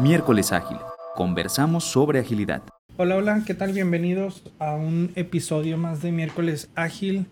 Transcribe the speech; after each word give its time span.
Miércoles 0.00 0.50
Ágil. 0.52 0.78
Conversamos 1.14 1.84
sobre 1.84 2.20
agilidad. 2.20 2.62
Hola, 2.96 3.16
hola, 3.16 3.42
¿qué 3.46 3.52
tal? 3.52 3.74
Bienvenidos 3.74 4.42
a 4.58 4.74
un 4.74 5.12
episodio 5.14 5.76
más 5.76 6.00
de 6.00 6.10
Miércoles 6.10 6.70
Ágil, 6.74 7.26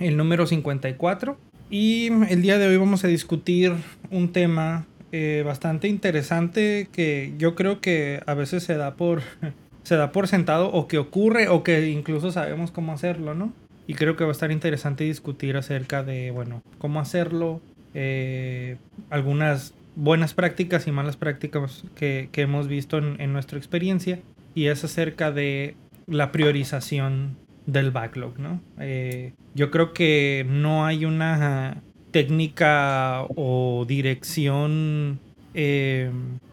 el 0.00 0.16
número 0.16 0.44
54. 0.46 1.38
Y 1.70 2.10
el 2.28 2.42
día 2.42 2.58
de 2.58 2.66
hoy 2.66 2.76
vamos 2.76 3.04
a 3.04 3.08
discutir 3.08 3.72
un 4.10 4.32
tema 4.32 4.86
eh, 5.12 5.44
bastante 5.46 5.86
interesante 5.86 6.88
que 6.90 7.34
yo 7.38 7.54
creo 7.54 7.80
que 7.80 8.20
a 8.26 8.34
veces 8.34 8.64
se 8.64 8.76
da 8.76 8.96
por 8.96 9.22
se 9.84 9.94
da 9.94 10.10
por 10.10 10.26
sentado 10.26 10.72
o 10.72 10.88
que 10.88 10.98
ocurre 10.98 11.48
o 11.48 11.62
que 11.62 11.88
incluso 11.88 12.32
sabemos 12.32 12.72
cómo 12.72 12.92
hacerlo, 12.92 13.34
¿no? 13.34 13.52
Y 13.86 13.94
creo 13.94 14.16
que 14.16 14.24
va 14.24 14.30
a 14.30 14.32
estar 14.32 14.50
interesante 14.50 15.04
discutir 15.04 15.56
acerca 15.56 16.02
de, 16.02 16.32
bueno, 16.32 16.62
cómo 16.78 16.98
hacerlo, 16.98 17.60
eh, 17.94 18.76
algunas 19.08 19.72
buenas 19.98 20.32
prácticas 20.32 20.86
y 20.86 20.92
malas 20.92 21.16
prácticas 21.16 21.82
que, 21.96 22.30
hemos 22.34 22.68
visto 22.68 22.98
en, 22.98 23.32
nuestra 23.32 23.58
experiencia 23.58 24.20
y 24.54 24.66
es 24.66 24.84
acerca 24.84 25.32
de 25.32 25.74
la 26.06 26.30
priorización 26.30 27.36
del 27.66 27.90
backlog, 27.90 28.38
¿no? 28.38 28.62
Eh, 28.78 29.32
yo 29.54 29.70
creo 29.70 29.92
que 29.92 30.46
no 30.48 30.86
hay 30.86 31.04
una 31.04 31.82
técnica 32.12 33.24
o 33.36 33.84
dirección 33.86 35.18
eh, 35.52 36.10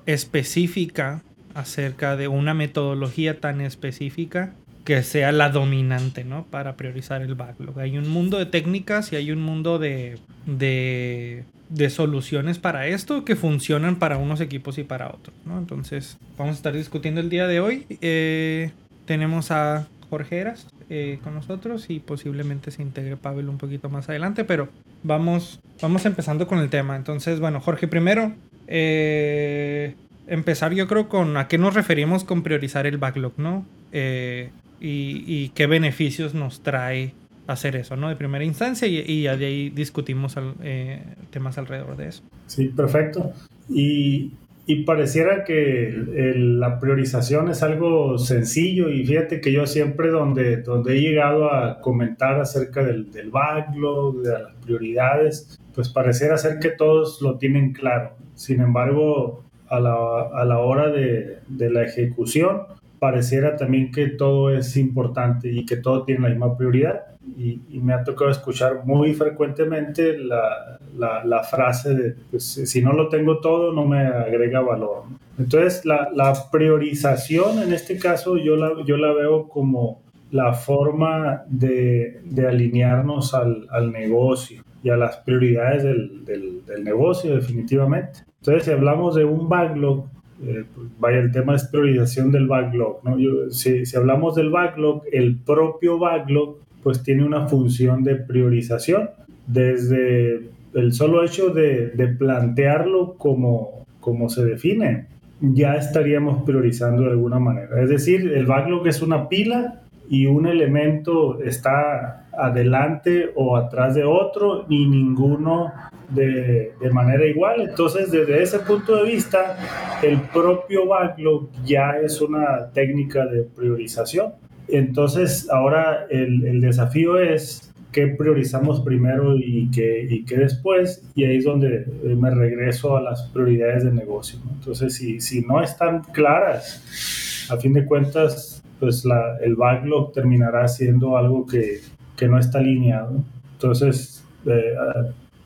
específica 0.08 1.23
acerca 1.53 2.17
de 2.17 2.27
una 2.27 2.53
metodología 2.53 3.39
tan 3.39 3.62
específica 3.62 4.53
que 4.84 5.02
sea 5.03 5.31
la 5.31 5.50
dominante, 5.50 6.23
¿no? 6.23 6.45
Para 6.45 6.75
priorizar 6.75 7.22
el 7.22 7.36
backlog. 7.36 7.80
Hay 7.80 7.98
un 7.98 8.09
mundo 8.09 8.38
de 8.38 8.45
técnicas 8.48 9.14
y 9.14 9.16
hay 9.16 9.31
un 9.31 9.41
mundo 9.41 9.80
de, 9.80 10.17
de, 10.45 11.44
soluciones 11.89 12.59
para 12.59 12.88
esto 12.88 13.25
que 13.25 13.35
funcionan 13.35 13.97
para 13.97 14.17
unos 14.17 14.41
equipos 14.41 14.77
y 14.77 14.83
para 14.83 15.09
otros, 15.09 15.35
¿no? 15.45 15.58
Entonces, 15.58 16.17
vamos 16.38 16.53
a 16.53 16.57
estar 16.57 16.73
discutiendo 16.73 17.22
el 17.22 17.30
día 17.30 17.47
de 17.47 17.59
hoy. 17.59 17.85
Eh, 18.02 18.72
tenemos 19.05 19.52
a 19.52 19.88
Jorge 20.09 20.38
Eras 20.38 20.67
eh, 20.89 21.19
con 21.23 21.33
nosotros 21.33 21.89
y 21.89 21.99
posiblemente 21.99 22.72
se 22.72 22.81
integre 22.81 23.17
Pavel 23.17 23.49
un 23.49 23.57
poquito 23.57 23.89
más 23.89 24.09
adelante, 24.09 24.44
pero 24.44 24.69
vamos, 25.03 25.59
vamos 25.81 26.05
empezando 26.05 26.47
con 26.47 26.59
el 26.59 26.69
tema. 26.69 26.95
Entonces, 26.95 27.39
bueno, 27.39 27.59
Jorge, 27.59 27.88
primero, 27.88 28.33
eh, 28.67 29.95
empezar 30.27 30.73
yo 30.73 30.88
creo 30.88 31.09
con 31.09 31.38
a 31.38 31.47
qué 31.47 31.57
nos 31.57 31.73
referimos 31.73 32.23
con 32.23 32.44
priorizar 32.44 32.85
el 32.88 32.97
backlog, 32.97 33.33
¿no? 33.38 33.66
Eh, 33.91 34.52
y, 34.79 35.50
qué 35.50 35.66
beneficios 35.66 36.35
nos 36.35 36.61
trae 36.61 37.13
hacer 37.47 37.75
eso, 37.75 37.95
¿no? 37.95 38.09
De 38.09 38.16
primera 38.16 38.44
instancia 38.44 38.88
y, 38.88 39.00
y 39.00 39.23
de 39.23 39.45
ahí 39.45 39.69
discutimos 39.69 40.35
eh, 40.61 41.02
temas 41.36 41.58
alrededor 41.58 41.97
de 41.97 42.08
eso. 42.08 42.23
Sí, 42.47 42.69
perfecto. 42.69 43.33
Y, 43.67 44.31
y 44.66 44.83
pareciera 44.86 45.44
que 45.44 45.94
la 46.38 46.80
priorización 46.80 47.50
es 47.50 47.61
algo 47.61 48.17
sencillo 48.17 48.89
y 48.89 49.05
fíjate 49.05 49.41
que 49.41 49.52
yo 49.52 49.67
siempre 49.67 50.09
donde, 50.09 50.61
donde 50.61 50.95
he 50.95 51.02
llegado 51.02 51.53
a 51.53 51.81
comentar 51.81 52.39
acerca 52.39 52.86
del, 52.86 53.11
del 53.11 53.31
backlog, 53.31 54.22
de 54.22 54.31
las 54.31 54.53
prioridades, 54.63 55.59
pues 55.73 55.89
pareciera 55.89 56.38
ser 56.38 56.59
que 56.59 56.69
todos 56.69 57.22
lo 57.22 57.38
tienen 57.38 57.73
claro. 57.73 58.13
Sin 58.33 58.61
embargo, 58.61 59.44
a 59.67 59.80
la, 59.81 59.94
a 60.33 60.45
la 60.45 60.59
hora 60.59 60.89
de, 60.89 61.39
de, 61.50 61.69
la 61.69 61.83
ejecución, 61.83 62.61
pareciera 63.00 63.58
también 63.58 63.91
que 63.91 64.08
todo 64.08 64.56
es 64.56 64.78
importante 64.78 65.52
y 65.52 65.66
que 65.66 65.75
todo 65.75 66.06
tiene 66.06 66.22
la 66.22 66.30
misma 66.30 66.58
prioridad. 66.58 67.14
Y, 67.38 67.80
me 67.80 67.94
ha 67.94 68.04
tocado 68.04 68.31
escuchar 68.31 68.86
muy 68.86 69.14
frecuentemente 69.14 70.18
la, 70.18 70.80
la, 70.98 71.44
frase 71.44 71.94
de, 71.94 72.16
pues, 72.31 72.44
si 72.44 72.81
no 72.81 72.94
lo 72.94 73.09
tengo 73.09 73.40
todo, 73.40 73.73
no 73.73 73.86
me 73.86 74.08
agrega 74.08 74.62
valor. 74.62 75.04
Entonces, 75.38 75.86
la, 75.86 76.09
la 76.14 76.34
priorización 76.52 77.62
en 77.62 77.74
este 77.74 77.97
caso 77.97 78.38
yo 78.38 78.56
la, 78.56 78.72
yo 78.85 78.97
la 78.97 79.14
veo 79.14 79.47
como 79.47 80.02
la 80.31 80.53
forma 80.53 81.44
de, 81.47 82.22
de 82.24 82.47
alinearnos 82.47 83.34
al, 83.34 83.68
al, 83.69 83.91
negocio 83.91 84.64
y 84.84 84.90
a 84.90 84.97
las 84.97 85.18
prioridades 85.18 85.84
del, 85.84 86.25
del, 86.25 86.66
del 86.66 86.84
negocio 86.84 87.35
definitivamente. 87.35 88.19
Entonces, 88.40 88.66
si 88.66 88.72
hablamos 88.72 89.16
de 89.16 89.25
un 89.25 89.47
backlog, 89.50 90.08
eh, 90.44 90.66
pues, 90.74 90.88
vaya, 91.00 91.19
el 91.19 91.31
tema 91.31 91.56
es 91.56 91.66
priorización 91.66 92.31
del 92.31 92.47
backlog. 92.47 93.00
¿no? 93.03 93.18
si, 93.50 93.84
hablamos 93.96 94.35
del 94.35 94.50
backlog, 94.50 95.03
el 95.12 95.38
propio 95.38 95.97
backlog 95.97 96.58
pues 96.85 97.01
tiene 97.01 97.25
una 97.25 97.47
función 97.47 98.03
de 98.03 98.13
priorización 98.13 99.09
desde 99.47 100.51
el 100.75 100.94
solo 100.94 101.23
hecho 101.23 101.50
de, 101.50 102.16
plantearlo 102.19 103.16
como, 103.16 103.88
como 104.00 104.29
se 104.29 104.46
define, 104.46 105.07
ya 105.41 105.78
estaríamos 105.78 106.44
priorizando 106.44 107.01
de 107.01 107.09
alguna 107.09 107.40
manera. 107.40 107.81
Es 107.81 107.90
decir, 107.90 108.31
el 108.31 108.46
backlog 108.46 108.88
es 108.88 109.01
una 109.01 109.28
pila 109.28 109.81
y 110.07 110.28
un 110.28 110.46
elemento 110.46 111.41
está 111.41 112.28
adelante 112.38 113.31
o 113.34 113.57
atrás 113.57 113.96
de 113.96 114.03
otro 114.03 114.67
y 114.69 114.85
ninguno 114.85 115.73
de, 116.09 116.73
de, 116.79 116.90
manera 116.91 117.25
igual. 117.25 117.62
Entonces, 117.62 118.12
desde 118.12 118.44
ese 118.44 118.59
punto 118.59 118.97
de 118.97 119.09
vista, 119.09 119.57
el 120.03 120.22
propio 120.22 120.85
backlog 120.85 121.50
ya 121.66 121.97
es 121.97 122.22
una 122.22 122.69
técnica 122.75 123.25
de 123.25 123.41
priorización. 123.41 124.34
Entonces, 124.68 125.50
ahora 125.50 126.08
el, 126.09 126.46
el 126.46 126.62
desafío 126.62 127.20
es 127.20 127.72
qué 127.96 128.08
priorizamos 128.08 128.81
primero 128.81 129.38
y 129.38 129.72
qué, 129.72 130.06
y 130.09 130.26
qué 130.26 130.38
después, 130.38 131.02
y 131.16 131.24
ahí 131.24 131.38
es 131.38 131.46
donde 131.46 131.86
me 132.03 132.30
regreso 132.30 132.98
a 132.98 133.02
las 133.02 133.24
prioridades 133.30 133.86
de 133.86 133.92
negocio. 133.94 134.38
Entonces, 134.53 134.96
si, 134.96 135.22
si 135.22 135.42
no 135.46 135.62
están 135.62 136.02
claras, 136.12 137.48
a 137.50 137.56
fin 137.56 137.72
de 137.72 137.86
cuentas, 137.86 138.62
pues 138.81 139.06
la, 139.06 139.38
el 139.42 139.56
backlog 139.56 140.12
terminará 140.12 140.68
siendo 140.68 141.18
algo 141.18 141.46
que, 141.46 141.80
que 142.18 142.28
no 142.28 142.38
está 142.38 142.59
alineado. 142.59 143.24
Entonces, 143.53 144.26
eh, 144.46 144.74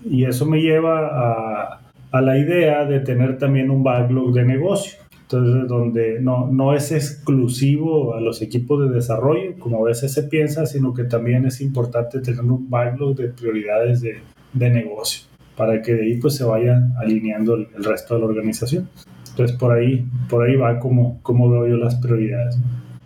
y 0.03 0.25
eso 0.25 0.46
me 0.46 0.59
lleva 0.59 1.07
a, 1.07 1.81
a, 2.12 2.22
la 2.22 2.38
idea 2.38 2.86
de 2.86 3.00
tener 3.01 3.38
también 3.38 3.69
un 3.69 3.84
backlog 3.84 4.34
de 4.34 4.46
negocio. 4.46 4.98
Entonces, 5.31 5.67
donde 5.67 6.19
no, 6.19 6.47
no 6.47 6.73
es 6.73 6.91
exclusivo 6.91 8.16
a 8.16 8.19
los 8.19 8.41
equipos 8.41 8.81
de 8.81 8.95
desarrollo, 8.95 9.53
como 9.59 9.85
a 9.85 9.90
veces 9.90 10.12
se 10.12 10.23
piensa, 10.23 10.66
sino 10.66 10.91
que 10.95 11.03
también 11.03 11.45
es 11.45 11.62
importante 11.62 12.19
tener 12.19 12.41
un 12.41 12.67
backlog 12.67 13.16
de 13.16 13.28
prioridades 13.28 14.01
de, 14.01 14.22
de 14.53 14.69
negocio, 14.72 15.28
para 15.56 15.84
que 15.84 15.94
de 15.94 16.01
ahí 16.01 16.18
pues 16.18 16.35
se 16.35 16.44
vaya 16.44 16.81
alineando 16.97 17.53
el, 17.53 17.68
el, 17.78 17.84
resto 17.84 18.16
de 18.16 18.22
la 18.22 18.25
organización. 18.25 18.89
Entonces, 19.29 19.56
por 19.56 19.72
ahí, 19.72 20.03
por 20.28 20.47
ahí 20.47 20.56
va 20.56 20.79
como, 20.79 21.22
como 21.22 21.47
veo 21.47 21.68
yo 21.68 21.78
las 21.78 21.94
prioridades. 21.97 22.57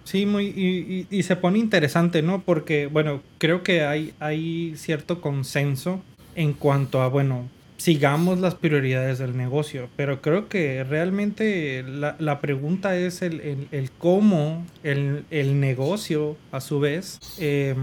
Sí, 0.05 0.25
muy, 0.25 0.45
y, 0.45 1.07
y, 1.09 1.23
se 1.23 1.35
pone 1.35 1.59
interesante, 1.59 2.21
¿no? 2.21 2.41
Porque, 2.41 2.87
bueno, 2.87 3.21
creo 3.37 3.63
que 3.63 3.83
hay, 3.83 4.13
hay 4.21 4.73
cierto 4.77 5.19
consenso 5.19 6.01
en 6.35 6.53
cuanto 6.53 7.01
a, 7.01 7.09
bueno, 7.09 7.49
sigamos 7.77 8.39
las 8.39 8.55
prioridades 8.55 9.19
del 9.19 9.35
negocio, 9.35 9.89
pero 9.95 10.21
creo 10.21 10.47
que 10.47 10.83
realmente 10.83 11.83
la, 11.83 12.15
la 12.19 12.39
pregunta 12.39 12.95
es 12.97 13.21
el, 13.21 13.41
el, 13.41 13.67
el 13.71 13.91
cómo 13.91 14.65
el, 14.83 15.25
el, 15.31 15.59
negocio, 15.59 16.37
a 16.51 16.61
su 16.61 16.79
vez, 16.79 17.19
eh, 17.39 17.75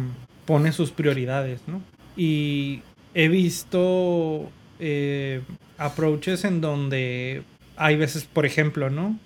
pone 0.46 0.72
sus 0.72 0.90
prioridades, 0.90 1.60
¿no? 1.66 1.82
Y 2.16 2.82
he 3.14 3.28
visto 3.28 4.50
eh, 4.78 5.42
approaches 5.78 6.44
en 6.44 6.60
donde 6.60 7.42
hay 7.76 7.96
veces, 7.96 8.24
por 8.24 8.44
ejemplo, 8.44 8.90
¿no? 8.90 9.18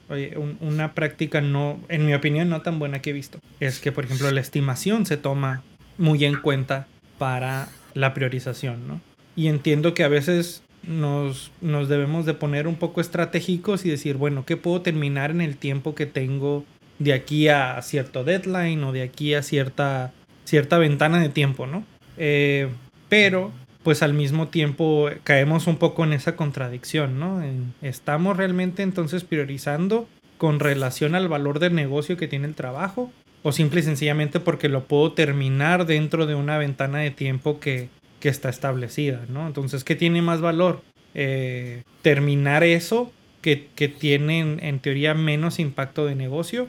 una 0.61 0.95
práctica 0.95 1.41
no, 1.41 1.81
en 1.89 2.07
mi 2.07 2.15
opinión, 2.15 2.49
no 2.49 2.63
tan 2.63 2.79
buena 2.79 3.03
que 3.03 3.11
he 3.11 3.13
visto. 3.13 3.41
Es 3.59 3.81
que, 3.81 3.91
por 3.91 4.05
ejemplo, 4.05 4.31
la 4.31 4.41
estimación 4.41 5.07
se 5.07 5.17
toma 5.17 5.65
muy 5.99 6.25
en 6.25 6.37
cuenta 6.41 6.87
para 7.19 7.69
la 7.95 8.15
priorización, 8.15 8.87
¿no? 8.87 9.01
Y 9.35 9.49
entiendo 9.49 9.95
que 9.95 10.05
a 10.05 10.09
veces 10.09 10.63
nos, 10.89 11.51
nos 11.61 11.89
debemos 11.89 12.27
de 12.27 12.35
poner 12.35 12.67
un 12.67 12.77
poco 12.77 13.01
estratégicos 13.01 13.85
y 13.85 13.91
decir, 13.91 14.17
bueno, 14.17 14.45
¿qué 14.45 14.57
puedo 14.57 14.81
terminar 14.83 15.31
en 15.31 15.41
el 15.41 15.57
tiempo 15.57 15.95
que 15.95 16.07
tengo 16.07 16.65
de 16.99 17.13
aquí 17.13 17.49
a 17.49 17.81
cierto 17.83 18.25
deadline 18.25 18.83
o 18.85 18.93
de 18.93 19.03
aquí 19.03 19.35
a 19.35 19.43
cierta, 19.43 20.13
cierta 20.45 20.79
ventana 20.79 21.21
de 21.21 21.29
tiempo, 21.29 21.67
¿no? 21.67 21.85
Eh, 22.17 22.69
pero 23.09 23.53
pues 23.83 24.03
al 24.03 24.15
mismo 24.15 24.49
tiempo 24.49 25.11
caemos 25.25 25.67
un 25.67 25.77
poco 25.77 26.05
en 26.05 26.15
esa 26.15 26.37
contradicción, 26.37 27.21
¿no? 27.21 27.43
¿Estamos 27.83 28.37
realmente 28.37 28.83
entonces 28.83 29.25
priorizando 29.25 30.09
con 30.39 30.59
relación 30.59 31.15
al 31.15 31.29
valor 31.29 31.59
del 31.59 31.75
negocio 31.75 32.17
que 32.17 32.29
tiene 32.29 32.47
el 32.47 32.55
trabajo? 32.55 33.13
¿O 33.43 33.53
simple 33.53 33.81
y 33.81 33.83
sencillamente 33.83 34.41
porque 34.41 34.71
lo 34.71 34.85
puedo 34.85 35.13
terminar 35.13 35.85
dentro 35.85 36.25
de 36.25 36.35
una 36.35 36.57
ventana 36.57 37.01
de 37.01 37.11
tiempo 37.11 37.61
que, 37.61 37.91
que 38.25 38.31
está 38.31 38.49
establecida, 38.49 39.21
¿no? 39.29 39.47
Entonces, 39.47 39.85
¿qué 39.85 39.97
tiene 39.97 40.23
más 40.23 40.41
valor? 40.41 40.81
Eh, 41.13 41.83
¿Terminar 42.01 42.65
eso 42.65 43.13
que, 43.43 43.67
que 43.75 43.89
tiene 43.89 44.41
en, 44.41 44.79
teoría 44.79 45.13
menos 45.13 45.59
impacto 45.59 46.07
de 46.07 46.15
negocio? 46.15 46.69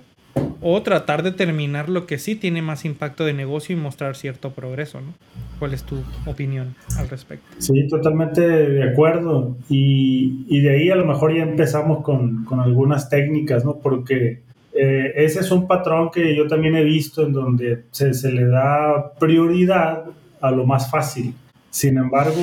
o 0.60 0.82
tratar 0.82 1.24
de 1.24 1.32
terminar 1.32 1.88
lo 1.90 2.08
que 2.08 2.18
sí 2.18 2.36
tiene 2.36 2.62
más 2.62 2.84
impacto 2.84 3.24
de 3.24 3.34
negocio 3.34 3.74
y 3.74 3.80
mostrar 3.80 4.16
cierto 4.18 4.52
progreso, 4.52 5.00
¿no? 5.00 5.14
¿Cuál 5.60 5.74
es 5.74 5.84
tu 5.84 5.98
opinión 6.26 6.76
al 6.98 7.08
respecto? 7.08 7.46
Sí, 7.60 7.88
totalmente 7.88 8.42
de 8.42 8.84
acuerdo. 8.84 9.56
Y, 9.70 10.46
y 10.50 10.60
de 10.60 10.72
ahí 10.72 10.90
a 10.90 10.96
lo 10.96 11.06
mejor 11.06 11.34
ya 11.34 11.44
empezamos 11.44 12.04
con, 12.04 12.44
con 12.44 12.60
algunas 12.60 13.10
técnicas, 13.10 13.64
¿no? 13.64 13.78
Porque 13.78 14.42
eh, 14.74 15.14
ese 15.16 15.40
es 15.40 15.52
un 15.52 15.68
patrón 15.68 16.10
que 16.12 16.36
yo 16.36 16.48
también 16.48 16.76
he 16.76 16.84
visto 16.84 17.26
en 17.26 17.32
donde 17.32 17.84
se, 17.92 18.14
se 18.14 18.32
le 18.32 18.46
da 18.48 19.14
prioridad 19.18 20.04
a 20.42 20.52
lo 20.52 20.66
más 20.66 20.90
fácil. 20.90 21.34
Sin 21.76 21.98
embargo, 21.98 22.42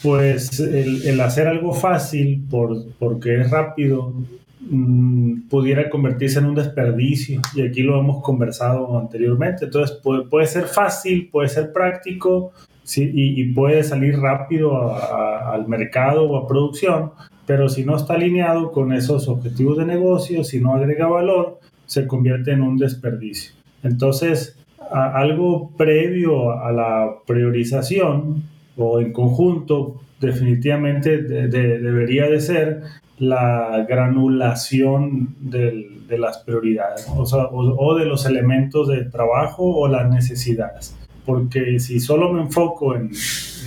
pues 0.00 0.60
el, 0.60 1.20
hacer 1.20 1.48
algo 1.48 1.72
fácil 1.72 2.46
por, 2.48 2.92
porque 3.00 3.40
es 3.40 3.50
rápido 3.50 4.14
mmm, 4.60 5.48
pudiera 5.48 5.90
convertirse 5.90 6.38
en 6.38 6.44
un 6.44 6.54
desperdicio 6.54 7.40
y 7.52 7.62
aquí 7.62 7.82
lo 7.82 7.98
hemos 7.98 8.22
conversado 8.22 8.96
anteriormente. 8.96 9.64
Entonces 9.64 9.98
puede, 10.00 10.46
ser 10.46 10.66
fácil, 10.66 11.28
puede 11.32 11.48
ser 11.48 11.72
práctico 11.72 12.52
y, 12.94 13.44
puede 13.54 13.82
salir 13.82 14.20
rápido 14.20 14.94
al 14.94 15.66
mercado 15.66 16.30
o 16.30 16.36
a 16.36 16.46
producción, 16.46 17.10
pero 17.46 17.68
si 17.68 17.84
no 17.84 17.96
está 17.96 18.14
alineado 18.14 18.70
con 18.70 18.92
esos 18.92 19.26
objetivos 19.26 19.78
de 19.78 19.84
negocio, 19.84 20.44
si 20.44 20.60
no 20.60 20.74
agrega 20.74 21.08
valor, 21.08 21.58
se 21.86 22.06
convierte 22.06 22.52
en 22.52 22.62
un 22.62 22.78
desperdicio. 22.78 23.52
Entonces, 23.82 24.56
algo 24.92 25.72
previo 25.76 26.52
a 26.52 26.70
la 26.70 27.16
priorización 27.26 28.44
o 28.80 29.00
en 29.00 29.12
conjunto, 29.12 30.00
definitivamente 30.20 31.22
de, 31.22 31.48
de, 31.48 31.78
debería 31.78 32.28
de 32.28 32.40
ser 32.40 32.82
la 33.18 33.86
granulación 33.88 35.36
del, 35.40 36.06
de 36.08 36.18
las 36.18 36.38
prioridades 36.38 37.06
o, 37.14 37.26
sea, 37.26 37.44
o, 37.44 37.58
o, 37.58 37.94
de 37.94 38.06
los 38.06 38.24
elementos 38.24 38.88
de 38.88 39.04
trabajo 39.04 39.64
o 39.64 39.88
las 39.88 40.10
necesidades. 40.10 40.96
Porque 41.26 41.78
si 41.78 42.00
solo 42.00 42.32
me 42.32 42.40
enfoco 42.40 42.96
en, 42.96 43.10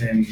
en 0.02 0.26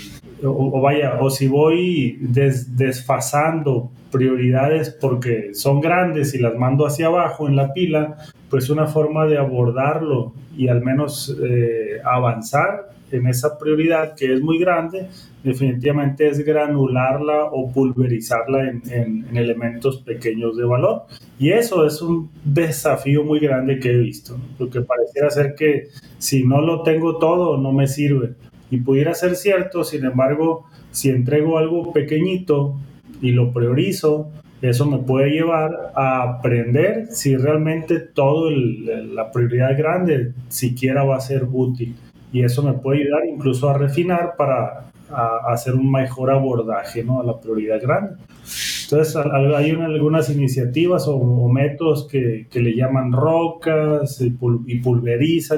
o, 0.45 0.79
o, 0.79 0.81
vaya, 0.81 1.19
o 1.21 1.31
si 1.31 1.47
voy 1.47 2.19
des, 2.21 2.77
desfasando 2.77 3.91
prioridades 4.11 4.91
porque 4.91 5.55
son 5.55 5.81
grandes 5.81 6.35
y 6.35 6.39
las 6.39 6.55
mando 6.57 6.87
hacia 6.87 7.07
abajo 7.07 7.49
en 7.49 7.57
la 7.57 7.73
pila, 7.73 8.17
pues 8.51 8.71
una 8.71 8.87
forma 8.87 9.27
de 9.27 9.39
abordarlo 9.39 10.35
y 10.57 10.69
al 10.69 10.83
menos 10.83 11.37
eh, 11.43 12.01
avanzar 12.05 12.91
en 13.13 13.27
esa 13.27 13.59
prioridad 13.59 14.15
que 14.15 14.33
es 14.33 14.41
muy 14.41 14.59
grande, 14.59 15.09
definitivamente 15.43 16.29
es 16.29 16.45
granularla 16.45 17.45
o 17.45 17.71
pulverizarla 17.71 18.69
en, 18.69 18.83
en, 18.91 19.27
en, 19.29 19.37
elementos 19.37 19.99
pequeños 19.99 20.57
de 20.57 20.65
valor. 20.65 21.03
Y 21.39 21.51
eso 21.51 21.87
es 21.87 22.01
un 22.03 22.31
desafío 22.45 23.25
muy 23.25 23.41
grande 23.41 23.79
que 23.79 23.91
he 23.91 23.99
visto, 23.99 24.37
¿no? 24.39 24.45
porque 24.59 24.81
pareciera 24.81 25.31
ser 25.31 25.55
que 25.55 25.89
si 26.19 26.45
no 26.45 26.61
lo 26.61 26.83
tengo 26.83 27.19
todo, 27.19 27.59
no 27.59 27.73
me 27.73 27.87
sirve. 27.87 28.35
Y 28.71 28.79
pudiera 28.79 29.15
ser 29.15 29.37
cierto, 29.37 29.85
sin 29.85 30.05
embargo, 30.05 30.67
si 30.93 31.11
entrego 31.11 31.59
algo 31.59 31.93
pequeñito 31.93 32.77
y 33.21 33.33
lo 33.33 33.53
priorizo, 33.53 34.31
eso 34.63 34.87
me 34.87 34.99
puede 34.99 35.31
llevar 35.31 35.93
a 35.97 36.23
aprender 36.23 37.09
si 37.11 37.37
realmente 37.37 37.99
todo 37.99 38.49
el, 38.49 39.15
la 39.15 39.33
prioridad 39.33 39.77
grande 39.77 40.33
siquiera 40.49 41.03
va 41.03 41.17
a 41.17 41.21
ser 41.21 41.49
útil. 41.51 41.97
Y 42.33 42.43
eso 42.43 42.63
me 42.63 42.73
puede 42.73 43.03
ayudar 43.03 43.27
incluso 43.27 43.69
a 43.69 43.79
refinar 43.79 44.35
para 44.37 44.93
a, 45.11 45.53
hacer 45.53 45.75
un 45.75 45.91
mejor 45.91 46.31
abordaje 46.31 47.05
¿no? 47.05 47.21
a 47.21 47.25
la 47.25 47.39
prioridad 47.39 47.81
grande. 47.81 48.15
Entonces 48.85 49.17
hay 49.17 49.73
una, 49.73 49.87
algunas 49.87 50.29
iniciativas 50.29 51.09
o, 51.09 51.17
o 51.17 51.49
métodos 51.49 52.07
que, 52.09 52.47
que, 52.51 52.61
le 52.61 52.75
llaman 52.75 53.13
rocas 53.13 54.21
y, 54.21 54.31
pul 54.31 54.65
y 54.67 54.83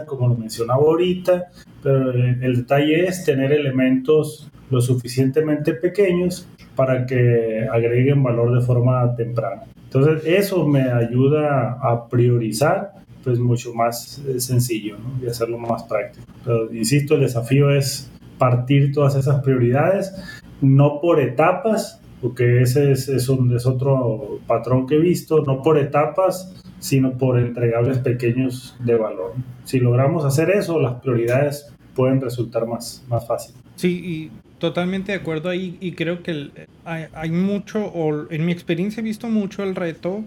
como 0.06 0.28
lo 0.28 0.36
mencionaba 0.36 0.80
ahorita, 0.80 1.50
pero 1.82 2.12
el, 2.12 2.42
el 2.42 2.56
detalle 2.56 3.06
es 3.06 3.24
tener 3.24 3.52
elementos 3.52 4.50
lo 4.70 4.80
suficientemente 4.80 5.74
pequeños 5.74 6.48
para 6.76 7.06
que 7.06 7.66
agreguen 7.70 8.22
valor 8.22 8.54
de 8.58 8.64
forma 8.64 9.14
temprana. 9.16 9.62
Entonces 9.84 10.24
eso 10.26 10.66
me 10.66 10.82
ayuda 10.82 11.78
a 11.80 12.08
priorizar 12.08 13.03
pues 13.24 13.38
mucho 13.38 13.72
más 13.72 14.22
sencillo 14.38 14.98
¿no? 14.98 15.24
y 15.24 15.28
hacerlo 15.28 15.58
más 15.58 15.84
práctico. 15.84 16.26
Pero 16.44 16.72
insisto, 16.72 17.14
el 17.14 17.22
desafío 17.22 17.70
es 17.70 18.10
partir 18.38 18.92
todas 18.92 19.14
esas 19.16 19.42
prioridades, 19.42 20.12
no 20.60 21.00
por 21.00 21.20
etapas, 21.20 22.00
porque 22.20 22.62
ese 22.62 22.92
es, 22.92 23.28
un, 23.28 23.56
otro 23.64 24.40
patrón 24.46 24.86
que 24.86 24.96
he 24.96 24.98
visto, 24.98 25.42
no 25.44 25.62
por 25.62 25.78
etapas, 25.78 26.54
sino 26.78 27.16
por 27.16 27.38
entregables 27.38 27.98
pequeños 27.98 28.76
de 28.80 28.96
valor. 28.96 29.32
Si 29.64 29.78
logramos 29.78 30.24
hacer 30.24 30.50
eso, 30.50 30.78
las 30.80 31.00
prioridades 31.00 31.72
pueden 31.94 32.20
resultar 32.20 32.66
más, 32.66 33.04
más 33.08 33.26
fáciles. 33.26 33.60
Sí, 33.76 34.30
totalmente 34.58 35.12
de 35.12 35.18
acuerdo 35.18 35.48
ahí, 35.48 35.76
y 35.80 35.92
creo 35.92 36.22
que 36.22 36.50
hay, 36.84 37.30
mucho, 37.30 37.84
o 37.84 38.30
en 38.30 38.44
mi 38.44 38.52
experiencia 38.52 39.00
he 39.00 39.04
visto 39.04 39.28
mucho 39.28 39.62
el 39.62 39.74
reto 39.74 40.24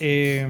eh, 0.00 0.46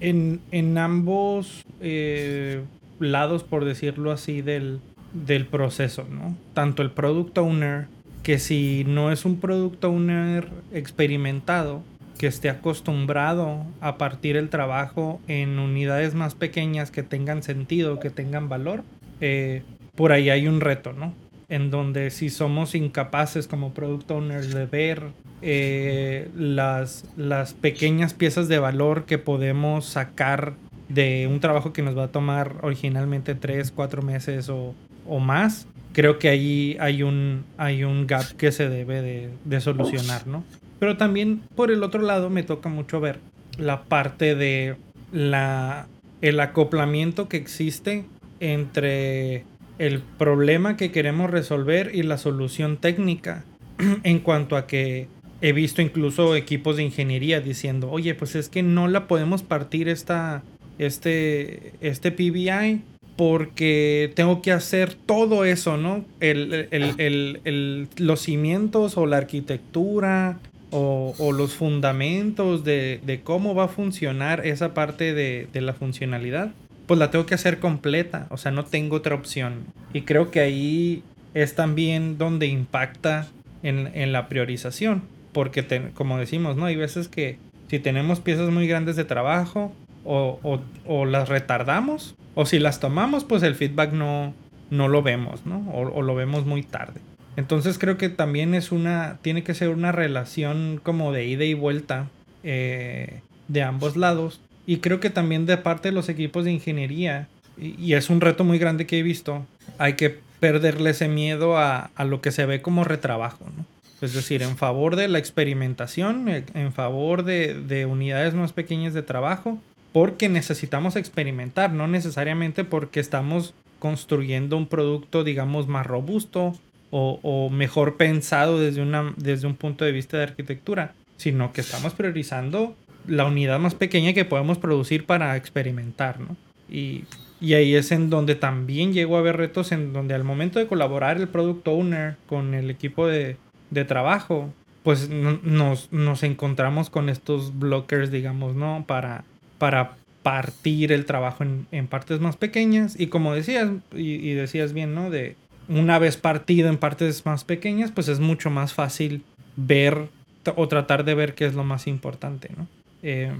en, 0.00 0.40
en, 0.50 0.78
ambos 0.78 1.64
eh, 1.80 2.62
lados, 2.98 3.44
por 3.44 3.64
decirlo 3.64 4.12
así, 4.12 4.42
del, 4.42 4.80
del 5.12 5.46
proceso, 5.46 6.06
¿no? 6.10 6.36
Tanto 6.54 6.82
el 6.82 6.90
product 6.90 7.36
owner, 7.38 7.86
que 8.22 8.38
si 8.38 8.84
no 8.86 9.12
es 9.12 9.24
un 9.24 9.40
product 9.40 9.84
owner 9.84 10.48
experimentado, 10.72 11.82
que 12.18 12.26
esté 12.26 12.50
acostumbrado 12.50 13.64
a 13.80 13.96
partir 13.96 14.36
el 14.36 14.50
trabajo 14.50 15.20
en 15.28 15.58
unidades 15.58 16.14
más 16.14 16.34
pequeñas 16.34 16.90
que 16.90 17.04
tengan 17.04 17.42
sentido, 17.42 18.00
que 18.00 18.10
tengan 18.10 18.48
valor, 18.48 18.82
eh, 19.20 19.62
por 19.94 20.12
ahí 20.12 20.28
hay 20.28 20.48
un 20.48 20.60
reto, 20.60 20.92
¿no? 20.92 21.14
En 21.48 21.70
donde 21.70 22.10
si 22.10 22.28
somos 22.28 22.74
incapaces 22.74 23.46
como 23.46 23.72
product 23.72 24.10
owners 24.10 24.52
de 24.52 24.66
ver 24.66 25.02
eh, 25.42 26.30
las, 26.36 27.04
las 27.16 27.54
pequeñas 27.54 28.14
piezas 28.14 28.48
de 28.48 28.58
valor 28.58 29.04
que 29.04 29.18
podemos 29.18 29.86
sacar 29.86 30.54
de 30.88 31.28
un 31.30 31.40
trabajo 31.40 31.72
que 31.72 31.82
nos 31.82 31.96
va 31.96 32.04
a 32.04 32.08
tomar 32.08 32.56
originalmente 32.62 33.34
3, 33.34 33.70
4 33.72 34.02
meses 34.02 34.48
o, 34.48 34.74
o 35.06 35.18
más, 35.18 35.66
creo 35.92 36.18
que 36.18 36.28
ahí 36.28 36.76
hay 36.80 37.02
un, 37.02 37.44
hay 37.56 37.84
un 37.84 38.06
gap 38.06 38.24
que 38.36 38.52
se 38.52 38.68
debe 38.68 39.02
de, 39.02 39.30
de, 39.44 39.60
solucionar, 39.60 40.26
¿no? 40.26 40.44
Pero 40.78 40.96
también 40.96 41.42
por 41.54 41.70
el 41.70 41.82
otro 41.82 42.02
lado 42.02 42.30
me 42.30 42.42
toca 42.42 42.68
mucho 42.68 43.00
ver 43.00 43.20
la 43.58 43.84
parte 43.84 44.34
de 44.34 44.76
la, 45.12 45.88
el 46.20 46.40
acoplamiento 46.40 47.28
que 47.28 47.36
existe 47.36 48.06
entre 48.40 49.44
el 49.78 50.00
problema 50.00 50.76
que 50.76 50.90
queremos 50.90 51.30
resolver 51.30 51.94
y 51.94 52.02
la 52.02 52.18
solución 52.18 52.76
técnica 52.76 53.44
en 54.02 54.18
cuanto 54.20 54.56
a 54.56 54.66
que 54.66 55.08
he 55.40 55.52
visto 55.52 55.82
incluso 55.82 56.34
equipos 56.36 56.76
de 56.76 56.84
ingeniería 56.84 57.40
diciendo, 57.40 57.90
oye, 57.90 58.14
pues 58.14 58.34
es 58.34 58.48
que 58.48 58.62
no 58.62 58.88
la 58.88 59.06
podemos 59.06 59.42
partir 59.42 59.88
esta, 59.88 60.42
este, 60.78 61.72
este 61.80 62.10
PBI 62.10 62.82
porque 63.16 64.12
tengo 64.14 64.42
que 64.42 64.52
hacer 64.52 64.94
todo 64.94 65.44
eso, 65.44 65.76
¿no? 65.76 66.04
El, 66.20 66.68
el, 66.70 66.94
el, 66.98 67.40
el 67.44 67.88
los 67.96 68.20
cimientos 68.20 68.96
o 68.96 69.06
la 69.06 69.16
arquitectura 69.16 70.38
o, 70.70 71.14
o 71.18 71.32
los 71.32 71.54
fundamentos 71.54 72.62
de, 72.62 73.00
de, 73.04 73.20
cómo 73.20 73.56
va 73.56 73.64
a 73.64 73.68
funcionar 73.68 74.46
esa 74.46 74.72
parte 74.72 75.14
de, 75.14 75.48
de, 75.52 75.60
la 75.60 75.72
funcionalidad, 75.72 76.52
pues 76.86 77.00
la 77.00 77.10
tengo 77.10 77.26
que 77.26 77.34
hacer 77.34 77.58
completa, 77.58 78.26
o 78.30 78.36
sea, 78.36 78.52
no 78.52 78.64
tengo 78.64 78.96
otra 78.96 79.16
opción. 79.16 79.64
Y 79.92 80.02
creo 80.02 80.30
que 80.30 80.40
ahí 80.40 81.02
es 81.34 81.54
también 81.56 82.18
donde 82.18 82.46
impacta 82.46 83.26
en, 83.64 83.90
en 83.94 84.12
la 84.12 84.28
priorización, 84.28 85.02
porque 85.32 85.90
como 85.94 86.18
decimos, 86.18 86.56
¿no? 86.56 86.66
Hay 86.66 86.76
veces 86.76 87.08
que 87.08 87.38
si 87.68 87.78
tenemos 87.78 88.20
piezas 88.20 88.50
muy 88.50 88.66
grandes 88.66 88.96
de 88.96 89.04
trabajo, 89.04 89.72
o, 90.04 90.60
o, 90.86 91.04
las 91.04 91.28
retardamos 91.28 92.14
o 92.34 92.46
si 92.46 92.58
las 92.58 92.80
tomamos 92.80 93.24
pues 93.24 93.42
el 93.42 93.54
feedback 93.54 93.92
no, 93.92 94.32
no 94.70 94.88
lo 94.88 95.02
vemos, 95.02 95.44
¿no? 95.44 95.70
O, 95.70 96.02
lo 96.02 96.14
vemos 96.14 96.46
muy 96.46 96.62
tarde. 96.62 97.00
Entonces 97.36 97.78
creo 97.78 97.98
que 97.98 98.08
también 98.08 98.54
es 98.54 98.72
una, 98.72 99.18
tiene 99.22 99.44
que 99.44 99.54
ser 99.54 99.68
una 99.68 99.92
relación 99.92 100.80
como 100.82 101.12
de 101.12 101.26
ida 101.26 101.44
y 101.44 101.54
vuelta 101.54 102.08
eh, 102.42 103.20
de 103.48 103.62
ambos 103.62 103.96
lados. 103.96 104.40
Y 104.66 104.78
creo 104.78 104.98
que 104.98 105.10
también 105.10 105.46
de 105.46 105.56
parte 105.56 105.88
de 105.88 105.92
los 105.92 106.08
equipos 106.08 106.44
de 106.44 106.52
ingeniería, 106.52 107.28
y, 107.56 107.74
y 107.78 107.94
es 107.94 108.10
un 108.10 108.20
reto 108.20 108.44
muy 108.44 108.58
grande 108.58 108.86
que 108.86 108.98
he 108.98 109.02
visto, 109.02 109.46
hay 109.78 109.94
que 109.94 110.18
perderle 110.40 110.90
ese 110.90 111.08
miedo 111.08 111.58
a, 111.58 111.90
a 111.94 112.04
lo 112.04 112.20
que 112.20 112.32
se 112.32 112.46
ve 112.46 112.62
como 112.62 112.84
retrabajo, 112.84 113.44
¿no? 113.56 113.64
Es 114.00 114.14
decir, 114.14 114.42
en 114.42 114.56
favor 114.56 114.96
de 114.96 115.08
la 115.08 115.18
experimentación, 115.18 116.28
en 116.28 116.72
favor 116.72 117.24
de, 117.24 117.54
de 117.54 117.86
unidades 117.86 118.34
más 118.34 118.52
pequeñas 118.52 118.94
de 118.94 119.02
trabajo, 119.02 119.58
porque 119.92 120.28
necesitamos 120.28 120.96
experimentar, 120.96 121.72
no 121.72 121.88
necesariamente 121.88 122.64
porque 122.64 123.00
estamos 123.00 123.54
construyendo 123.78 124.56
un 124.56 124.66
producto, 124.66 125.24
digamos, 125.24 125.66
más 125.68 125.86
robusto 125.86 126.54
o, 126.90 127.20
o, 127.22 127.50
mejor 127.50 127.96
pensado 127.96 128.58
desde, 128.58 128.82
una, 128.82 129.14
desde 129.16 129.46
un 129.46 129.56
punto 129.56 129.84
de 129.84 129.92
vista 129.92 130.16
de 130.16 130.24
arquitectura, 130.24 130.94
sino 131.16 131.52
que 131.52 131.60
estamos 131.60 131.94
priorizando 131.94 132.74
la 133.06 133.24
unidad 133.24 133.58
más 133.58 133.74
pequeña 133.74 134.12
que 134.12 134.24
podemos 134.24 134.58
producir 134.58 135.06
para 135.06 135.36
experimentar, 135.36 136.20
¿no? 136.20 136.36
Y, 136.70 137.04
y 137.40 137.54
ahí 137.54 137.74
es 137.74 137.92
en 137.92 138.10
donde 138.10 138.34
también 138.34 138.92
llego 138.92 139.16
a 139.16 139.22
ver 139.22 139.36
retos 139.36 139.72
en 139.72 139.92
donde 139.92 140.14
al 140.14 140.24
momento 140.24 140.58
de 140.58 140.66
colaborar 140.66 141.16
el 141.18 141.28
product 141.28 141.66
owner 141.68 142.16
con 142.26 142.54
el 142.54 142.70
equipo 142.70 143.06
de, 143.06 143.36
de 143.70 143.84
trabajo, 143.84 144.50
pues 144.82 145.08
nos, 145.10 145.92
nos, 145.92 146.22
encontramos 146.22 146.88
con 146.90 147.08
estos 147.08 147.58
blockers, 147.58 148.10
digamos, 148.10 148.54
¿no? 148.54 148.84
Para, 148.86 149.24
para 149.58 149.96
partir 150.22 150.92
el 150.92 151.04
trabajo 151.04 151.42
en, 151.42 151.66
en 151.72 151.86
partes 151.86 152.20
más 152.20 152.36
pequeñas. 152.36 152.98
Y 152.98 153.08
como 153.08 153.34
decías, 153.34 153.70
y, 153.94 154.32
decías 154.32 154.72
bien, 154.72 154.94
¿no? 154.94 155.10
De 155.10 155.36
una 155.68 155.98
vez 155.98 156.16
partido 156.16 156.68
en 156.68 156.78
partes 156.78 157.26
más 157.26 157.44
pequeñas, 157.44 157.92
pues 157.92 158.08
es 158.08 158.20
mucho 158.20 158.50
más 158.50 158.72
fácil 158.72 159.22
ver 159.56 160.08
o 160.56 160.68
tratar 160.68 161.04
de 161.04 161.14
ver 161.14 161.34
qué 161.34 161.44
es 161.44 161.54
lo 161.54 161.64
más 161.64 161.86
importante, 161.86 162.48
¿no? 162.56 162.66
Eh, 163.02 163.32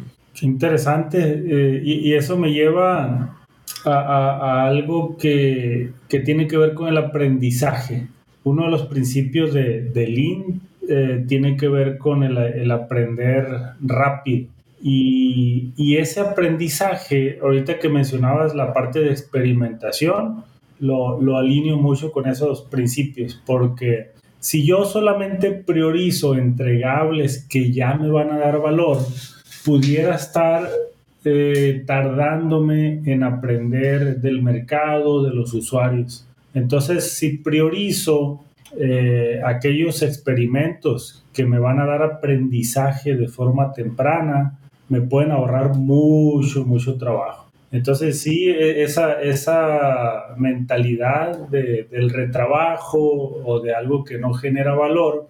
interesante. 0.42 1.18
Eh, 1.20 1.82
y, 1.82 2.12
eso 2.12 2.36
me 2.36 2.52
lleva 2.52 3.34
a, 3.84 3.90
a, 3.90 4.66
algo 4.66 5.16
que, 5.16 5.92
que, 6.08 6.20
tiene 6.20 6.46
que 6.46 6.58
ver 6.58 6.74
con 6.74 6.88
el 6.88 6.98
aprendizaje. 6.98 8.08
Uno 8.44 8.64
de 8.64 8.70
los 8.70 8.86
principios 8.86 9.52
de, 9.52 9.82
de 9.82 10.06
Lean 10.06 10.60
eh, 10.88 11.24
tiene 11.26 11.56
que 11.56 11.68
ver 11.68 11.98
con 11.98 12.22
el, 12.22 12.70
aprender 12.70 13.46
rápido. 13.80 14.48
Y, 14.80 15.72
y, 15.76 15.96
ese 15.96 16.20
aprendizaje, 16.20 17.38
ahorita 17.42 17.78
que 17.78 17.88
mencionabas 17.88 18.54
la 18.54 18.72
parte 18.72 19.00
de 19.00 19.10
experimentación, 19.10 20.44
lo, 20.78 21.20
lo 21.20 21.36
alineo 21.36 21.76
mucho 21.76 22.12
con 22.12 22.28
esos 22.28 22.62
principios, 22.62 23.42
porque 23.44 24.12
si 24.38 24.64
yo 24.64 24.84
solamente 24.84 25.50
priorizo 25.50 26.36
entregables 26.36 27.44
que 27.48 27.72
ya 27.72 27.94
me 27.94 28.08
van 28.08 28.30
a 28.30 28.38
dar 28.38 28.60
valor, 28.60 28.98
pudiera 29.64 30.14
estar 30.14 30.68
eh, 31.24 31.82
tardándome 31.84 33.02
en 33.04 33.24
aprender 33.24 34.20
del 34.20 34.40
mercado, 34.42 35.24
de 35.24 35.34
los 35.34 35.52
usuarios. 35.52 36.27
Entonces, 36.54 37.12
si 37.12 37.38
priorizo 37.38 38.40
eh, 38.78 39.40
aquellos 39.44 40.02
experimentos 40.02 41.24
que 41.32 41.44
me 41.46 41.58
van 41.58 41.80
a 41.80 41.86
dar 41.86 42.02
aprendizaje 42.02 43.14
de 43.14 43.28
forma 43.28 43.72
temprana, 43.72 44.58
me 44.88 45.00
pueden 45.00 45.30
ahorrar 45.30 45.74
mucho, 45.74 46.64
mucho 46.64 46.96
trabajo. 46.96 47.48
Entonces 47.70 48.20
sí, 48.20 48.48
e, 48.48 48.82
esa, 48.82 49.20
esa 49.20 50.34
mentalidad 50.36 51.48
de, 51.48 51.86
del 51.90 52.10
retrabajo 52.10 52.98
o 52.98 53.60
de 53.60 53.74
algo 53.74 54.04
que 54.04 54.18
no 54.18 54.32
genera 54.32 54.74
valor 54.74 55.28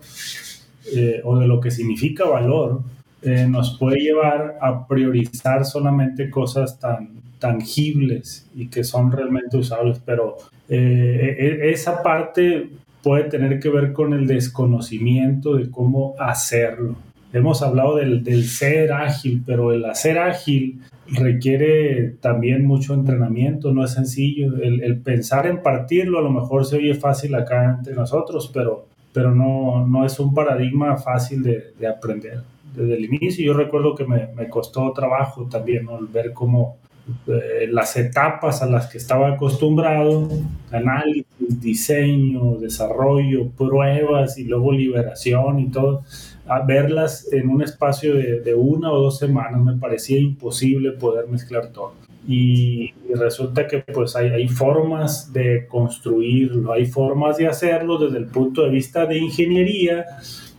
eh, 0.95 1.21
o 1.25 1.39
de 1.39 1.47
lo 1.47 1.61
que 1.61 1.71
significa 1.71 2.25
valor, 2.25 2.83
eh, 3.23 3.47
nos 3.49 3.77
puede 3.77 3.99
llevar 3.99 4.59
a 4.61 4.87
priorizar 4.87 5.65
solamente 5.65 6.31
cosas 6.31 6.79
tan 6.79 7.19
tangibles 7.41 8.49
y 8.55 8.69
que 8.69 8.85
son 8.85 9.13
realmente 9.13 9.57
usables, 9.57 10.01
pero 10.05 10.37
eh, 10.69 11.37
e, 11.39 11.71
esa 11.71 12.03
parte 12.03 12.71
puede 13.03 13.25
tener 13.25 13.61
que 13.61 13.71
ver 13.71 13.93
con 13.93 14.13
el 14.13 14.27
desconocimiento 14.27 15.57
de 15.57 15.71
cómo 15.71 16.15
hacerlo. 16.19 16.97
Hemos 17.33 17.63
hablado 17.63 17.97
del, 17.97 18.25
del 18.25 18.45
ser 18.45 18.93
ágil, 18.93 19.43
pero 19.45 19.73
el 19.73 19.85
hacer 19.85 20.19
ágil 20.19 20.81
requiere 21.11 22.17
también 22.21 22.67
mucho 22.67 22.95
entrenamiento, 22.95 23.73
no 23.73 23.85
es 23.85 23.93
sencillo. 23.93 24.57
El, 24.63 24.83
el, 24.83 24.99
pensar 24.99 25.47
en 25.47 25.63
partirlo 25.63 26.19
a 26.19 26.23
lo 26.23 26.31
mejor 26.31 26.65
se 26.65 26.77
oye 26.77 26.95
fácil 26.95 27.35
acá 27.35 27.77
entre 27.79 27.95
nosotros, 27.95 28.51
pero, 28.53 28.87
pero 29.13 29.35
no, 29.35 29.87
no 29.87 30.05
es 30.05 30.19
un 30.19 30.35
paradigma 30.35 30.97
fácil 30.97 31.43
de, 31.43 31.73
de 31.79 31.87
aprender. 31.87 32.41
Desde 32.75 32.97
el 32.97 33.05
inicio 33.05 33.45
yo 33.45 33.55
recuerdo 33.55 33.95
que 33.95 34.05
me, 34.05 34.29
me 34.35 34.49
costó 34.49 34.93
trabajo 34.93 35.47
también 35.51 35.85
¿no? 35.85 35.99
ver 36.13 36.33
cómo 36.33 36.79
eh, 37.27 37.69
las 37.71 37.97
etapas 37.97 38.62
a 38.62 38.67
las 38.67 38.88
que 38.88 38.99
estaba 38.99 39.35
acostumbrado, 39.35 40.29
análisis, 40.71 41.27
diseño, 41.38 42.57
desarrollo, 42.57 43.49
pruebas 43.49 44.38
y 44.38 44.45
luego 44.45 44.73
liberación 44.73 45.61
y 45.61 45.71
todo, 45.71 46.05
a 46.47 46.61
verlas 46.61 47.31
en 47.33 47.49
un 47.49 47.62
espacio 47.62 48.15
de, 48.15 48.41
de, 48.41 48.55
una 48.55 48.91
o 48.93 49.00
dos 49.00 49.19
semanas 49.19 49.61
me 49.61 49.77
parecía 49.77 50.19
imposible 50.19 50.93
poder 50.93 51.29
mezclar 51.29 51.69
todo. 51.73 51.95
Y, 52.27 52.93
resulta 53.15 53.67
que 53.67 53.79
pues 53.79 54.15
hay, 54.17 54.29
hay, 54.29 54.49
formas 54.49 55.33
de 55.33 55.67
construirlo, 55.67 56.73
hay 56.73 56.85
formas 56.85 57.38
de 57.38 57.47
hacerlo 57.47 57.99
desde 57.99 58.19
el 58.19 58.27
punto 58.27 58.62
de 58.65 58.71
vista 58.71 59.07
de 59.07 59.17
ingeniería, 59.19 60.05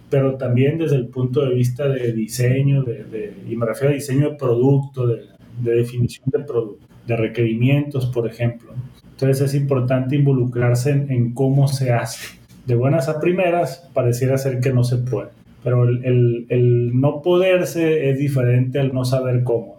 pero 0.10 0.36
también 0.36 0.80
desde 0.80 0.96
el 0.96 1.08
punto 1.08 1.42
de 1.42 1.54
vista 1.54 1.88
de 1.88 2.12
diseño, 2.12 2.84
de, 2.84 3.04
de 3.04 3.34
y 3.48 3.56
me 3.56 3.68
refiero 3.68 3.92
a 3.92 3.96
diseño 3.96 4.32
de 4.32 4.36
producto, 4.36 5.06
de, 5.06 5.39
de 5.60 5.76
definición 5.76 6.26
de 6.32 6.40
producto, 6.40 6.88
de 7.08 7.16
requerimientos, 7.16 8.06
por 8.08 8.28
ejemplo. 8.28 8.74
Entonces 9.12 9.42
es 9.42 9.56
importante 9.56 10.16
involucrarse 10.16 10.92
en, 10.92 11.12
en 11.12 11.34
cómo 11.34 11.68
se 11.68 11.92
hace. 11.92 12.38
De 12.66 12.76
buenas 12.76 13.10
a 13.10 13.20
primeras 13.20 13.90
pareciera 13.94 14.38
ser 14.38 14.60
que 14.60 14.72
no 14.72 14.84
se 14.84 14.98
puede 14.98 15.40
pero 15.64 15.84
el, 15.88 16.06
el, 16.06 16.46
el, 16.50 17.00
no 17.00 17.22
poderse 17.22 18.10
es 18.10 18.18
diferente 18.18 18.80
al 18.80 18.94
no 18.94 19.06
saber 19.06 19.44
cómo. 19.44 19.78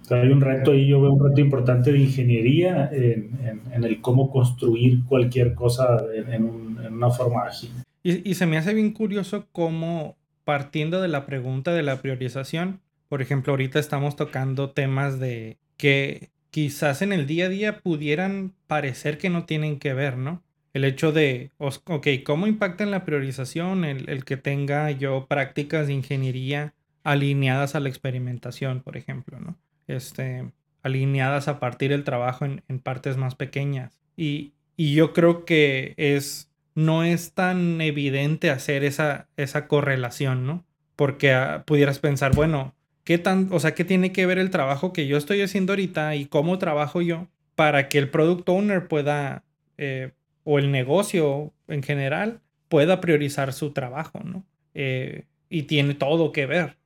O 0.00 0.04
sea, 0.04 0.22
hay 0.22 0.28
un 0.28 0.40
reto 0.40 0.72
ahí, 0.72 0.88
yo 0.88 1.00
veo 1.00 1.12
un 1.12 1.24
reto 1.24 1.40
importante 1.40 1.92
de 1.92 2.00
ingeniería 2.00 2.90
en, 2.92 3.30
en, 3.44 3.60
en 3.72 3.84
el 3.84 4.00
cómo 4.00 4.30
construir 4.30 5.04
cualquier 5.04 5.54
cosa 5.54 6.00
en, 6.14 6.44
un, 6.44 6.80
en 6.84 6.94
una 6.94 7.10
forma 7.10 7.44
ágil. 7.44 7.70
Y, 8.02 8.28
y, 8.28 8.34
se 8.34 8.46
me 8.46 8.58
hace 8.58 8.74
bien 8.74 8.92
curioso 8.92 9.46
cómo, 9.52 10.16
partiendo 10.44 11.00
de 11.00 11.08
la 11.08 11.24
pregunta 11.24 11.72
de 11.72 11.84
la 11.84 12.02
priorización, 12.02 12.80
por 13.12 13.20
ejemplo, 13.20 13.52
ahorita 13.52 13.78
estamos 13.78 14.16
tocando 14.16 14.70
temas 14.70 15.20
de 15.20 15.58
que 15.76 16.30
quizás 16.48 17.02
en 17.02 17.12
el 17.12 17.26
día 17.26 17.44
a 17.44 17.48
día 17.50 17.80
pudieran 17.80 18.54
parecer 18.66 19.18
que 19.18 19.28
no 19.28 19.44
tienen 19.44 19.78
que 19.78 19.92
ver, 19.92 20.16
¿no? 20.16 20.42
el 20.72 20.86
hecho 20.86 21.12
de, 21.12 21.50
ok, 21.58 22.06
¿cómo 22.24 22.46
impacta 22.46 22.84
en 22.84 22.90
la 22.90 23.04
priorización 23.04 23.84
el, 23.84 24.24
que 24.24 24.38
tenga 24.38 24.90
yo 24.92 25.26
prácticas 25.26 25.88
de 25.88 25.92
ingeniería 25.92 26.72
alineadas 27.04 27.74
a 27.74 27.80
la 27.80 27.90
experimentación, 27.90 28.80
por 28.80 28.96
ejemplo, 28.96 29.38
¿no? 29.38 29.58
Este, 29.88 30.50
alineadas 30.82 31.48
a 31.48 31.60
partir 31.60 31.90
del 31.90 32.04
trabajo 32.04 32.46
en, 32.46 32.78
partes 32.78 33.18
más 33.18 33.34
pequeñas. 33.34 34.00
Y, 34.16 34.54
y, 34.74 34.94
yo 34.94 35.12
creo 35.12 35.44
que 35.44 35.92
es, 35.98 36.50
no 36.74 37.04
es 37.04 37.32
tan 37.32 37.78
evidente 37.82 38.48
hacer 38.48 38.84
esa, 38.84 39.28
esa 39.36 39.68
correlación, 39.68 40.46
¿no? 40.46 40.64
Porque 40.96 41.34
uh, 41.34 41.62
pudieras 41.66 41.98
pensar, 41.98 42.34
bueno, 42.34 42.74
¿qué 43.04 43.18
tan, 43.18 43.48
o 43.52 43.60
sea, 43.60 43.74
qué 43.74 43.84
tiene 43.84 44.12
que 44.12 44.26
ver 44.26 44.38
el 44.38 44.50
trabajo 44.50 44.92
que 44.92 45.06
yo 45.06 45.16
estoy 45.16 45.42
haciendo 45.42 45.72
ahorita 45.72 46.16
y 46.16 46.26
cómo 46.26 46.58
trabajo 46.58 47.02
yo 47.02 47.28
para 47.54 47.88
que 47.88 47.98
el 47.98 48.10
product 48.10 48.48
owner 48.48 48.88
pueda... 48.88 49.44
Eh, 49.78 50.12
o 50.44 50.58
el 50.58 50.72
negocio 50.72 51.52
en 51.68 51.82
general 51.82 52.40
pueda 52.68 53.00
priorizar 53.00 53.52
su 53.52 53.72
trabajo, 53.72 54.20
¿no? 54.24 54.44
Eh, 54.74 55.26
y 55.48 55.64
tiene 55.64 55.94
todo 55.94 56.32
que 56.32 56.46
ver. 56.46 56.78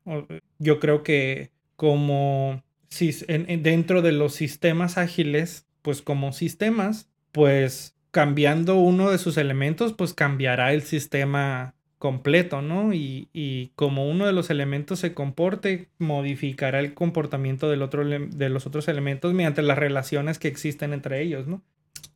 Yo 0.58 0.80
creo 0.80 1.02
que 1.02 1.52
como 1.76 2.62
si 2.88 3.14
en, 3.28 3.48
en, 3.48 3.62
dentro 3.62 4.02
de 4.02 4.12
los 4.12 4.34
sistemas 4.34 4.98
ágiles, 4.98 5.66
pues 5.82 6.02
como 6.02 6.32
sistemas, 6.32 7.08
pues 7.32 7.96
cambiando 8.10 8.76
uno 8.76 9.10
de 9.10 9.18
sus 9.18 9.36
elementos, 9.36 9.92
pues 9.92 10.14
cambiará 10.14 10.72
el 10.72 10.82
sistema 10.82 11.75
completo, 11.98 12.62
¿no? 12.62 12.92
Y, 12.92 13.28
y, 13.32 13.68
como 13.74 14.08
uno 14.08 14.26
de 14.26 14.32
los 14.32 14.50
elementos 14.50 15.00
se 15.00 15.14
comporte, 15.14 15.88
modificará 15.98 16.80
el 16.80 16.94
comportamiento 16.94 17.70
del 17.70 17.82
otro, 17.82 18.04
de 18.04 18.48
los 18.48 18.66
otros 18.66 18.88
elementos 18.88 19.32
mediante 19.32 19.62
las 19.62 19.78
relaciones 19.78 20.38
que 20.38 20.48
existen 20.48 20.92
entre 20.92 21.22
ellos, 21.22 21.46
¿no? 21.46 21.62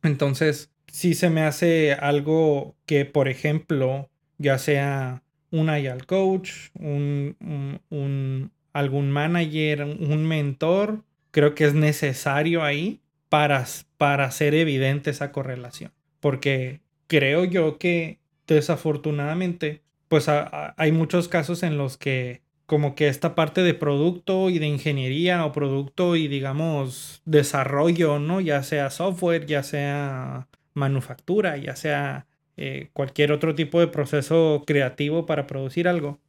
Entonces, 0.03 0.71
sí 0.87 1.13
se 1.13 1.29
me 1.29 1.41
hace 1.41 1.93
algo 1.93 2.75
que, 2.85 3.05
por 3.05 3.27
ejemplo, 3.27 4.09
ya 4.37 4.57
sea 4.57 5.23
un 5.51 5.67
IAL 5.67 6.05
coach, 6.05 6.51
un, 6.79 7.35
un, 7.39 7.81
un, 7.89 8.51
algún 8.73 9.11
manager, 9.11 9.83
un 9.83 10.25
mentor, 10.27 11.03
creo 11.31 11.55
que 11.55 11.65
es 11.65 11.73
necesario 11.73 12.63
ahí 12.63 13.01
para, 13.29 13.65
para 13.97 14.25
hacer 14.25 14.53
evidente 14.53 15.09
esa 15.09 15.31
correlación. 15.31 15.91
Porque 16.19 16.81
creo 17.07 17.45
yo 17.45 17.77
que 17.77 18.20
desafortunadamente, 18.53 19.81
pues 20.07 20.27
hay 20.29 20.91
muchos 20.91 21.27
casos 21.27 21.63
en 21.63 21.77
los 21.77 21.97
que 21.97 22.41
como 22.65 22.95
que 22.95 23.09
esta 23.09 23.35
parte 23.35 23.63
de 23.63 23.73
producto 23.73 24.49
y 24.49 24.57
de 24.57 24.65
ingeniería 24.65 25.45
o 25.45 25.51
producto 25.51 26.15
y 26.15 26.29
digamos 26.29 27.21
desarrollo, 27.25 28.17
¿no? 28.17 28.39
Ya 28.39 28.63
sea 28.63 28.89
software, 28.89 29.45
ya 29.45 29.61
sea 29.61 30.47
manufactura, 30.73 31.57
ya 31.57 31.75
sea 31.75 32.27
eh, 32.55 32.89
cualquier 32.93 33.31
otro 33.33 33.55
tipo 33.55 33.79
de 33.79 33.87
proceso 33.87 34.63
creativo 34.65 35.25
para 35.25 35.47
producir 35.47 35.87
algo, 35.87 36.19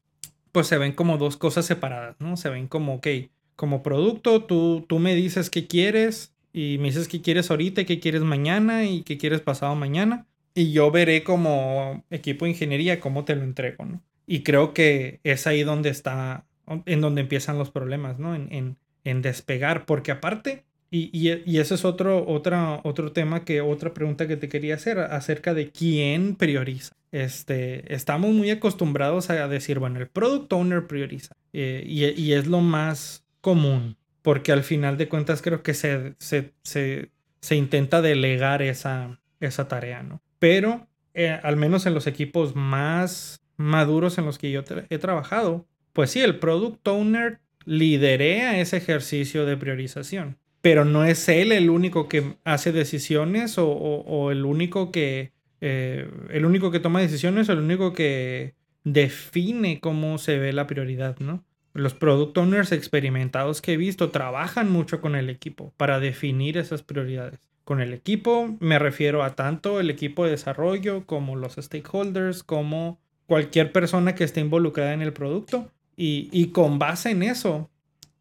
pues 0.50 0.66
se 0.66 0.78
ven 0.78 0.92
como 0.92 1.16
dos 1.18 1.36
cosas 1.36 1.64
separadas, 1.64 2.16
¿no? 2.18 2.36
Se 2.36 2.48
ven 2.50 2.68
como, 2.68 2.94
ok, 2.94 3.06
como 3.54 3.82
producto, 3.82 4.44
tú, 4.44 4.84
tú 4.88 4.98
me 4.98 5.14
dices 5.14 5.50
qué 5.50 5.66
quieres 5.66 6.34
y 6.52 6.78
me 6.78 6.88
dices 6.88 7.08
qué 7.08 7.22
quieres 7.22 7.50
ahorita, 7.50 7.84
qué 7.84 8.00
quieres 8.00 8.22
mañana 8.22 8.84
y 8.84 9.02
qué 9.02 9.16
quieres 9.18 9.40
pasado 9.40 9.74
mañana. 9.76 10.26
Y 10.54 10.72
yo 10.72 10.90
veré 10.90 11.24
como 11.24 12.04
equipo 12.10 12.44
de 12.44 12.52
ingeniería 12.52 13.00
cómo 13.00 13.24
te 13.24 13.36
lo 13.36 13.42
entrego, 13.42 13.84
¿no? 13.84 14.02
Y 14.26 14.42
creo 14.42 14.74
que 14.74 15.20
es 15.24 15.46
ahí 15.46 15.62
donde 15.62 15.90
está 15.90 16.44
en 16.86 17.00
donde 17.00 17.22
empiezan 17.22 17.58
los 17.58 17.70
problemas, 17.70 18.18
¿no? 18.18 18.34
En, 18.34 18.76
en, 19.04 19.22
despegar, 19.22 19.84
porque 19.84 20.12
aparte, 20.12 20.64
y, 20.90 21.10
y, 21.12 21.58
ese 21.58 21.74
es 21.74 21.84
otro, 21.84 22.26
otra, 22.28 22.80
otro 22.84 23.12
tema 23.12 23.44
que, 23.44 23.60
otra 23.60 23.92
pregunta 23.94 24.28
que 24.28 24.36
te 24.36 24.48
quería 24.48 24.76
hacer 24.76 24.98
acerca 24.98 25.54
de 25.54 25.70
quién 25.70 26.36
prioriza. 26.36 26.94
Este, 27.10 27.92
estamos 27.92 28.32
muy 28.32 28.50
acostumbrados 28.50 29.28
a 29.30 29.48
decir, 29.48 29.78
bueno, 29.78 29.98
el 29.98 30.08
product 30.08 30.52
owner 30.52 30.86
prioriza, 30.86 31.34
eh, 31.52 31.84
y, 31.86 32.04
y, 32.04 32.32
es 32.34 32.46
lo 32.46 32.60
más 32.60 33.24
común, 33.40 33.96
porque 34.22 34.52
al 34.52 34.62
final 34.62 34.96
de 34.98 35.08
cuentas 35.08 35.42
creo 35.42 35.62
que 35.62 35.74
se, 35.74 36.14
se, 36.18 36.52
se, 36.62 37.10
se 37.40 37.56
intenta 37.56 38.00
delegar 38.02 38.62
esa, 38.62 39.20
esa 39.40 39.66
tarea, 39.68 40.02
¿no? 40.02 40.22
Pero 40.42 40.88
eh, 41.14 41.38
al 41.40 41.56
menos 41.56 41.86
en 41.86 41.94
los 41.94 42.08
equipos 42.08 42.56
más 42.56 43.44
maduros 43.56 44.18
en 44.18 44.24
los 44.24 44.38
que 44.38 44.50
yo 44.50 44.64
he 44.90 44.98
trabajado, 44.98 45.68
pues 45.92 46.10
sí, 46.10 46.20
el 46.20 46.40
product 46.40 46.88
owner 46.88 47.38
liderea 47.64 48.58
ese 48.58 48.78
ejercicio 48.78 49.46
de 49.46 49.56
priorización, 49.56 50.38
pero 50.60 50.84
no 50.84 51.04
es 51.04 51.28
él 51.28 51.52
el 51.52 51.70
único 51.70 52.08
que 52.08 52.38
hace 52.42 52.72
decisiones 52.72 53.54
o, 53.56 54.32
el 54.32 54.44
único 54.44 54.90
que 54.90 55.30
eh, 55.60 56.10
el 56.30 56.44
único 56.44 56.72
que 56.72 56.80
toma 56.80 57.00
decisiones 57.00 57.48
o 57.48 57.52
el 57.52 57.60
único 57.60 57.92
que 57.92 58.56
define 58.82 59.78
cómo 59.78 60.18
se 60.18 60.40
ve 60.40 60.52
la 60.52 60.66
prioridad, 60.66 61.20
¿no? 61.20 61.44
Los 61.72 61.94
product 61.94 62.36
owners 62.36 62.72
experimentados 62.72 63.62
que 63.62 63.74
he 63.74 63.76
visto 63.76 64.10
trabajan 64.10 64.72
mucho 64.72 65.00
con 65.00 65.14
el 65.14 65.30
equipo 65.30 65.72
para 65.76 66.00
definir 66.00 66.58
esas 66.58 66.82
prioridades. 66.82 67.38
Con 67.64 67.80
el 67.80 67.92
equipo 67.92 68.56
me 68.60 68.78
refiero 68.78 69.22
a 69.22 69.34
tanto 69.34 69.80
el 69.80 69.90
equipo 69.90 70.24
de 70.24 70.32
desarrollo 70.32 71.06
como 71.06 71.36
los 71.36 71.54
stakeholders, 71.54 72.42
como 72.42 72.98
cualquier 73.26 73.72
persona 73.72 74.14
que 74.14 74.24
esté 74.24 74.40
involucrada 74.40 74.92
en 74.92 75.02
el 75.02 75.12
producto. 75.12 75.70
Y, 75.96 76.46
con 76.48 76.80
base 76.80 77.10
en 77.10 77.22
eso 77.22 77.70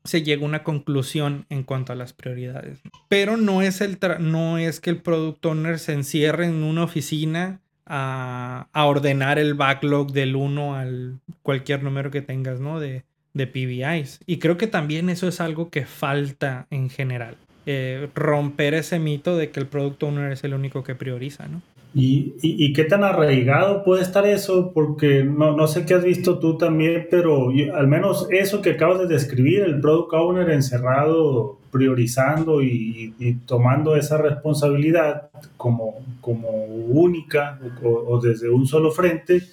se 0.04 0.22
llega 0.22 0.44
a 0.44 0.46
una 0.46 0.64
conclusión 0.64 1.46
en 1.50 1.64
cuanto 1.64 1.94
a 1.94 1.96
las 1.96 2.14
prioridades. 2.14 2.80
Pero 3.08 3.38
no 3.38 3.62
es, 3.62 3.82
el 3.82 3.98
no 4.20 4.58
es 4.58 4.80
que 4.80 4.92
el 4.92 4.98
product 4.98 5.44
owner 5.46 5.80
se 5.80 5.94
encierre 5.94 6.46
en 6.46 6.64
una 6.64 6.84
oficina 6.84 7.60
a, 7.86 8.68
a 8.72 8.86
ordenar 8.86 9.40
el 9.40 9.54
backlog 9.56 10.12
del 10.12 10.36
1 10.36 10.76
al 10.76 11.20
cualquier 11.42 11.82
número 11.82 12.12
que 12.12 12.22
tengas, 12.22 12.60
¿no? 12.60 12.80
De, 12.80 13.04
de 13.34 13.48
PBIs. 13.48 14.20
Y 14.26 14.38
creo 14.38 14.58
que 14.58 14.68
también 14.68 15.10
eso 15.10 15.28
es 15.28 15.42
algo 15.42 15.70
que 15.70 15.86
falta 15.86 16.68
en 16.70 16.90
general. 16.90 17.38
Eh, 17.66 18.08
romper 18.16 18.74
ese 18.74 18.98
mito 18.98 19.38
de 19.38 19.52
que 19.52 19.60
el 19.60 19.68
product 19.68 20.02
owner 20.04 20.32
es 20.32 20.44
el 20.44 20.54
único 20.54 20.84
que 20.84 20.96
prioriza, 20.96 21.48
¿no? 21.48 21.62
¿Y, 21.94 22.36
y, 22.42 22.72
qué 22.72 22.86
tan 22.86 23.04
arraigado 23.04 23.84
puede 23.84 24.02
estar 24.02 24.26
eso? 24.26 24.72
Porque 24.74 25.26
no, 25.26 25.58
no, 25.58 25.68
sé 25.68 25.86
qué 25.86 25.94
has 25.94 26.06
visto 26.06 26.40
tú 26.40 26.58
también, 26.58 27.08
pero 27.12 27.50
al 27.74 27.88
menos 27.88 28.28
eso 28.32 28.62
que 28.62 28.72
acabas 28.72 29.00
de 29.00 29.08
describir, 29.08 29.60
el 29.64 29.82
product 29.82 30.14
owner 30.14 30.50
encerrado, 30.52 31.58
priorizando 31.70 32.62
y, 32.62 33.14
y 33.20 33.34
tomando 33.46 33.96
esa 33.96 34.18
responsabilidad 34.18 35.30
como, 35.58 36.00
como 36.20 36.66
única 36.66 37.60
o, 37.84 38.20
desde 38.20 38.50
un 38.50 38.68
solo 38.68 38.92
frente, 38.92 39.44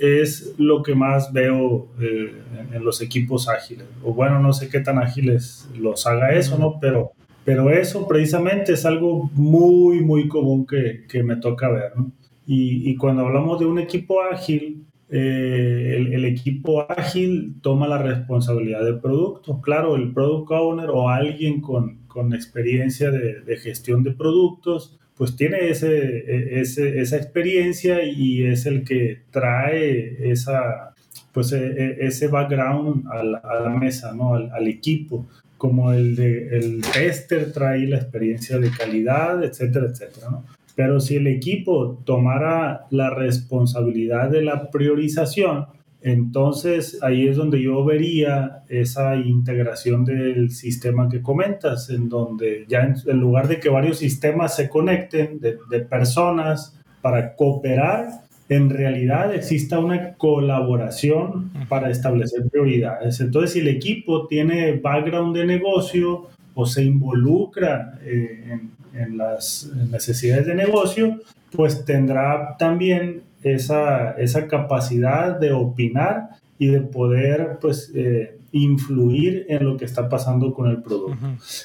es 0.00 0.54
lo 0.58 0.82
que 0.82 0.94
más 0.94 1.32
veo 1.32 1.88
eh, 2.00 2.32
en, 2.72 2.84
los 2.84 3.02
equipos 3.02 3.48
ágiles. 3.48 3.86
O 4.02 4.14
bueno, 4.14 4.38
no 4.40 4.52
sé 4.52 4.68
qué 4.68 4.80
tan 4.80 4.98
ágiles 4.98 5.68
los 5.76 6.06
haga 6.06 6.32
eso, 6.32 6.56
¿no? 6.58 6.78
Pero 6.80 7.12
pero 7.50 7.68
eso 7.68 8.06
precisamente 8.06 8.74
es 8.74 8.86
algo 8.86 9.28
muy, 9.34 10.02
muy 10.02 10.28
común 10.28 10.64
que, 10.64 11.04
que 11.08 11.24
me 11.24 11.34
toca 11.34 11.68
ver. 11.68 11.96
¿no? 11.96 12.12
Y, 12.46 12.88
y, 12.88 12.94
cuando 12.94 13.26
hablamos 13.26 13.58
de 13.58 13.66
un 13.66 13.80
equipo 13.80 14.22
ágil, 14.22 14.84
eh, 15.08 15.96
el, 15.96 16.12
el, 16.12 16.24
equipo 16.26 16.88
ágil 16.88 17.56
toma 17.60 17.88
la 17.88 17.98
responsabilidad 17.98 18.84
del 18.84 19.00
producto. 19.00 19.60
Claro, 19.60 19.96
el 19.96 20.12
product 20.12 20.52
owner 20.52 20.90
o 20.90 21.08
alguien 21.08 21.60
con, 21.60 22.06
con 22.06 22.34
experiencia 22.34 23.10
de, 23.10 23.40
de, 23.40 23.56
gestión 23.56 24.04
de 24.04 24.12
productos, 24.12 24.96
pues 25.16 25.34
tiene 25.34 25.70
ese, 25.70 26.18
e, 26.18 26.60
ese, 26.60 27.00
esa 27.00 27.16
experiencia 27.16 28.04
y 28.04 28.44
es 28.44 28.64
el 28.64 28.84
que 28.84 29.22
trae 29.32 30.30
esa, 30.30 30.94
pues, 31.32 31.50
e, 31.50 31.66
e, 31.66 32.06
ese 32.06 32.28
background 32.28 33.08
a 33.10 33.24
la, 33.24 33.38
a 33.38 33.58
la 33.58 33.70
mesa, 33.70 34.14
¿no? 34.14 34.34
al, 34.34 34.52
al 34.52 34.68
equipo 34.68 35.26
como 35.60 35.92
el 35.92 36.16
de 36.16 36.56
el 36.56 36.80
tester 36.80 37.52
trae 37.52 37.86
la 37.86 37.98
experiencia 37.98 38.58
de 38.58 38.70
calidad, 38.70 39.44
etcétera, 39.44 39.88
etcétera, 39.90 40.30
¿no? 40.30 40.44
Pero 40.74 41.00
si 41.00 41.16
el 41.16 41.26
equipo 41.26 42.00
tomara 42.06 42.86
la 42.88 43.10
responsabilidad 43.10 44.30
de 44.30 44.40
la 44.40 44.70
priorización, 44.70 45.66
entonces 46.00 46.98
ahí 47.02 47.28
es 47.28 47.36
donde 47.36 47.60
yo 47.60 47.84
vería 47.84 48.62
esa 48.70 49.16
integración 49.16 50.06
del 50.06 50.50
sistema 50.50 51.10
que 51.10 51.20
comentas, 51.20 51.90
en 51.90 52.08
donde 52.08 52.64
ya 52.66 52.94
en, 53.06 53.20
lugar 53.20 53.46
de 53.46 53.60
que 53.60 53.68
varios 53.68 53.98
sistemas 53.98 54.56
se 54.56 54.70
conecten 54.70 55.40
de 55.40 55.80
personas 55.80 56.80
para 57.02 57.34
cooperar, 57.36 58.29
en 58.50 58.68
realidad 58.68 59.32
exista 59.32 59.78
una 59.78 60.14
colaboración 60.14 61.52
para 61.68 61.88
establecer 61.88 62.48
prioridades. 62.50 63.20
Entonces, 63.20 63.52
si 63.52 63.60
el 63.60 63.68
equipo 63.68 64.26
tiene 64.26 64.72
background 64.72 65.36
de 65.36 65.46
negocio 65.46 66.26
o 66.54 66.66
se 66.66 66.82
involucra 66.82 68.00
eh, 68.02 68.58
en, 68.92 69.16
las 69.16 69.70
necesidades 69.88 70.46
de 70.46 70.56
negocio, 70.56 71.20
pues 71.52 71.84
tendrá 71.84 72.56
también 72.58 73.22
esa, 73.44 74.12
esa 74.12 74.48
capacidad 74.48 75.38
de 75.38 75.52
opinar 75.52 76.30
y 76.58 76.66
de 76.66 76.80
poder 76.80 77.58
pues, 77.60 77.92
eh, 77.94 78.36
influir 78.50 79.46
en 79.48 79.64
lo 79.64 79.76
que 79.76 79.84
está 79.84 80.08
pasando 80.08 80.52
con 80.52 80.68
el 80.68 80.82
producto. 80.82 81.16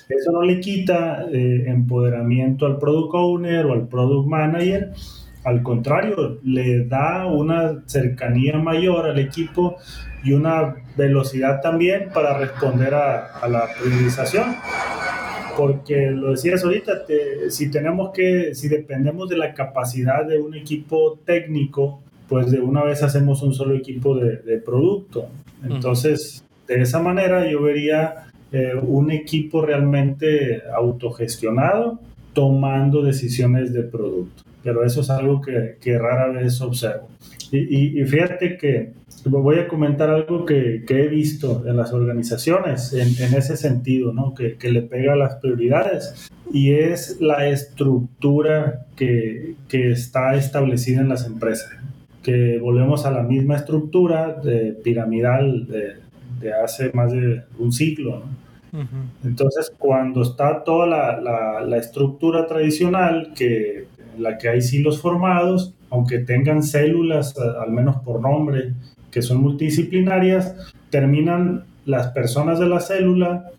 Eso 0.07 0.31
no 0.31 0.43
le 0.43 0.59
quita 0.59 1.25
eh, 1.31 1.63
empoderamiento 1.65 2.67
al 2.67 2.77
product 2.77 3.15
owner 3.15 3.65
o 3.65 3.73
al 3.73 3.87
product 3.87 4.27
manager, 4.27 4.93
al 5.45 5.61
contrario, 5.61 6.39
le 6.43 6.85
da 6.85 7.27
una 7.27 7.83
cercanía 7.85 8.57
mayor 8.57 9.05
al 9.05 9.19
equipo 9.19 9.77
y 10.23 10.33
una 10.33 10.75
velocidad 10.97 11.61
también 11.61 12.09
para 12.11 12.35
responder 12.35 12.95
a, 12.95 13.47
la 13.47 13.67
priorización. 13.79 14.55
Porque 15.55 16.09
lo 16.09 16.31
decías 16.31 16.63
ahorita, 16.63 17.03
si 17.49 17.69
tenemos 17.69 18.09
que, 18.11 18.55
si 18.55 18.67
dependemos 18.67 19.29
de 19.29 19.37
la 19.37 19.53
capacidad 19.53 20.25
de 20.25 20.39
un 20.39 20.55
equipo 20.55 21.19
técnico, 21.23 22.01
pues 22.27 22.49
de 22.49 22.59
una 22.59 22.83
vez 22.83 23.03
hacemos 23.03 23.43
un 23.43 23.53
solo 23.53 23.75
equipo 23.75 24.17
de, 24.17 24.57
producto. 24.57 25.27
Entonces, 25.63 26.43
de 26.67 26.81
esa 26.81 26.99
manera 26.99 27.47
yo 27.49 27.61
vería 27.61 28.31
eh, 28.51 28.73
un 28.81 29.11
equipo 29.11 29.63
realmente 29.63 30.63
autogestionado 30.75 31.99
tomando 32.33 33.03
decisiones 33.03 33.71
de 33.71 33.83
producto 33.83 34.43
pero 34.65 34.83
eso 34.83 35.01
es 35.01 35.11
algo 35.11 35.41
que, 35.41 35.77
que 35.79 35.99
rara 35.99 36.27
vez 36.29 36.59
observo. 36.59 37.07
Y, 37.51 38.01
y, 38.01 38.03
fíjate 38.05 38.57
que 38.57 38.93
voy 39.25 39.59
a 39.59 39.67
comentar 39.67 40.09
algo 40.09 40.43
que, 40.43 40.83
que 40.87 41.03
he 41.03 41.07
visto 41.07 41.63
en 41.67 41.77
las 41.77 41.93
organizaciones 41.93 42.91
en, 42.91 43.09
en 43.23 43.35
ese 43.35 43.55
sentido, 43.55 44.11
¿no? 44.11 44.33
que, 44.33 44.55
que, 44.55 44.71
le 44.71 44.81
pega 44.81 45.13
a 45.13 45.15
las 45.15 45.35
prioridades, 45.35 46.31
y 46.51 46.71
es 46.73 47.21
la 47.21 47.47
estructura 47.47 48.87
que, 48.95 49.53
que 49.69 49.91
está 49.91 50.33
establecida 50.35 51.01
en 51.01 51.09
las 51.09 51.27
empresas, 51.27 51.69
que 52.23 52.57
volvemos 52.57 53.05
a 53.05 53.11
la 53.11 53.21
misma 53.21 53.57
estructura 53.57 54.33
de 54.33 54.71
piramidal 54.83 55.67
de, 55.67 55.93
de 56.41 56.53
hace 56.53 56.91
más 56.93 57.11
de 57.11 57.43
un 57.59 57.71
siglo. 57.71 58.23
¿no? 58.25 58.45
Entonces, 59.23 59.71
cuando 59.77 60.21
está 60.21 60.63
toda 60.63 60.85
la, 60.85 61.21
la, 61.21 61.61
la, 61.61 61.77
estructura 61.77 62.45
tradicional 62.45 63.31
que 63.35 63.87
en 64.15 64.23
la 64.23 64.37
que 64.37 64.49
hay 64.49 64.61
silos 64.61 65.01
formados, 65.01 65.73
aunque 65.89 66.19
tengan 66.19 66.63
células, 66.63 67.35
al 67.37 67.71
menos 67.71 67.97
por 67.97 68.21
nombre, 68.21 68.73
que 69.11 69.21
son 69.21 69.41
multidisciplinarias, 69.41 70.55
terminan 70.89 71.65
las 71.85 72.07
personas 72.07 72.59
de 72.59 72.67
la 72.67 72.79
célula 72.79 73.51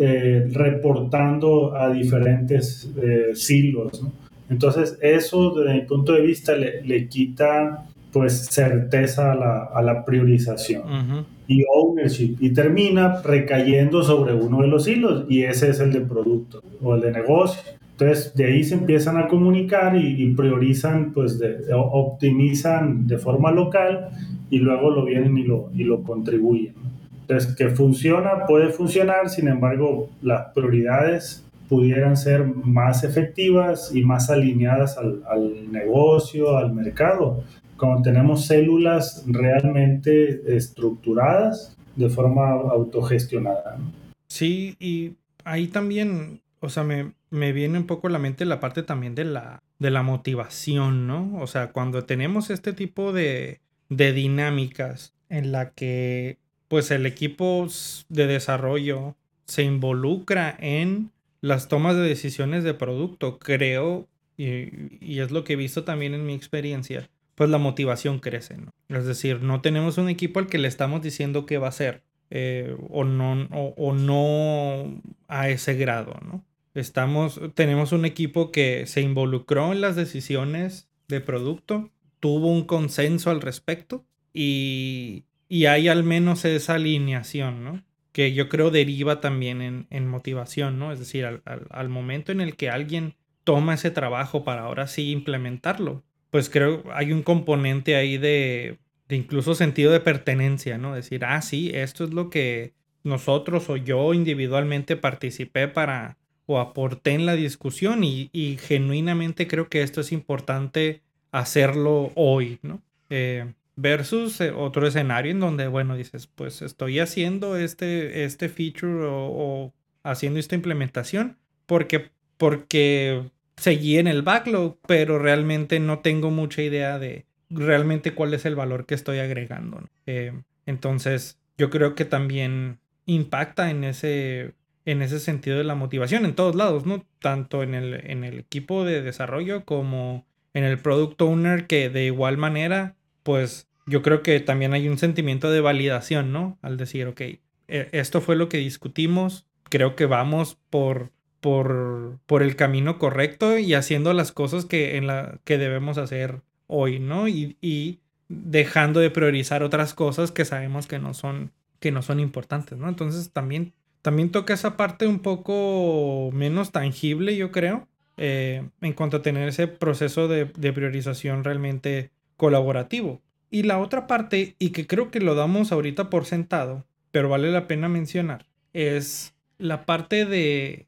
eh, 0.00 0.48
reportando 0.52 1.76
a 1.76 1.90
diferentes 1.90 2.90
eh, 2.96 3.34
silos. 3.34 4.02
¿no? 4.02 4.12
Entonces, 4.48 4.98
eso 5.00 5.54
desde 5.54 5.74
mi 5.74 5.82
punto 5.82 6.12
de 6.12 6.22
vista 6.22 6.54
le, 6.54 6.82
le 6.82 7.08
quita 7.08 7.86
pues 8.12 8.46
certeza 8.46 9.32
a 9.32 9.34
la, 9.34 9.64
a 9.64 9.82
la 9.82 10.04
priorización 10.04 11.26
y 11.48 11.64
ownership 11.74 12.36
y 12.38 12.50
termina 12.50 13.20
recayendo 13.22 14.04
sobre 14.04 14.34
uno 14.34 14.62
de 14.62 14.68
los 14.68 14.86
hilos 14.86 15.24
y 15.28 15.42
ese 15.42 15.70
es 15.70 15.80
el 15.80 15.92
de 15.92 16.00
producto 16.00 16.62
o 16.80 16.94
el 16.94 17.00
de 17.00 17.10
negocio. 17.10 17.60
Entonces, 17.98 18.34
de 18.34 18.46
ahí 18.46 18.64
se 18.64 18.74
empiezan 18.74 19.18
a 19.18 19.28
comunicar 19.28 19.96
y, 19.96 20.34
priorizan, 20.34 21.12
pues, 21.12 21.40
optimizan 21.72 23.06
de 23.06 23.18
forma 23.18 23.52
local 23.52 24.08
y 24.50 24.58
luego 24.58 24.90
lo 24.90 25.04
vienen 25.04 25.38
y 25.38 25.44
lo, 25.44 25.70
y 25.72 25.84
lo 25.84 26.02
contribuyen. 26.02 26.74
Entonces, 27.20 27.54
que 27.54 27.68
funciona, 27.68 28.46
puede 28.46 28.70
funcionar, 28.70 29.30
sin 29.30 29.46
embargo, 29.46 30.10
las 30.22 30.52
prioridades 30.54 31.44
pudieran 31.68 32.16
ser 32.16 32.44
más 32.44 33.04
efectivas 33.04 33.94
y 33.94 34.02
más 34.02 34.28
alineadas 34.28 34.98
al, 34.98 35.22
al 35.30 35.72
negocio, 35.72 36.56
al 36.56 36.74
mercado. 36.74 37.44
Cuando 37.76 38.02
tenemos 38.02 38.44
células 38.46 39.24
realmente 39.28 40.56
estructuradas, 40.56 41.76
de 41.96 42.08
forma 42.08 42.50
autogestionada. 42.50 43.78
Sí, 44.26 44.76
y 44.80 45.12
ahí 45.44 45.68
también, 45.68 46.40
o 46.60 46.68
sea, 46.68 46.82
me, 46.82 47.12
me 47.34 47.52
viene 47.52 47.78
un 47.78 47.86
poco 47.86 48.06
a 48.06 48.10
la 48.10 48.20
mente 48.20 48.44
la 48.44 48.60
parte 48.60 48.84
también 48.84 49.16
de 49.16 49.24
la, 49.24 49.60
de 49.80 49.90
la 49.90 50.02
motivación, 50.02 51.08
¿no? 51.08 51.36
O 51.40 51.48
sea, 51.48 51.72
cuando 51.72 52.04
tenemos 52.04 52.48
este 52.48 52.72
tipo 52.72 53.12
de, 53.12 53.60
de 53.88 54.12
dinámicas 54.12 55.14
en 55.28 55.50
la 55.50 55.70
que 55.70 56.38
pues 56.68 56.92
el 56.92 57.06
equipo 57.06 57.66
de 58.08 58.26
desarrollo 58.28 59.16
se 59.46 59.64
involucra 59.64 60.56
en 60.60 61.10
las 61.40 61.68
tomas 61.68 61.96
de 61.96 62.02
decisiones 62.02 62.62
de 62.62 62.72
producto, 62.72 63.38
creo, 63.40 64.08
y, 64.36 65.04
y, 65.04 65.18
es 65.20 65.30
lo 65.30 65.44
que 65.44 65.54
he 65.54 65.56
visto 65.56 65.84
también 65.84 66.14
en 66.14 66.24
mi 66.24 66.34
experiencia, 66.34 67.10
pues 67.34 67.50
la 67.50 67.58
motivación 67.58 68.20
crece, 68.20 68.56
¿no? 68.56 68.70
Es 68.88 69.06
decir, 69.06 69.42
no 69.42 69.60
tenemos 69.60 69.98
un 69.98 70.08
equipo 70.08 70.38
al 70.38 70.46
que 70.46 70.58
le 70.58 70.68
estamos 70.68 71.02
diciendo 71.02 71.46
qué 71.46 71.58
va 71.58 71.66
a 71.66 71.70
hacer, 71.70 72.02
eh, 72.30 72.76
o, 72.90 73.04
no, 73.04 73.48
o, 73.50 73.92
no 73.92 75.00
a 75.28 75.48
ese 75.48 75.74
grado, 75.74 76.16
¿no? 76.24 76.44
Estamos, 76.74 77.40
tenemos 77.54 77.92
un 77.92 78.04
equipo 78.04 78.50
que 78.50 78.86
se 78.86 79.00
involucró 79.00 79.72
en 79.72 79.80
las 79.80 79.94
decisiones 79.94 80.90
de 81.08 81.20
producto, 81.20 81.92
tuvo 82.18 82.48
un 82.48 82.64
consenso 82.64 83.30
al 83.30 83.40
respecto 83.40 84.04
y, 84.32 85.24
y 85.48 85.66
hay 85.66 85.88
al 85.88 86.02
menos 86.02 86.44
esa 86.44 86.74
alineación, 86.74 87.64
¿no? 87.64 87.84
Que 88.12 88.32
yo 88.32 88.48
creo 88.48 88.70
deriva 88.70 89.20
también 89.20 89.62
en, 89.62 89.86
en 89.90 90.08
motivación, 90.08 90.78
¿no? 90.78 90.92
Es 90.92 90.98
decir, 90.98 91.24
al, 91.24 91.42
al, 91.44 91.66
al 91.70 91.88
momento 91.88 92.32
en 92.32 92.40
el 92.40 92.56
que 92.56 92.70
alguien 92.70 93.14
toma 93.44 93.74
ese 93.74 93.90
trabajo 93.90 94.42
para 94.42 94.62
ahora 94.62 94.88
sí 94.88 95.12
implementarlo, 95.12 96.02
pues 96.30 96.50
creo 96.50 96.82
hay 96.92 97.12
un 97.12 97.22
componente 97.22 97.94
ahí 97.94 98.18
de, 98.18 98.78
de 99.08 99.16
incluso 99.16 99.54
sentido 99.54 99.92
de 99.92 100.00
pertenencia, 100.00 100.78
¿no? 100.78 100.94
Decir, 100.94 101.24
ah, 101.24 101.40
sí, 101.42 101.70
esto 101.72 102.04
es 102.04 102.10
lo 102.12 102.30
que 102.30 102.74
nosotros 103.04 103.68
o 103.70 103.76
yo 103.76 104.14
individualmente 104.14 104.96
participé 104.96 105.68
para 105.68 106.16
o 106.46 106.58
aporté 106.58 107.12
en 107.12 107.26
la 107.26 107.34
discusión 107.34 108.04
y, 108.04 108.30
y 108.32 108.58
genuinamente 108.58 109.46
creo 109.46 109.68
que 109.68 109.82
esto 109.82 110.00
es 110.00 110.12
importante 110.12 111.02
hacerlo 111.34 112.12
hoy, 112.14 112.58
¿no? 112.62 112.80
Eh, 113.10 113.52
versus 113.76 114.40
eh, 114.40 114.52
otro 114.52 114.86
escenario 114.86 115.32
en 115.32 115.40
donde, 115.40 115.66
bueno, 115.66 115.96
dices, 115.96 116.28
pues 116.28 116.62
estoy 116.62 117.00
haciendo 117.00 117.56
este, 117.56 118.24
este 118.24 118.48
feature 118.48 119.04
o, 119.04 119.72
haciendo 120.04 120.38
esta 120.38 120.54
implementación 120.54 121.36
porque, 121.66 122.10
porque 122.36 123.30
seguí 123.56 123.98
en 123.98 124.06
el 124.06 124.22
backlog, 124.22 124.78
pero 124.86 125.18
realmente 125.18 125.80
no 125.80 126.00
tengo 126.00 126.30
mucha 126.30 126.62
idea 126.62 126.98
de, 126.98 127.24
realmente 127.50 128.14
cuál 128.14 128.34
es 128.34 128.44
el 128.44 128.54
valor 128.54 128.86
que 128.86 128.94
estoy 128.94 129.18
agregando. 129.18 129.82
Eh, 130.06 130.32
entonces, 130.66 131.38
yo 131.58 131.70
creo 131.70 131.94
que 131.94 132.04
también 132.04 132.78
impacta 133.06 133.70
en 133.70 133.84
ese, 133.84 134.52
en 134.84 135.02
ese 135.02 135.20
sentido 135.20 135.58
de 135.58 135.64
la 135.64 135.74
motivación 135.74 136.24
en 136.24 136.34
todos 136.34 136.54
lados, 136.54 136.86
¿no? 136.86 137.04
Tanto 137.20 137.62
en 137.62 137.74
el, 137.74 138.10
en 138.10 138.24
el 138.24 138.38
equipo 138.38 138.84
de 138.84 139.02
desarrollo 139.02 139.64
como 139.64 140.26
en 140.52 140.64
el 140.64 140.78
product 140.78 141.20
owner, 141.22 141.66
que 141.66 141.88
de 141.90 142.04
igual 142.04 142.36
manera, 142.36 142.94
pues 143.22 143.68
yo 143.86 144.02
creo 144.02 144.22
que 144.22 144.40
también 144.40 144.72
hay 144.72 144.88
un 144.88 144.98
sentimiento 144.98 145.50
de 145.50 145.60
validación, 145.60 146.32
¿no? 146.32 146.58
Al 146.62 146.76
decir, 146.76 147.06
ok, 147.06 147.20
e, 147.20 147.40
esto 147.68 148.20
fue 148.20 148.36
lo 148.36 148.48
que 148.48 148.58
discutimos, 148.58 149.46
creo 149.64 149.96
que 149.96 150.06
vamos 150.06 150.56
por, 150.70 151.10
por, 151.40 152.18
por 152.26 152.42
el 152.42 152.56
camino 152.56 152.98
correcto 152.98 153.58
y 153.58 153.74
haciendo 153.74 154.12
las 154.12 154.32
cosas 154.32 154.64
que, 154.64 154.96
en 154.96 155.06
la, 155.06 155.38
que 155.44 155.58
debemos 155.58 155.98
hacer 155.98 156.40
hoy, 156.66 156.98
¿no? 156.98 157.28
Y, 157.28 158.00
dejando 158.28 159.00
de 159.00 159.10
priorizar 159.10 159.62
otras 159.62 159.92
cosas 159.92 160.32
que 160.32 160.46
sabemos 160.46 160.86
que 160.86 160.98
no 160.98 161.12
son, 161.12 161.52
que 161.78 161.92
no 161.92 162.00
son 162.00 162.20
importantes, 162.20 162.78
¿no? 162.78 162.88
Entonces 162.88 163.30
también, 163.30 163.74
también 164.04 164.30
toca 164.30 164.52
esa 164.52 164.76
parte 164.76 165.06
un 165.06 165.20
poco 165.20 166.28
menos 166.34 166.72
tangible, 166.72 167.38
yo 167.38 167.50
creo, 167.50 167.88
eh, 168.18 168.68
en 168.82 168.92
cuanto 168.92 169.16
a 169.16 169.22
tener 169.22 169.48
ese 169.48 169.66
proceso 169.66 170.28
de, 170.28 170.44
de 170.44 170.72
priorización 170.74 171.42
realmente 171.42 172.10
colaborativo. 172.36 173.22
Y 173.50 173.62
la 173.62 173.78
otra 173.78 174.06
parte, 174.06 174.56
y 174.58 174.72
que 174.72 174.86
creo 174.86 175.10
que 175.10 175.20
lo 175.20 175.34
damos 175.34 175.72
ahorita 175.72 176.10
por 176.10 176.26
sentado, 176.26 176.84
pero 177.12 177.30
vale 177.30 177.50
la 177.50 177.66
pena 177.66 177.88
mencionar, 177.88 178.44
es 178.74 179.34
la 179.56 179.86
parte 179.86 180.26
de 180.26 180.86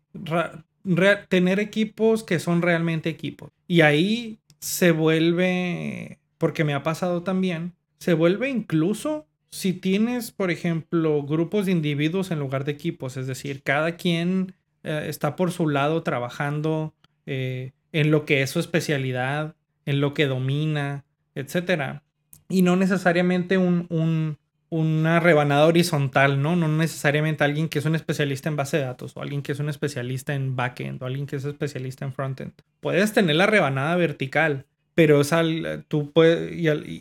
tener 1.31 1.59
equipos 1.59 2.23
que 2.23 2.39
son 2.39 2.61
realmente 2.61 3.09
equipos. 3.09 3.51
Y 3.67 3.81
ahí 3.81 4.41
se 4.59 4.91
vuelve, 4.91 6.19
porque 6.37 6.65
me 6.65 6.75
ha 6.75 6.83
pasado 6.83 7.23
también, 7.23 7.73
se 7.99 8.13
vuelve 8.13 8.51
incluso 8.51 9.27
si 9.51 9.73
tienes, 9.73 10.31
por 10.31 10.51
ejemplo, 10.51 11.23
grupos 11.23 11.67
de 11.67 11.73
individuos 11.73 12.31
en 12.31 12.39
lugar 12.39 12.65
de 12.65 12.73
equipos, 12.73 13.17
es 13.17 13.27
decir, 13.27 13.63
cada 13.63 13.97
quien 13.97 14.55
eh, 14.83 15.07
está 15.09 15.37
por 15.37 15.53
su 15.53 15.69
lado 15.69 16.03
trabajando 16.03 16.95
eh, 17.27 17.73
en 17.93 18.11
lo 18.11 18.25
que 18.25 18.43
es 18.43 18.51
su 18.51 18.61
especialidad, 18.61 19.55
en 19.85 20.01
lo 20.01 20.15
que 20.15 20.27
domina, 20.27 21.05
etc. 21.35 22.01
Y 22.49 22.63
no 22.63 22.77
necesariamente 22.77 23.59
un, 23.59 23.87
un, 23.89 24.39
una 24.69 25.21
rebanada 25.21 25.67
horizontal, 25.67 26.43
¿no? 26.43 26.57
No 26.57 26.69
necesariamente 26.69 27.45
alguien 27.45 27.69
que 27.69 27.79
es 27.79 27.85
un 27.85 27.95
especialista 27.95 28.49
en 28.49 28.57
base 28.57 28.79
de 28.79 28.85
datos 28.85 29.17
o 29.17 29.23
alguien 29.23 29.43
que 29.43 29.53
es 29.53 29.61
un 29.61 29.69
especialista 29.69 30.35
en 30.35 30.57
backend 30.57 31.03
o 31.03 31.07
alguien 31.07 31.27
que 31.27 31.37
es 31.37 31.45
especialista 31.45 32.05
en 32.05 32.13
frontend. 32.13 32.53
Puedes 32.81 33.13
tener 33.13 33.37
la 33.37 33.47
rebanada 33.47 33.97
vertical, 33.97 34.67
pero 34.95 35.21
es 35.21 35.33
al, 35.33 35.85
tú 35.89 36.11
puedes, 36.11 36.53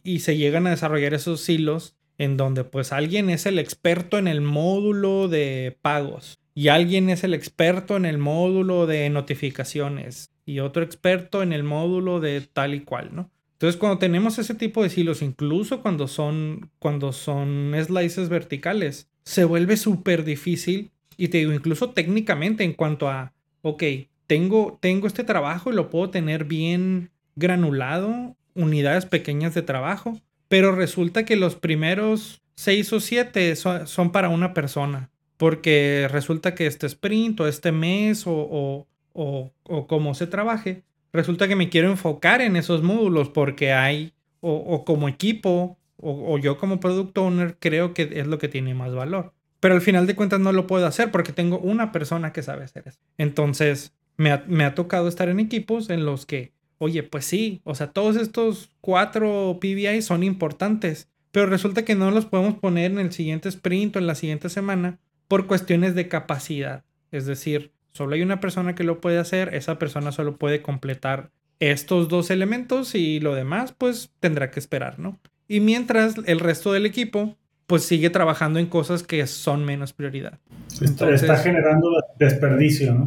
y, 0.04 0.20
se 0.20 0.38
llegan 0.38 0.68
a 0.68 0.72
desarrollar 0.72 1.14
esos 1.14 1.48
hilos 1.50 1.95
en 2.18 2.38
donde 2.38 2.64
pues 2.64 2.92
alguien 2.92 3.30
es 3.30 3.46
el 3.46 3.60
experto 3.60 4.18
en 4.18 4.28
el 4.28 4.42
módulo 4.42 5.28
de 5.28 5.78
pagos 5.82 6.40
y 6.54 6.70
alguien 6.70 7.10
es 7.10 7.24
el 7.24 7.34
experto 7.34 7.98
en 7.98 8.06
el 8.06 8.18
módulo 8.18 8.88
de 8.88 9.10
notificaciones 9.10 10.32
y 10.46 10.60
otro 10.60 10.84
experto 10.84 11.44
en 11.44 11.52
el 11.52 11.64
módulo 11.64 12.20
de 12.20 12.42
tal 12.42 12.76
y 12.76 12.82
cual, 12.82 13.10
¿no? 13.14 13.30
Entonces, 13.54 13.80
cuando 13.80 14.00
tenemos 14.00 14.38
ese 14.38 14.54
tipo 14.54 14.84
de 14.84 14.90
silos, 14.90 15.22
incluso 15.22 15.82
cuando 15.82 16.08
son, 16.08 16.70
cuando 16.78 17.14
son 17.14 17.74
slices 17.82 18.28
verticales, 18.28 19.10
se 19.24 19.46
vuelve 19.46 19.78
súper 19.78 20.26
difícil. 20.26 20.92
Y 21.18 21.30
te 21.30 21.38
digo, 21.38 21.54
incluso 21.54 21.92
técnicamente 21.92 22.66
en 22.66 22.74
cuanto 22.74 23.10
a, 23.10 23.34
ok, 23.62 23.84
tengo, 24.28 24.78
tengo 24.82 25.08
este 25.08 25.24
trabajo 25.24 25.72
y 25.72 25.76
lo 25.76 25.90
puedo 25.90 26.10
tener 26.10 26.44
bien 26.44 27.12
granulado, 27.36 28.36
unidades 28.56 29.06
pequeñas 29.06 29.54
de 29.54 29.62
trabajo, 29.62 30.20
pero 30.48 30.74
resulta 30.74 31.26
que 31.26 31.36
los 31.36 31.56
primeros 31.56 32.42
seis 32.56 32.92
o 32.94 33.00
siete 33.00 33.56
son, 33.56 34.12
para 34.12 34.30
una 34.30 34.54
persona, 34.54 35.10
porque 35.38 36.08
resulta 36.12 36.56
que 36.56 36.68
este 36.68 36.88
sprint 36.88 37.40
o 37.42 37.48
este 37.48 37.72
mes 37.72 38.26
o, 38.28 38.34
o, 38.34 38.88
o, 39.14 39.52
o 39.64 39.88
como 39.88 40.14
se 40.14 40.28
trabaje, 40.28 40.84
resulta 41.16 41.48
que 41.48 41.56
me 41.56 41.70
quiero 41.70 41.90
enfocar 41.90 42.42
en 42.42 42.56
esos 42.56 42.84
módulos 42.84 43.30
porque 43.30 43.74
hay, 43.74 44.14
o, 44.42 44.86
como 44.86 45.08
equipo, 45.08 45.78
o, 45.98 46.38
yo 46.38 46.58
como 46.58 46.80
product 46.80 47.18
owner, 47.18 47.58
creo 47.60 47.94
que 47.94 48.10
es 48.14 48.28
lo 48.28 48.38
que 48.38 48.48
tiene 48.48 48.76
más 48.76 48.94
valor. 48.94 49.34
Pero 49.60 49.74
al 49.74 49.82
final 49.82 50.06
de 50.06 50.16
cuentas 50.16 50.40
no 50.40 50.52
lo 50.52 50.68
puedo 50.68 50.86
hacer 50.86 51.10
porque 51.10 51.32
tengo 51.32 51.58
una 51.58 51.92
persona 51.92 52.32
que 52.32 52.44
sabe 52.44 52.66
hacer 52.66 52.84
eso. 52.88 53.00
Entonces, 53.18 53.96
me 54.18 54.32
ha, 54.32 54.44
me 54.48 54.66
ha 54.66 54.76
tocado 54.76 55.08
estar 55.08 55.30
en 55.30 55.40
equipos 55.40 55.90
en 55.90 56.06
los 56.06 56.26
que, 56.26 56.54
oye, 56.78 57.04
pues 57.04 57.26
sí, 57.26 57.62
o 57.64 57.76
sea, 57.76 57.88
todos 57.88 58.16
estos 58.16 58.70
cuatro 58.82 59.58
PBI 59.62 60.02
son 60.02 60.24
importantes, 60.24 61.10
pero 61.32 61.46
resulta 61.46 61.86
que 61.86 61.96
no 61.96 62.12
los 62.12 62.26
podemos 62.26 62.56
poner 62.56 62.92
en 62.92 63.00
el 63.00 63.12
siguiente 63.12 63.50
sprint 63.50 63.96
o 63.96 64.00
en 64.00 64.08
la 64.08 64.16
siguiente 64.16 64.50
semana 64.50 65.00
por 65.28 65.48
cuestiones 65.48 65.96
de 65.96 66.08
capacidad. 66.08 66.84
Es 67.12 67.26
decir, 67.26 67.72
Solo 67.96 68.16
hay 68.16 68.22
una 68.22 68.42
persona 68.42 68.76
que 68.76 68.84
lo 68.84 69.00
puede 69.00 69.20
hacer, 69.20 69.56
esa 69.56 69.80
persona 69.80 70.12
solo 70.12 70.36
puede 70.36 70.62
completar 70.62 71.30
estos 71.62 72.10
dos 72.10 72.30
elementos 72.30 72.94
y 72.94 73.22
lo 73.22 73.34
demás 73.36 73.72
pues 73.72 74.12
tendrá 74.20 74.52
que 74.52 74.60
esperar, 74.60 75.00
¿no? 75.00 75.18
Y 75.48 75.62
mientras 75.62 76.16
el 76.26 76.42
resto 76.42 76.74
del 76.74 76.86
equipo 76.86 77.38
pues 77.68 77.84
sigue 77.84 78.10
trabajando 78.10 78.60
en 78.60 78.66
cosas 78.66 79.02
que 79.02 79.26
son 79.28 79.64
menos 79.64 79.94
prioridad. 79.94 80.40
está 80.82 81.38
generando 81.38 81.90
desperdicio, 82.20 82.96
¿no? 82.96 83.06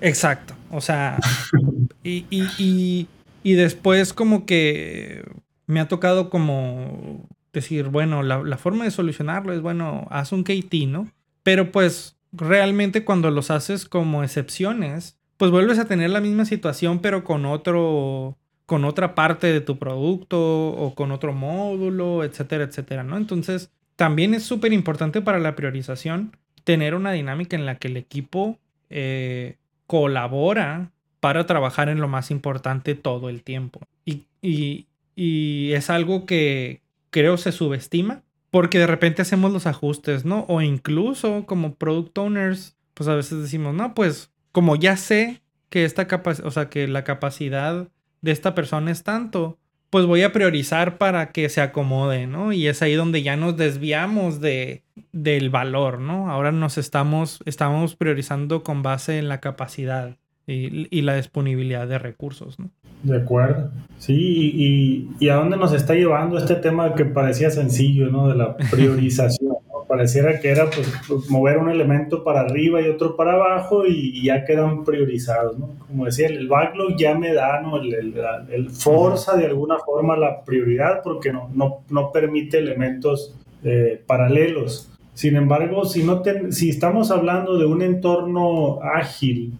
Exacto, 0.00 0.54
o 0.70 0.80
sea, 0.80 1.18
y, 2.02 2.26
y, 2.30 3.08
y, 3.42 3.52
después 3.54 4.12
como 4.12 4.44
que 4.46 5.24
me 5.66 5.80
ha 5.80 5.88
tocado 5.88 6.30
como 6.30 7.28
decir, 7.52 7.88
bueno, 7.88 8.22
la, 8.22 8.42
la 8.42 8.58
forma 8.58 8.84
de 8.84 8.90
solucionarlo 8.90 9.52
es, 9.52 9.60
bueno, 9.62 10.06
haz 10.10 10.32
un 10.32 10.42
KT, 10.42 10.86
¿no? 10.88 11.08
Pero 11.42 11.70
pues 11.70 12.16
realmente 12.32 13.04
cuando 13.04 13.30
los 13.30 13.50
haces 13.50 13.84
como 13.86 14.22
excepciones, 14.24 15.16
pues 15.36 15.50
vuelves 15.50 15.78
a 15.78 15.86
tener 15.86 16.10
la 16.10 16.20
misma 16.20 16.44
situación, 16.44 17.00
pero 17.00 17.24
con 17.24 17.46
otro, 17.46 18.36
con 18.66 18.84
otra 18.84 19.14
parte 19.14 19.52
de 19.52 19.60
tu 19.60 19.78
producto 19.78 20.68
o 20.70 20.94
con 20.94 21.12
otro 21.12 21.32
módulo, 21.32 22.24
etcétera, 22.24 22.64
etcétera, 22.64 23.02
¿no? 23.04 23.16
Entonces, 23.16 23.70
también 23.96 24.34
es 24.34 24.42
súper 24.42 24.72
importante 24.72 25.20
para 25.20 25.38
la 25.38 25.54
priorización 25.54 26.36
tener 26.64 26.94
una 26.94 27.12
dinámica 27.12 27.56
en 27.56 27.66
la 27.66 27.76
que 27.76 27.88
el 27.88 27.96
equipo 27.96 28.58
eh, 28.90 29.56
colabora 29.86 30.90
para 31.20 31.46
trabajar 31.46 31.88
en 31.88 32.00
lo 32.00 32.08
más 32.08 32.30
importante 32.30 32.94
todo 32.94 33.28
el 33.28 33.42
tiempo. 33.42 33.80
Y, 34.04 34.24
y, 34.42 34.86
y 35.16 35.72
es 35.72 35.90
algo 35.90 36.26
que 36.26 36.82
creo 37.10 37.36
se 37.36 37.52
subestima 37.52 38.22
porque 38.50 38.78
de 38.78 38.86
repente 38.86 39.22
hacemos 39.22 39.52
los 39.52 39.66
ajustes, 39.66 40.24
¿no? 40.24 40.44
O 40.48 40.60
incluso 40.60 41.44
como 41.44 41.74
product 41.74 42.16
owners, 42.18 42.76
pues 42.94 43.08
a 43.08 43.16
veces 43.16 43.42
decimos, 43.42 43.74
no, 43.74 43.94
pues 43.94 44.30
como 44.52 44.76
ya 44.76 44.96
sé 44.96 45.42
que 45.70 45.84
esta 45.84 46.06
capacidad, 46.06 46.46
o 46.46 46.50
sea, 46.52 46.68
que 46.68 46.86
la 46.86 47.02
capacidad 47.02 47.88
de 48.20 48.30
esta 48.30 48.54
persona 48.54 48.92
es 48.92 49.02
tanto, 49.02 49.58
pues 49.94 50.06
voy 50.06 50.22
a 50.22 50.32
priorizar 50.32 50.98
para 50.98 51.30
que 51.30 51.48
se 51.48 51.60
acomode, 51.60 52.26
¿no? 52.26 52.52
Y 52.52 52.66
es 52.66 52.82
ahí 52.82 52.94
donde 52.94 53.22
ya 53.22 53.36
nos 53.36 53.56
desviamos 53.56 54.40
de, 54.40 54.82
del 55.12 55.50
valor, 55.50 56.00
¿no? 56.00 56.32
Ahora 56.32 56.50
nos 56.50 56.78
estamos, 56.78 57.38
estamos 57.46 57.94
priorizando 57.94 58.64
con 58.64 58.82
base 58.82 59.18
en 59.18 59.28
la 59.28 59.38
capacidad 59.38 60.16
y, 60.48 61.00
la 61.02 61.14
disponibilidad 61.14 61.86
de 61.86 62.00
recursos, 62.00 62.58
¿no? 62.58 62.70
De 63.04 63.18
acuerdo. 63.18 63.70
Sí, 63.98 64.16
y, 64.16 65.10
y, 65.20 65.28
a 65.28 65.36
dónde 65.36 65.56
nos 65.56 65.72
está 65.72 65.94
llevando 65.94 66.38
este 66.38 66.56
tema 66.56 66.96
que 66.96 67.04
parecía 67.04 67.50
sencillo, 67.50 68.10
¿no? 68.10 68.26
De 68.26 68.34
la 68.34 68.56
priorización. 68.72 69.53
Pareciera 69.86 70.40
que 70.40 70.50
era 70.50 70.70
pues, 70.70 70.92
pues, 71.06 71.30
mover 71.30 71.58
un 71.58 71.70
elemento 71.70 72.24
para 72.24 72.40
arriba 72.40 72.80
y 72.80 72.88
otro 72.88 73.16
para 73.16 73.34
abajo 73.34 73.86
y, 73.86 74.22
ya 74.24 74.44
quedan 74.44 74.84
priorizados, 74.84 75.58
¿no? 75.58 75.70
Como 75.86 76.06
decía, 76.06 76.28
el 76.28 76.48
backlog 76.48 76.96
ya 76.96 77.14
me 77.14 77.34
da, 77.34 77.60
¿no? 77.60 77.76
El, 77.76 77.94
el, 77.94 78.14
el 78.50 78.70
forza 78.70 79.36
de 79.36 79.46
alguna 79.46 79.78
forma 79.78 80.16
la 80.16 80.42
prioridad 80.44 81.02
porque 81.02 81.32
no, 81.32 81.50
no, 81.54 81.82
no 81.90 82.12
permite 82.12 82.58
elementos 82.58 83.34
eh, 83.62 84.02
paralelos. 84.06 84.90
Sin 85.14 85.36
embargo, 85.36 85.84
si, 85.84 86.02
no 86.02 86.22
si 86.50 86.70
estamos 86.70 87.10
hablando 87.10 87.56
de 87.56 87.66
un 87.66 87.82
entorno 87.82 88.80
ágil, 88.82 89.54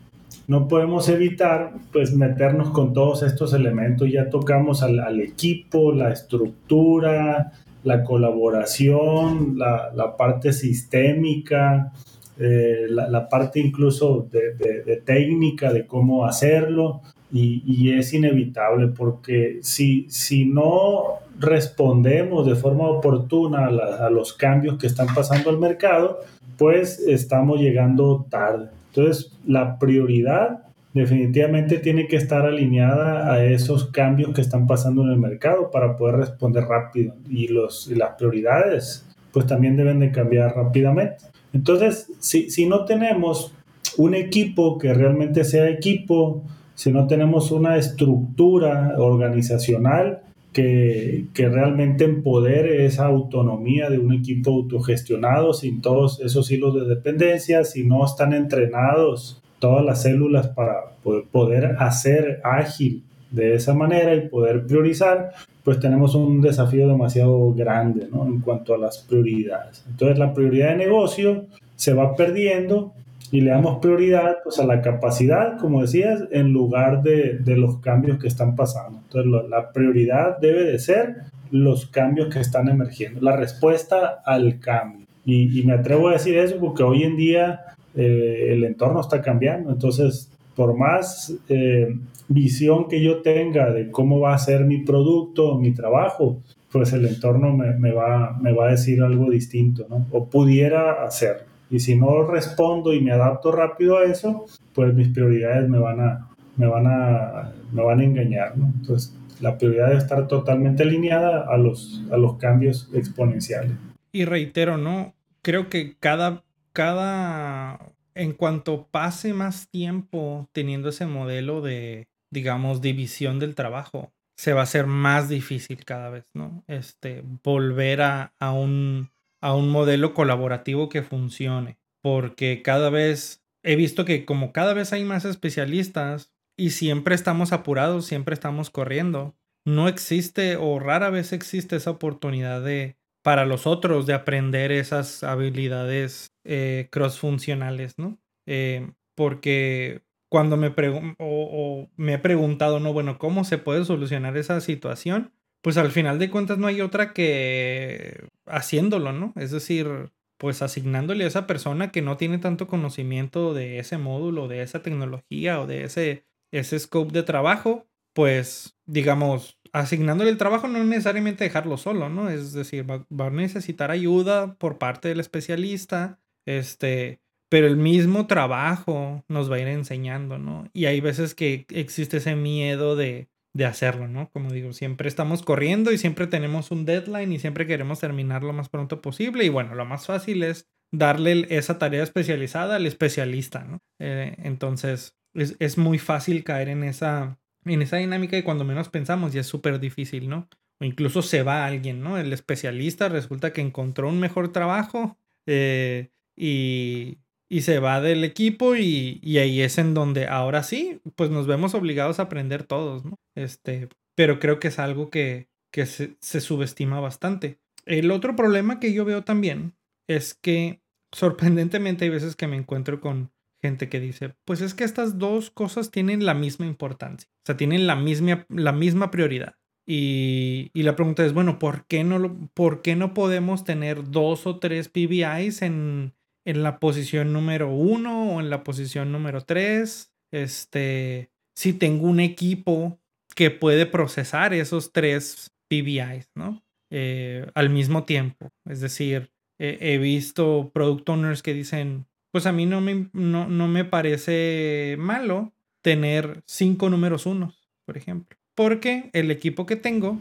no 0.47 0.69
podemos 0.69 1.09
evitar 1.09 1.73
pues 1.93 2.15
meternos 2.15 2.71
con 2.71 2.93
todos 2.93 3.23
estos 3.23 3.55
elementos. 3.55 4.11
Ya 4.11 4.29
tocamos 4.29 4.83
al, 4.83 5.21
equipo, 5.21 5.93
la 5.93 6.13
estructura, 6.13 7.53
la 7.85 8.03
colaboración, 8.03 9.59
la, 9.59 10.17
parte 10.17 10.53
sistémica, 10.53 11.93
eh, 12.39 12.87
la, 12.89 13.29
parte 13.29 13.61
incluso 13.61 14.27
de, 14.31 15.03
técnica 15.05 15.73
de 15.73 15.87
cómo 15.87 16.27
hacerlo. 16.27 17.03
Y, 17.33 17.93
es 17.93 18.15
inevitable 18.15 18.89
porque 18.89 19.59
si, 19.63 20.07
si 20.09 20.45
no 20.47 21.21
respondemos 21.39 22.47
de 22.47 22.55
forma 22.55 22.89
oportuna 22.89 23.67
a, 23.67 24.07
a 24.07 24.11
los 24.11 24.33
cambios 24.33 24.79
que 24.79 24.87
están 24.87 25.09
pasando 25.15 25.51
al 25.51 25.59
mercado, 25.59 26.21
pues 26.57 27.01
estamos 27.01 27.61
llegando 27.61 28.27
tarde. 28.31 28.69
Entonces, 28.95 29.33
la 29.45 29.79
prioridad 29.79 30.65
definitivamente 30.95 31.79
tiene 31.79 32.07
que 32.07 32.17
estar 32.17 32.47
alineada 32.47 33.33
a 33.33 33.45
esos 33.45 33.87
cambios 33.87 34.33
que 34.33 34.41
están 34.41 34.67
pasando 34.69 35.03
en 35.03 35.11
el 35.11 35.19
mercado 35.19 35.71
para 35.71 35.97
poder 35.97 36.17
responder 36.17 36.65
rápido. 36.65 37.17
Y, 37.29 37.49
los, 37.49 37.89
las 37.89 38.11
prioridades, 38.17 39.05
pues 39.33 39.47
también 39.47 39.77
deben 39.77 39.99
de 39.99 40.13
cambiar 40.13 40.55
rápidamente. 40.55 41.17
Entonces, 41.53 42.11
si, 42.21 42.49
si 42.49 42.67
no 42.67 42.85
tenemos 42.85 43.53
un 43.97 44.15
equipo 44.15 44.79
que 44.79 44.95
realmente 44.95 45.45
sea 45.45 45.69
equipo, 45.69 46.45
si 46.77 46.93
no 46.93 47.09
tenemos 47.09 47.51
una 47.51 47.77
estructura 47.77 48.95
organizacional 48.97 50.23
que, 50.53 51.27
que, 51.35 51.49
realmente 51.49 52.05
empodere 52.05 52.87
esa 52.87 53.07
autonomía 53.07 53.91
de 53.91 53.99
un 53.99 54.13
equipo 54.13 54.53
autogestionado 54.53 55.53
sin 55.53 55.81
todos 55.81 56.21
esos 56.21 56.49
hilos 56.53 56.75
de 56.77 56.87
dependencia, 56.87 57.65
si 57.65 57.85
no 57.85 58.05
están 58.05 58.33
entrenados 58.33 59.43
todas 59.65 59.83
las 59.83 60.03
células 60.03 60.49
para 60.49 60.91
poder 61.33 61.77
hacer 61.79 62.39
ágil 62.45 63.03
de 63.31 63.55
esa 63.55 63.73
manera 63.73 64.15
y 64.15 64.29
poder 64.29 64.67
priorizar, 64.67 65.33
pues 65.63 65.81
tenemos 65.81 66.15
un 66.15 66.43
desafío 66.43 66.87
demasiado 66.87 67.55
grande 67.55 68.07
¿no? 68.13 68.27
en 68.27 68.41
cuanto 68.41 68.75
a 68.75 68.79
las 68.79 68.99
prioridades. 68.99 69.83
Entonces 69.89 70.19
la 70.19 70.35
prioridad 70.35 70.69
de 70.69 70.77
negocio 70.77 71.47
se 71.77 71.95
va 71.95 72.15
perdiendo 72.15 72.93
y 73.31 73.41
le 73.41 73.53
damos 73.53 73.79
prioridad 73.79 74.37
pues, 74.45 74.59
a 74.59 74.67
la 74.67 74.83
capacidad, 74.83 75.57
como 75.57 75.81
decías, 75.81 76.25
en 76.31 76.53
lugar 76.53 77.03
de, 77.03 77.39
de 77.39 77.57
los 77.57 77.79
cambios 77.79 78.19
que 78.19 78.29
están 78.29 78.57
pasando. 78.57 78.99
Entonces, 78.99 79.33
lo, 79.33 79.49
la 79.49 79.73
prioridad 79.73 80.37
debe 80.41 80.65
de 80.65 80.79
ser 80.79 81.23
los 81.51 81.87
cambios 81.87 82.29
que 82.29 82.41
están 82.41 82.69
emergiendo, 82.69 83.23
la 83.23 83.35
respuesta 83.35 84.21
al 84.27 84.61
cambio. 84.61 85.07
Y, 85.25 85.59
y 85.59 85.63
me 85.63 85.73
atrevo 85.73 86.11
a 86.11 86.13
decir 86.13 86.37
eso 86.37 86.59
porque 86.61 86.83
hoy 86.83 87.03
en 87.05 87.17
día 87.17 87.63
eh, 87.95 88.49
el 88.51 88.65
entorno 88.65 89.01
está 89.01 89.23
cambiando. 89.23 89.71
Entonces, 89.71 90.31
por 90.55 90.77
más 90.77 91.35
eh, 91.49 91.97
visión 92.29 92.89
que 92.89 93.03
yo 93.03 93.23
tenga 93.23 93.71
de 93.73 93.91
cómo 93.91 94.21
va 94.21 94.35
a 94.35 94.39
ser 94.39 94.65
mi 94.65 94.79
producto, 94.79 95.59
mi 95.59 95.73
trabajo, 95.73 96.41
pues 96.71 96.93
el 96.93 97.07
entorno 97.07 97.57
me, 97.57 97.93
va, 97.93 98.37
me 98.41 98.53
va 98.53 98.67
a 98.67 98.71
decir 98.73 99.03
algo 99.03 99.31
distinto, 99.31 99.87
¿no? 99.89 100.07
O 100.11 100.29
pudiera 100.29 101.05
hacerlo. 101.05 101.45
Y 101.71 101.81
si 101.81 101.97
no 101.97 102.25
respondo 102.25 102.93
y 102.93 103.01
me 103.01 103.13
adapto 103.13 103.53
rápido 103.53 103.99
a 103.99 104.05
eso, 104.05 104.47
pues 104.75 104.95
mis 104.95 105.09
prioridades 105.09 105.69
me 105.69 105.79
van 105.79 106.01
a, 106.01 106.29
me 106.57 106.67
van 106.67 106.87
a, 106.87 107.53
me 107.73 107.83
van 107.83 108.01
a 108.01 108.05
engañar. 108.05 108.57
¿no? 108.57 108.73
Entonces, 108.81 109.15
la 109.41 109.59
prioridad 109.59 109.89
debe 109.89 109.99
estar 109.99 110.29
totalmente 110.29 110.83
alineada 110.83 111.47
a 111.49 111.57
los, 111.57 112.03
a 112.11 112.17
los 112.17 112.37
cambios 112.37 112.89
exponenciales. 112.95 113.73
Y 114.13 114.25
reitero, 114.25 114.77
¿no? 114.77 115.15
Creo 115.43 115.69
que 115.69 115.97
cada, 115.99 116.43
cada, 116.75 117.95
en 118.15 118.35
cuanto 118.35 118.89
pase 118.89 119.33
más 119.33 119.71
tiempo 119.71 120.51
teniendo 120.53 120.91
ese 120.91 121.07
modelo 121.07 121.63
de, 121.63 122.09
digamos, 122.31 122.83
división 122.83 123.39
del 123.39 123.55
trabajo, 123.55 124.13
se 124.37 124.53
va 124.53 124.61
a 124.61 124.65
hacer 124.65 124.87
más 124.87 125.31
difícil 125.31 125.87
cada 125.87 126.11
vez, 126.11 126.27
¿no? 126.35 126.63
Este, 126.67 127.25
volver 127.43 128.03
a, 128.03 128.35
a 128.39 128.53
un 128.53 129.15
a 129.45 129.55
un 129.55 129.69
modelo 129.69 130.15
colaborativo 130.15 130.89
que 130.89 131.03
funcione. 131.03 131.79
Porque 132.03 132.63
cada 132.63 132.89
vez 132.89 133.45
he 133.63 133.77
visto 133.77 134.07
que 134.07 134.25
como 134.25 134.53
cada 134.53 134.73
vez 134.73 134.95
hay 134.95 135.05
más 135.05 135.27
especialistas 135.27 136.33
y 136.57 136.71
siempre 136.71 137.15
estamos 137.15 137.53
apurados, 137.53 138.07
siempre 138.07 138.33
estamos 138.33 138.71
corriendo, 138.71 139.37
no 139.67 139.87
existe 139.87 140.57
o 140.57 140.79
rara 140.79 141.11
vez 141.11 141.35
existe 141.35 141.77
esa 141.77 141.91
oportunidad 141.91 142.65
de 142.65 142.97
para 143.25 143.47
los 143.47 143.67
otros 143.67 144.07
de 144.07 144.15
aprender 144.15 144.71
esas 144.71 145.25
habilidades 145.25 146.33
eh, 146.45 146.89
cross 146.93 147.19
funcionales, 147.19 147.99
¿no? 147.99 148.21
Eh, 148.47 148.93
porque 149.17 150.03
cuando 150.29 150.57
me, 150.57 150.73
o 151.19 151.89
me 151.97 152.15
he 152.15 152.19
preguntado, 152.19 152.79
no, 152.79 152.93
bueno, 152.93 153.19
¿cómo 153.19 153.43
se 153.43 153.59
puede 153.59 153.85
solucionar 153.85 154.37
esa 154.37 154.61
situación? 154.61 155.33
pues 155.65 155.79
al 155.79 155.91
final 155.93 156.19
de 156.19 156.29
cuentas 156.29 156.59
no 156.59 156.67
hay 156.67 156.83
otra 156.83 157.15
que 157.15 158.29
haciéndolo, 158.45 159.15
¿no? 159.15 159.33
Es 159.35 159.51
decir, 159.51 160.13
pues 160.37 160.61
asignándole 160.61 161.25
a 161.25 161.27
esa 161.27 161.47
persona 161.47 161.91
que 161.91 162.03
no 162.03 162.19
tiene 162.19 162.37
tanto 162.37 162.67
conocimiento 162.67 163.55
de 163.55 163.79
ese 163.79 163.97
módulo, 163.97 164.47
de 164.47 164.61
esa 164.61 164.83
tecnología 164.83 165.63
o 165.63 165.67
de 165.67 165.85
ese, 165.85 166.27
ese 166.53 166.79
scope 166.79 167.15
de 167.15 167.23
trabajo, 167.23 167.87
pues 168.13 168.77
digamos, 168.85 169.59
asignándole 169.75 170.31
el 170.31 170.39
trabajo 170.39 170.69
no 170.69 170.83
necesariamente 170.85 171.45
dejarlo 171.45 171.77
solo, 171.77 172.09
¿no? 172.09 172.31
Es 172.31 172.53
decir, 172.53 172.89
va, 172.89 173.27
a 173.27 173.31
necesitar 173.31 173.91
ayuda 173.91 174.55
por 174.55 174.79
parte 174.79 175.09
del 175.09 175.19
especialista, 175.19 176.21
este, 176.47 177.21
pero 177.51 177.67
el 177.67 177.77
mismo 177.77 178.29
trabajo 178.29 179.25
nos 179.29 179.51
va 179.51 179.57
a 179.57 179.61
ir 179.61 179.67
enseñando, 179.67 180.39
¿no? 180.39 180.71
Y 180.73 180.87
hay 180.87 181.01
veces 181.01 181.35
que 181.35 181.67
existe 181.71 182.19
ese 182.19 182.37
miedo 182.37 182.95
de, 182.95 183.29
de 183.53 183.65
hacerlo, 183.65 184.07
¿no? 184.07 184.31
Como 184.31 184.53
digo, 184.53 184.73
siempre 184.73 185.09
estamos 185.09 185.43
corriendo 185.43 185.91
y 185.91 185.99
siempre 185.99 186.29
tenemos 186.29 186.71
un 186.71 186.85
deadline 186.85 187.33
y 187.33 187.41
siempre 187.41 187.67
queremos 187.67 187.99
terminar 187.99 188.45
lo 188.45 188.53
más 188.53 188.69
pronto 188.69 189.03
posible. 189.03 189.45
Y 189.45 189.49
bueno, 189.49 189.75
lo 189.75 189.85
más 189.85 190.07
fácil 190.07 190.45
es 190.45 190.69
darle 190.93 191.49
esa 191.51 191.79
tarea 191.79 192.05
especializada 192.05 192.77
al 192.77 192.87
especialista, 192.87 193.65
¿no? 193.65 193.81
Eh, 193.99 194.37
entonces, 194.39 195.17
es, 195.35 195.57
es, 195.59 195.79
muy 195.79 195.99
fácil 195.99 196.45
caer 196.45 196.69
en 196.69 196.85
esa, 196.85 197.41
en 197.73 197.83
esa 197.83 197.97
dinámica 197.97 198.37
y 198.37 198.43
cuando 198.43 198.65
menos 198.65 198.89
pensamos 198.89 199.33
ya 199.33 199.41
es 199.41 199.47
súper 199.47 199.81
difícil, 199.81 200.29
¿no? 200.29 200.49
O 200.81 200.85
incluso 200.85 201.23
se 201.23 201.43
va 201.43 201.67
alguien, 201.67 202.03
¿no? 202.03 202.19
El 202.19 202.33
especialista 202.33 203.09
resulta 203.09 203.53
que 203.53 203.61
encontró 203.61 204.09
un 204.09 204.21
mejor 204.21 204.53
trabajo 204.53 205.17
eh, 205.47 206.11
y, 206.37 207.19
y 207.49 207.63
se 207.63 207.79
va 207.79 208.01
del 208.01 208.25
equipo 208.25 208.77
y, 208.77 209.21
y, 209.23 209.39
ahí 209.39 209.61
es 209.61 209.79
en 209.79 209.95
donde 209.95 210.27
ahora 210.27 210.63
sí, 210.63 211.01
pues 211.17 211.31
nos 211.31 211.47
vemos 211.47 211.75
obligados 211.75 212.19
a 212.19 212.25
aprender 212.25 212.65
todos, 212.65 213.05
¿no? 213.05 213.19
Este, 213.35 213.89
pero 214.15 214.39
creo 214.39 214.59
que 214.59 214.69
es 214.69 214.79
algo 214.79 215.11
que, 215.11 215.49
que 215.73 215.87
se, 215.87 216.17
se 216.21 216.41
subestima 216.41 217.01
bastante. 217.01 217.59
El 217.87 218.11
otro 218.11 218.37
problema 218.37 218.81
que 218.81 218.93
yo 218.93 219.05
veo 219.05 219.25
también 219.25 219.75
es 220.09 220.35
que 220.35 220.81
sorprendentemente 221.13 222.05
hay 222.05 222.11
veces 222.11 222.37
que 222.37 222.47
me 222.47 222.57
encuentro 222.57 223.01
con 223.01 223.31
gente 223.65 223.89
que 223.89 224.01
dice, 224.01 224.35
pues 224.45 224.61
es 224.61 224.75
que 224.75 224.85
estas 224.85 225.19
dos 225.19 225.51
cosas 225.51 225.91
tienen 225.91 226.25
la 226.27 226.35
misma 226.35 226.67
importancia, 226.67 227.29
o 227.31 227.47
sea, 227.47 227.57
tienen 227.57 227.87
la 227.87 227.97
misma, 227.97 228.47
la 228.49 228.73
misma 228.73 229.11
prioridad. 229.11 229.55
Y, 229.87 230.71
y 230.73 230.83
la 230.83 230.97
pregunta 230.97 231.25
es, 231.25 231.33
bueno, 231.33 231.59
¿por 231.59 231.87
qué, 231.87 232.05
no 232.05 232.49
¿por 232.55 232.81
qué 232.83 232.97
no 232.97 233.13
podemos 233.13 233.65
tener 233.65 234.11
dos 234.11 234.47
o 234.47 234.59
tres 234.59 234.89
PBIs 234.89 235.63
en, 235.63 236.15
en 236.47 236.63
la 236.63 236.79
posición 236.79 237.33
número 237.33 237.71
uno 237.71 238.35
o 238.35 238.41
en 238.41 238.51
la 238.51 238.65
posición 238.65 239.13
número 239.13 239.43
tres. 239.43 240.15
Este, 240.33 241.31
si 241.57 241.73
tengo 241.73 242.07
un 242.07 242.21
equipo 242.21 242.99
que 243.35 243.51
puede 243.51 243.87
procesar 243.87 244.55
esos 244.55 244.93
tres 244.93 245.55
PBIs, 245.69 246.31
¿no? 246.35 246.65
eh, 246.91 247.51
al 247.55 247.71
mismo 247.71 248.05
tiempo. 248.05 248.53
Es 248.65 248.81
decir, 248.81 249.33
he 249.59 249.99
visto 249.99 250.71
product 250.73 251.09
owners 251.09 251.43
que 251.43 251.55
dicen, 251.55 252.07
pues 252.35 252.47
a 252.47 252.53
mí 252.53 252.67
no 252.67 252.81
me, 252.81 253.07
no, 253.13 253.47
no 253.47 253.69
me 253.69 253.85
parece 253.85 254.97
malo 254.99 255.53
tener 255.83 256.43
cinco 256.47 256.91
números 256.91 257.27
unos, 257.27 257.71
por 257.87 257.97
ejemplo. 257.97 258.37
Porque 258.57 259.09
el 259.13 259.31
equipo 259.31 259.67
que 259.67 259.77
tengo 259.77 260.19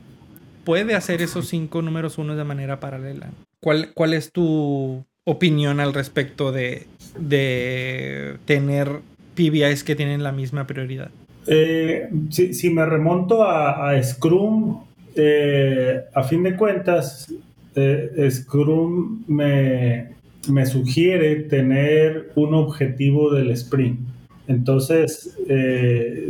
puede 0.64 0.94
hacer 0.94 1.24
esos 1.24 1.48
cinco 1.48 1.82
números 1.82 2.20
unos 2.20 2.38
de 2.38 2.44
manera 2.44 2.80
paralela. 2.80 3.32
¿Cuál, 3.60 3.94
cuál 3.96 4.14
es 4.14 4.32
tu 4.32 5.04
opinión 5.24 5.80
al 5.80 5.92
respecto 5.92 6.52
de, 6.52 6.86
de 7.18 8.38
tener 8.46 9.00
PBIs 9.34 9.84
que 9.84 9.96
tienen 9.96 10.22
la 10.22 10.34
misma 10.34 10.68
prioridad? 10.68 11.10
Eh, 11.48 12.12
si, 12.30 12.70
me 12.70 12.86
remonto 12.86 13.44
a, 13.44 14.00
Scrum, 14.04 14.84
eh, 15.16 16.00
a 16.14 16.22
fin 16.22 16.44
de 16.44 16.56
cuentas, 16.56 17.34
eh, 17.74 18.30
Scrum 18.30 19.24
me, 19.26 20.14
me, 20.50 20.66
sugiere 20.66 21.36
tener 21.44 22.32
un 22.36 22.54
objetivo 22.54 23.32
del 23.34 23.52
sprint. 23.52 24.00
Entonces, 24.48 25.38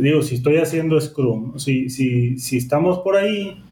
digo, 0.00 0.22
si 0.22 0.36
estoy 0.36 0.58
haciendo 0.58 1.00
Scrum, 1.00 1.58
si, 1.58 2.36
estamos 2.52 3.00
por 3.00 3.16
ahí, 3.16 3.62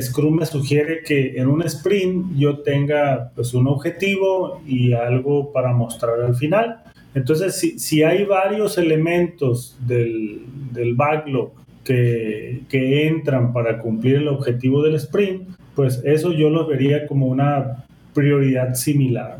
Scrum 0.00 0.36
me 0.36 0.46
sugiere 0.46 1.02
que 1.02 1.36
en 1.36 1.48
un 1.48 1.62
sprint 1.62 2.36
yo 2.36 2.60
tenga 2.60 3.32
pues, 3.34 3.54
un 3.54 3.66
objetivo 3.66 4.60
y 4.66 4.92
algo 4.92 5.52
para 5.52 5.72
mostrar 5.72 6.20
al 6.20 6.36
final. 6.36 6.82
Entonces, 7.14 7.56
si, 7.56 7.78
si 7.78 8.02
hay 8.02 8.24
varios 8.24 8.78
elementos 8.78 9.76
del, 9.86 10.42
del 10.72 10.94
backlog 10.94 11.52
que, 11.84 12.62
que, 12.68 13.08
entran 13.08 13.52
para 13.52 13.78
cumplir 13.78 14.16
el 14.16 14.28
objetivo 14.28 14.82
del 14.82 14.94
sprint, 14.94 15.48
pues 15.74 16.00
eso 16.04 16.32
yo 16.32 16.48
lo 16.48 16.66
vería 16.66 17.06
como 17.06 17.26
una 17.26 17.84
prioridad 18.14 18.74
similar. 18.74 19.38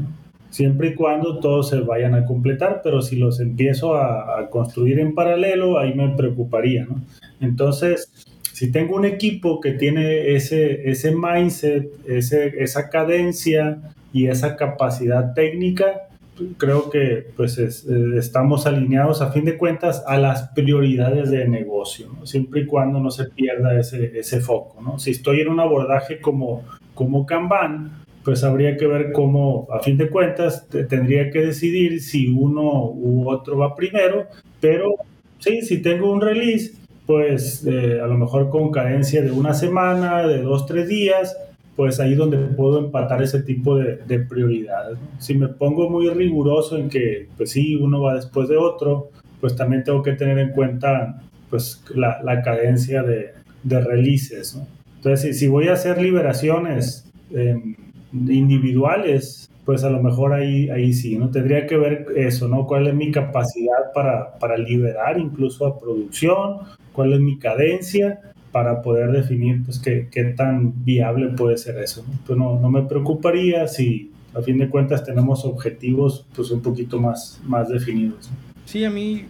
Siempre 0.52 0.88
y 0.88 0.94
cuando 0.94 1.40
todos 1.40 1.70
se 1.70 1.80
vayan 1.80 2.14
a 2.14 2.26
completar, 2.26 2.82
pero 2.84 3.00
si 3.00 3.16
los 3.16 3.40
empiezo 3.40 3.96
a, 3.96 4.50
construir 4.50 5.00
en 5.00 5.14
paralelo, 5.14 5.78
ahí 5.78 5.94
me 5.94 6.10
preocuparía. 6.10 6.86
Entonces, 7.40 8.12
si 8.52 8.70
tengo 8.70 8.96
un 8.96 9.06
equipo 9.06 9.60
que 9.60 9.72
tiene 9.72 10.34
ese, 10.34 10.90
ese 10.90 11.16
mindset, 11.16 11.90
ese, 12.06 12.62
esa 12.62 12.90
cadencia 12.90 13.78
y 14.12 14.26
esa 14.26 14.56
capacidad 14.56 15.32
técnica, 15.32 16.08
creo 16.58 16.90
que 16.90 17.28
pues 17.34 17.58
eh, 17.58 18.18
estamos 18.18 18.66
alineados 18.66 19.22
a 19.22 19.32
fin 19.32 19.46
de 19.46 19.56
cuentas 19.56 20.04
a 20.06 20.18
las 20.18 20.48
prioridades 20.50 21.30
de 21.30 21.48
negocio, 21.48 22.10
siempre 22.24 22.60
y 22.60 22.66
cuando 22.66 23.00
no 23.00 23.10
se 23.10 23.24
pierda 23.24 23.80
ese, 23.80 24.18
ese 24.18 24.40
foco. 24.40 24.98
Si 24.98 25.12
estoy 25.12 25.40
en 25.40 25.48
un 25.48 25.60
abordaje 25.60 26.20
como, 26.20 26.62
como 26.92 27.24
Kanban, 27.24 28.02
pues 28.24 28.44
habría 28.44 28.76
que 28.76 28.86
ver 28.86 29.12
cómo, 29.12 29.66
a 29.72 29.80
fin 29.80 29.96
de 29.96 30.08
cuentas, 30.08 30.66
tendría 30.88 31.30
que 31.30 31.40
decidir 31.40 32.00
si 32.00 32.28
uno 32.28 32.90
u 32.90 33.28
otro 33.28 33.58
va 33.58 33.74
primero, 33.74 34.26
pero 34.60 34.94
sí, 35.38 35.62
si 35.62 35.82
tengo 35.82 36.12
un 36.12 36.20
release, 36.20 36.72
pues 37.06 37.66
eh, 37.66 38.00
a 38.00 38.06
lo 38.06 38.16
mejor 38.16 38.48
con 38.48 38.70
cadencia 38.70 39.22
de 39.22 39.32
una 39.32 39.54
semana, 39.54 40.26
de 40.26 40.40
dos, 40.42 40.66
tres 40.66 40.88
días, 40.88 41.36
pues 41.74 41.98
ahí 42.00 42.14
donde 42.14 42.38
puedo 42.38 42.78
empatar 42.78 43.22
ese 43.22 43.42
tipo 43.42 43.76
de, 43.76 44.18
prioridades. 44.20 44.98
Si 45.18 45.34
me 45.34 45.48
pongo 45.48 45.90
muy 45.90 46.08
riguroso 46.10 46.76
en 46.76 46.88
que, 46.88 47.28
pues 47.36 47.50
sí, 47.50 47.76
uno 47.76 48.02
va 48.02 48.14
después 48.14 48.48
de 48.48 48.56
otro, 48.56 49.10
pues 49.40 49.56
también 49.56 49.82
tengo 49.82 50.02
que 50.02 50.12
tener 50.12 50.38
en 50.38 50.50
cuenta 50.50 51.22
pues 51.50 51.82
la, 51.94 52.22
la 52.22 52.40
cadencia 52.42 53.02
de, 53.02 53.32
de 53.62 53.80
releases. 53.80 54.58
Entonces, 54.96 55.38
si, 55.38 55.46
voy 55.48 55.68
a 55.68 55.74
hacer 55.74 56.00
liberaciones 56.00 57.10
em, 57.32 57.74
individuales, 58.12 59.50
pues 59.64 59.84
a 59.84 59.90
lo 59.90 60.02
mejor 60.02 60.32
ahí, 60.32 60.68
ahí 60.70 60.92
sí, 60.92 61.16
¿no? 61.16 61.30
Tendría 61.30 61.66
que 61.66 61.76
ver 61.76 62.06
eso, 62.16 62.48
¿no? 62.48 62.66
¿Cuál 62.66 62.88
es 62.88 62.94
mi 62.94 63.10
capacidad 63.10 63.92
para, 63.94 64.38
para 64.38 64.56
liberar 64.56 65.18
incluso 65.18 65.66
a 65.66 65.78
producción? 65.78 66.58
¿Cuál 66.92 67.12
es 67.14 67.20
mi 67.20 67.38
cadencia? 67.38 68.20
para 68.52 68.82
poder 68.82 69.10
definir 69.10 69.64
pues, 69.64 69.78
qué, 69.78 70.08
qué 70.12 70.24
tan 70.24 70.84
viable 70.84 71.28
puede 71.28 71.56
ser 71.56 71.78
eso. 71.78 72.04
¿no? 72.06 72.18
Pues 72.26 72.38
no, 72.38 72.60
no, 72.60 72.70
me 72.70 72.82
preocuparía 72.82 73.66
si 73.66 74.12
a 74.34 74.42
fin 74.42 74.58
de 74.58 74.68
cuentas 74.68 75.04
tenemos 75.04 75.44
objetivos 75.44 76.26
pues, 76.36 76.50
un 76.50 76.60
poquito 76.60 77.00
más, 77.00 77.40
más 77.44 77.70
definidos. 77.70 78.30
Sí, 78.66 78.84
a 78.84 78.90
mí, 78.90 79.24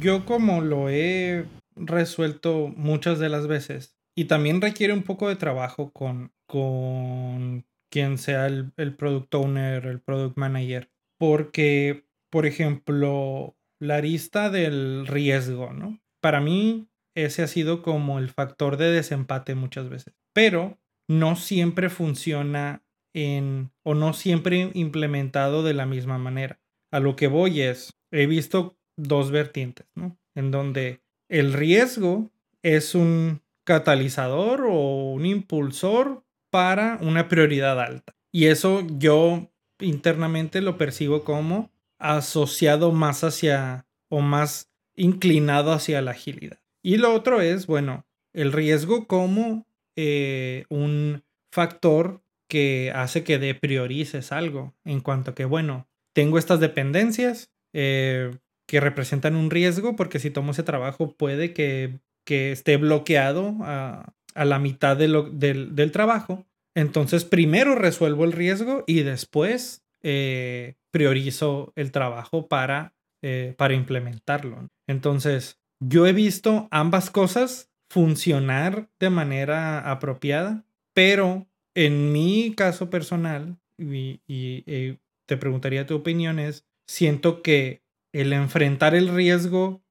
yo 0.00 0.24
como 0.24 0.60
lo 0.60 0.88
he 0.90 1.46
resuelto 1.74 2.72
muchas 2.76 3.18
de 3.18 3.28
las 3.28 3.46
veces 3.46 3.96
y 4.14 4.26
también 4.26 4.60
requiere 4.60 4.92
un 4.92 5.02
poco 5.02 5.28
de 5.28 5.36
trabajo 5.36 5.90
con, 5.90 6.32
con 6.46 7.64
quien 7.90 8.18
sea 8.18 8.46
el, 8.46 8.72
el 8.76 8.94
product 8.94 9.34
owner, 9.34 9.86
el 9.86 10.00
product 10.00 10.36
manager, 10.36 10.90
porque, 11.18 12.06
por 12.30 12.46
ejemplo, 12.46 13.56
la 13.80 13.96
arista 13.96 14.50
del 14.50 15.06
riesgo, 15.06 15.72
¿no? 15.72 16.00
Para 16.20 16.40
mí, 16.40 16.88
ese 17.14 17.42
ha 17.42 17.46
sido 17.46 17.82
como 17.82 18.18
el 18.18 18.28
factor 18.28 18.76
de 18.76 18.90
desempate 18.90 19.54
muchas 19.54 19.88
veces. 19.88 20.14
Pero 20.34 20.78
no 21.08 21.36
siempre 21.36 21.88
funciona 21.88 22.82
en 23.14 23.72
o 23.82 23.94
no 23.94 24.12
siempre 24.12 24.70
implementado 24.74 25.62
de 25.62 25.74
la 25.74 25.86
misma 25.86 26.18
manera. 26.18 26.60
A 26.92 27.00
lo 27.00 27.16
que 27.16 27.28
voy 27.28 27.62
es, 27.62 27.94
he 28.12 28.26
visto 28.26 28.76
dos 28.96 29.30
vertientes, 29.30 29.86
¿no? 29.94 30.18
En 30.34 30.50
donde 30.50 31.00
el 31.30 31.52
riesgo 31.52 32.30
es 32.62 32.94
un 32.94 33.42
catalizador 33.64 34.66
o 34.68 35.12
un 35.12 35.24
impulsor 35.24 36.24
para 36.50 36.98
una 37.00 37.28
prioridad 37.28 37.80
alta. 37.80 38.14
Y 38.32 38.46
eso 38.46 38.86
yo 38.98 39.50
internamente 39.80 40.60
lo 40.60 40.76
percibo 40.78 41.24
como 41.24 41.70
asociado 41.98 42.92
más 42.92 43.24
hacia 43.24 43.86
o 44.08 44.20
más 44.20 44.70
inclinado 44.94 45.72
hacia 45.72 46.02
la 46.02 46.12
agilidad. 46.12 46.58
Y 46.82 46.98
lo 46.98 47.12
otro 47.12 47.40
es, 47.40 47.66
bueno, 47.66 48.06
el 48.32 48.52
riesgo 48.52 49.06
como 49.06 49.66
eh, 49.96 50.64
un 50.68 51.24
factor 51.50 52.22
que 52.48 52.92
hace 52.94 53.24
que 53.24 53.38
depriorices 53.38 54.30
algo 54.32 54.74
en 54.84 55.00
cuanto 55.00 55.34
que, 55.34 55.44
bueno, 55.44 55.88
tengo 56.12 56.38
estas 56.38 56.60
dependencias 56.60 57.50
eh, 57.72 58.36
que 58.66 58.80
representan 58.80 59.36
un 59.36 59.50
riesgo 59.50 59.96
porque 59.96 60.18
si 60.18 60.30
tomo 60.30 60.52
ese 60.52 60.62
trabajo 60.62 61.16
puede 61.16 61.52
que, 61.52 61.98
que 62.24 62.52
esté 62.52 62.76
bloqueado 62.76 63.56
a, 63.62 64.12
a 64.36 64.44
la 64.44 64.58
mitad 64.58 64.96
del, 64.96 65.38
del, 65.38 65.92
trabajo. 65.92 66.46
Entonces 66.74 67.24
primero 67.24 67.74
resuelvo 67.74 68.24
el 68.24 68.32
riesgo 68.32 68.84
y 68.86 69.02
después 69.02 69.84
eh, 70.02 70.74
priorizo 70.90 71.72
el 71.74 71.90
trabajo 71.90 72.48
para, 72.48 72.94
para 73.56 73.74
implementarlo. 73.74 74.68
Entonces, 74.86 75.58
yo 75.82 76.06
he 76.06 76.12
visto 76.12 76.68
ambas 76.70 77.10
cosas 77.10 77.70
funcionar 77.90 78.88
de 78.98 79.10
manera 79.10 79.90
apropiada, 79.90 80.64
pero 80.94 81.46
en 81.74 82.12
mi 82.12 82.54
caso 82.54 82.90
personal, 82.90 83.58
y, 83.78 84.20
eh, 84.28 84.98
te 85.28 85.36
preguntaría 85.36 85.86
tu 85.86 85.96
opinión, 85.96 86.38
es, 86.38 86.66
siento 86.88 87.42
que 87.42 87.82
el 88.14 88.32
enfrentar 88.32 88.94
el 88.94 89.08
riesgo 89.08 89.82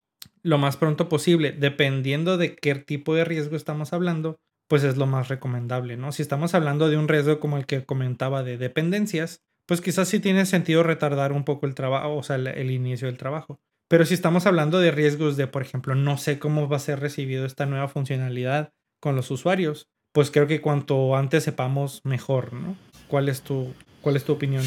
lo 0.45 0.60
más 0.60 0.77
pronto 0.77 1.10
posible, 1.10 1.51
dependiendo 1.51 2.38
de 2.38 2.55
qué 2.55 2.75
tipo 2.75 3.15
de 3.15 3.25
riesgo 3.25 3.55
estamos 3.55 3.93
hablando, 3.93 4.38
pues 4.69 4.84
es 4.84 4.95
lo 4.95 5.08
más 5.08 5.27
recomendable, 5.27 5.97
¿no? 5.97 6.12
Si 6.12 6.21
estamos 6.21 6.53
hablando 6.53 6.88
de 6.88 6.97
un 6.97 7.08
riesgo 7.08 7.39
como 7.39 7.58
el 7.58 7.65
que 7.65 7.84
comentaba 7.84 8.43
de 8.43 8.58
dependencias, 8.58 9.41
pues 9.67 9.81
quizás 9.81 10.08
sí 10.08 10.19
tiene 10.19 10.45
sentido 10.45 10.84
retardar 10.84 11.31
un 11.31 11.45
poco 11.45 11.65
el 11.65 11.73
trabajo, 11.73 12.15
o 12.15 12.21
sea, 12.21 12.36
el 12.36 12.69
inicio 12.69 13.08
del 13.08 13.17
trabajo. 13.17 13.60
Pero 13.89 14.05
si 14.05 14.13
estamos 14.13 14.45
hablando 14.45 14.79
de 14.79 14.91
riesgos 14.91 15.36
de, 15.36 15.47
por 15.47 15.63
ejemplo, 15.63 15.95
no 15.95 16.17
sé 16.17 16.38
cómo 16.38 16.69
va 16.69 16.77
a 16.77 16.79
ser 16.79 16.99
recibido 16.99 17.45
esta 17.45 17.65
nueva 17.65 17.88
funcionalidad 17.88 18.71
con 19.01 19.15
los 19.15 19.31
usuarios, 19.31 19.88
pues 20.13 20.29
creo 20.29 20.45
que 20.45 20.62
cuanto 20.62 21.15
antes 21.15 21.43
sepamos, 21.43 22.01
mejor, 22.03 22.53
¿no? 22.53 22.75
¿Cuál 23.08 23.29
es 23.29 23.41
tu, 23.41 23.73
cuál 24.01 24.15
es 24.15 24.23
tu 24.23 24.34
opinión? 24.34 24.63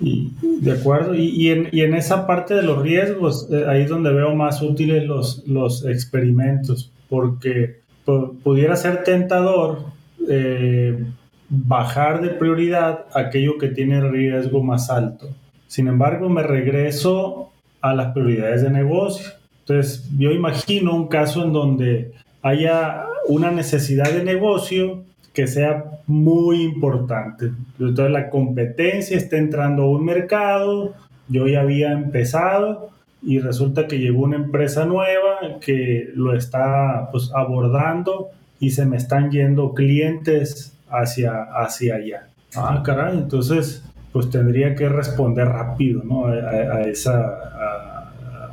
De 0.00 0.72
acuerdo, 0.72 1.14
y, 1.14 1.50
en, 1.50 1.94
esa 1.94 2.26
parte 2.26 2.54
de 2.54 2.62
los 2.62 2.82
riesgos, 2.82 3.48
eh, 3.50 3.64
ahí 3.68 3.82
es 3.82 3.90
donde 3.90 4.12
veo 4.12 4.34
más 4.34 4.62
útiles 4.62 5.04
los, 5.04 5.46
los 5.46 5.84
experimentos, 5.84 6.90
porque 7.08 7.80
pudiera 8.42 8.76
ser 8.76 9.04
tentador 9.04 9.80
eh, 10.28 11.04
bajar 11.48 12.22
de 12.22 12.30
prioridad 12.30 13.06
aquello 13.14 13.58
que 13.58 13.68
tiene 13.68 14.00
riesgo 14.08 14.62
más 14.62 14.90
alto. 14.90 15.28
Sin 15.66 15.86
embargo, 15.86 16.28
me 16.28 16.42
regreso 16.42 17.50
a 17.80 17.94
las 17.94 18.12
prioridades 18.12 18.62
de 18.62 18.70
negocio. 18.70 19.30
Entonces, 19.60 20.08
yo 20.18 20.30
imagino 20.30 20.94
un 20.94 21.08
caso 21.08 21.44
en 21.44 21.52
donde 21.52 22.12
haya 22.42 23.04
una 23.28 23.50
necesidad 23.50 24.10
de 24.10 24.24
negocio 24.24 25.04
que 25.32 25.46
sea 25.46 25.84
muy 26.06 26.62
importante. 26.62 27.52
Entonces, 27.78 28.10
la 28.10 28.30
competencia 28.30 29.16
está 29.16 29.36
entrando 29.36 29.84
a 29.84 29.90
un 29.90 30.04
mercado, 30.04 30.94
yo 31.28 31.46
ya 31.46 31.60
había 31.60 31.92
empezado 31.92 32.90
y 33.22 33.38
resulta 33.38 33.86
que 33.86 33.98
llegó 33.98 34.24
una 34.24 34.36
empresa 34.36 34.86
nueva 34.86 35.60
que 35.60 36.10
lo 36.14 36.34
está 36.34 37.08
pues, 37.12 37.30
abordando 37.34 38.28
y 38.58 38.70
se 38.70 38.86
me 38.86 38.96
están 38.96 39.30
yendo 39.30 39.74
clientes 39.74 40.76
hacia, 40.88 41.42
hacia 41.42 41.96
allá. 41.96 42.28
Ah, 42.56 42.82
caray, 42.84 43.16
entonces 43.16 43.84
pues 44.12 44.28
tendría 44.28 44.74
que 44.74 44.88
responder 44.88 45.48
rápido 45.48 46.02
¿no? 46.02 46.26
a, 46.26 46.82
esa, 46.82 47.69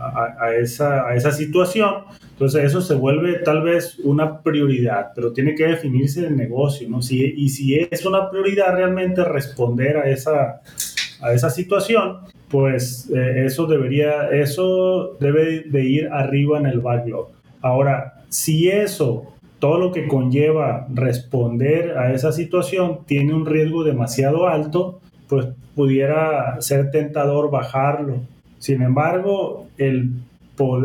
a, 0.09 0.55
esa, 0.55 1.07
a 1.07 1.15
esa 1.15 1.31
situación. 1.31 2.03
Entonces 2.31 2.63
eso 2.65 2.81
se 2.81 2.95
vuelve 2.95 3.39
tal 3.39 3.63
vez 3.63 3.97
una 4.03 4.41
prioridad, 4.41 5.11
pero 5.15 5.33
tiene 5.33 5.55
que 5.55 5.65
definirse 5.65 6.25
el 6.25 6.37
negocio, 6.37 6.87
¿no? 6.87 7.01
Si, 7.01 7.23
y 7.35 7.49
si 7.49 7.75
es 7.75 8.05
una 8.05 8.29
prioridad 8.29 8.75
realmente 8.75 9.23
responder 9.23 9.97
a 9.97 10.09
esa, 10.09 10.61
a 11.21 11.33
esa 11.33 11.49
situación, 11.49 12.19
pues 12.47 13.09
eh, 13.13 13.45
eso 13.45 13.65
debería, 13.65 14.29
eso 14.29 15.17
debe 15.19 15.61
de 15.61 15.83
ir 15.83 16.09
arriba 16.09 16.59
en 16.59 16.67
el 16.67 16.79
backlog. 16.79 17.29
Ahora, 17.61 18.21
si 18.29 18.69
eso, 18.69 19.33
todo 19.59 19.79
lo 19.79 19.91
que 19.91 20.07
conlleva 20.07 20.87
responder 20.93 21.97
a 21.97 22.13
esa 22.13 22.31
situación 22.31 22.99
tiene 23.05 23.33
un 23.33 23.45
riesgo 23.45 23.83
demasiado 23.83 24.47
alto, 24.47 25.01
pues 25.27 25.47
pudiera 25.75 26.59
ser 26.61 26.91
tentador 26.91 27.51
bajarlo. 27.51 28.21
Sin 28.59 28.81
embargo, 28.81 29.67
el, 29.77 30.11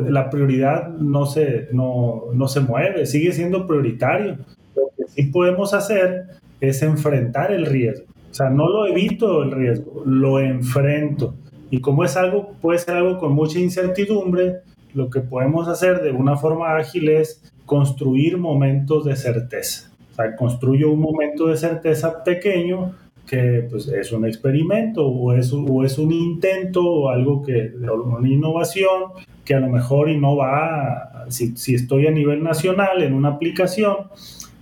la 0.09 0.31
prioridad 0.31 0.89
no 0.89 1.27
se, 1.27 1.69
no, 1.73 2.25
no 2.35 2.49
se 2.49 2.61
mueve, 2.61 3.07
sigue 3.07 3.33
siendo 3.33 3.67
prioritario. 3.67 4.39
Lo 4.77 4.91
que 4.97 5.05
sí 5.09 5.25
podemos 5.25 5.75
hacer 5.75 6.27
es 6.61 6.83
enfrentar 6.83 7.53
el 7.53 7.67
riesgo. 7.67 8.07
O 8.31 8.35
sea, 8.35 8.49
no 8.49 8.69
lo 8.69 8.87
evito 8.87 9.43
el 9.43 9.51
riesgo, 9.51 10.03
lo 10.07 10.39
enfrento. 10.39 11.35
Y 11.71 11.81
como 11.81 12.05
es 12.05 12.17
algo, 12.17 12.53
puede 12.61 12.79
ser 12.79 12.97
algo 12.97 13.19
con 13.19 13.33
mucha 13.33 13.59
incertidumbre, 13.59 14.61
lo 14.95 15.09
que 15.09 15.21
podemos 15.21 15.69
hacer 15.69 16.03
de 16.03 16.13
una 16.13 16.37
forma 16.37 16.77
ágil 16.77 17.09
es 17.09 17.43
construir 17.65 18.37
momentos 18.37 19.05
de 19.05 19.17
certeza. 19.17 19.91
O 20.13 20.15
sea, 20.15 20.37
construyo 20.37 20.91
un 20.91 21.01
momento 21.01 21.47
de 21.47 21.57
certeza 21.57 22.23
pequeño 22.25 22.95
que 23.27 23.67
pues, 23.71 23.89
es 23.89 24.13
un 24.13 24.27
experimento 24.27 25.07
o 25.07 25.33
es, 25.33 25.53
o 25.53 25.85
es 25.85 25.99
un 25.99 26.13
intento 26.13 26.85
o 26.85 27.09
algo 27.09 27.43
que, 27.43 27.73
una 27.77 28.29
innovación 28.29 29.13
que 29.45 29.55
a 29.55 29.61
lo 29.61 29.69
mejor 29.69 30.11
y 30.11 30.19
no 30.19 30.37
va, 30.37 31.27
si, 31.29 31.57
si 31.57 31.75
estoy 31.75 32.07
a 32.07 32.11
nivel 32.11 32.43
nacional 32.43 33.03
en 33.03 33.15
una 33.15 33.31
aplicación, 33.31 33.97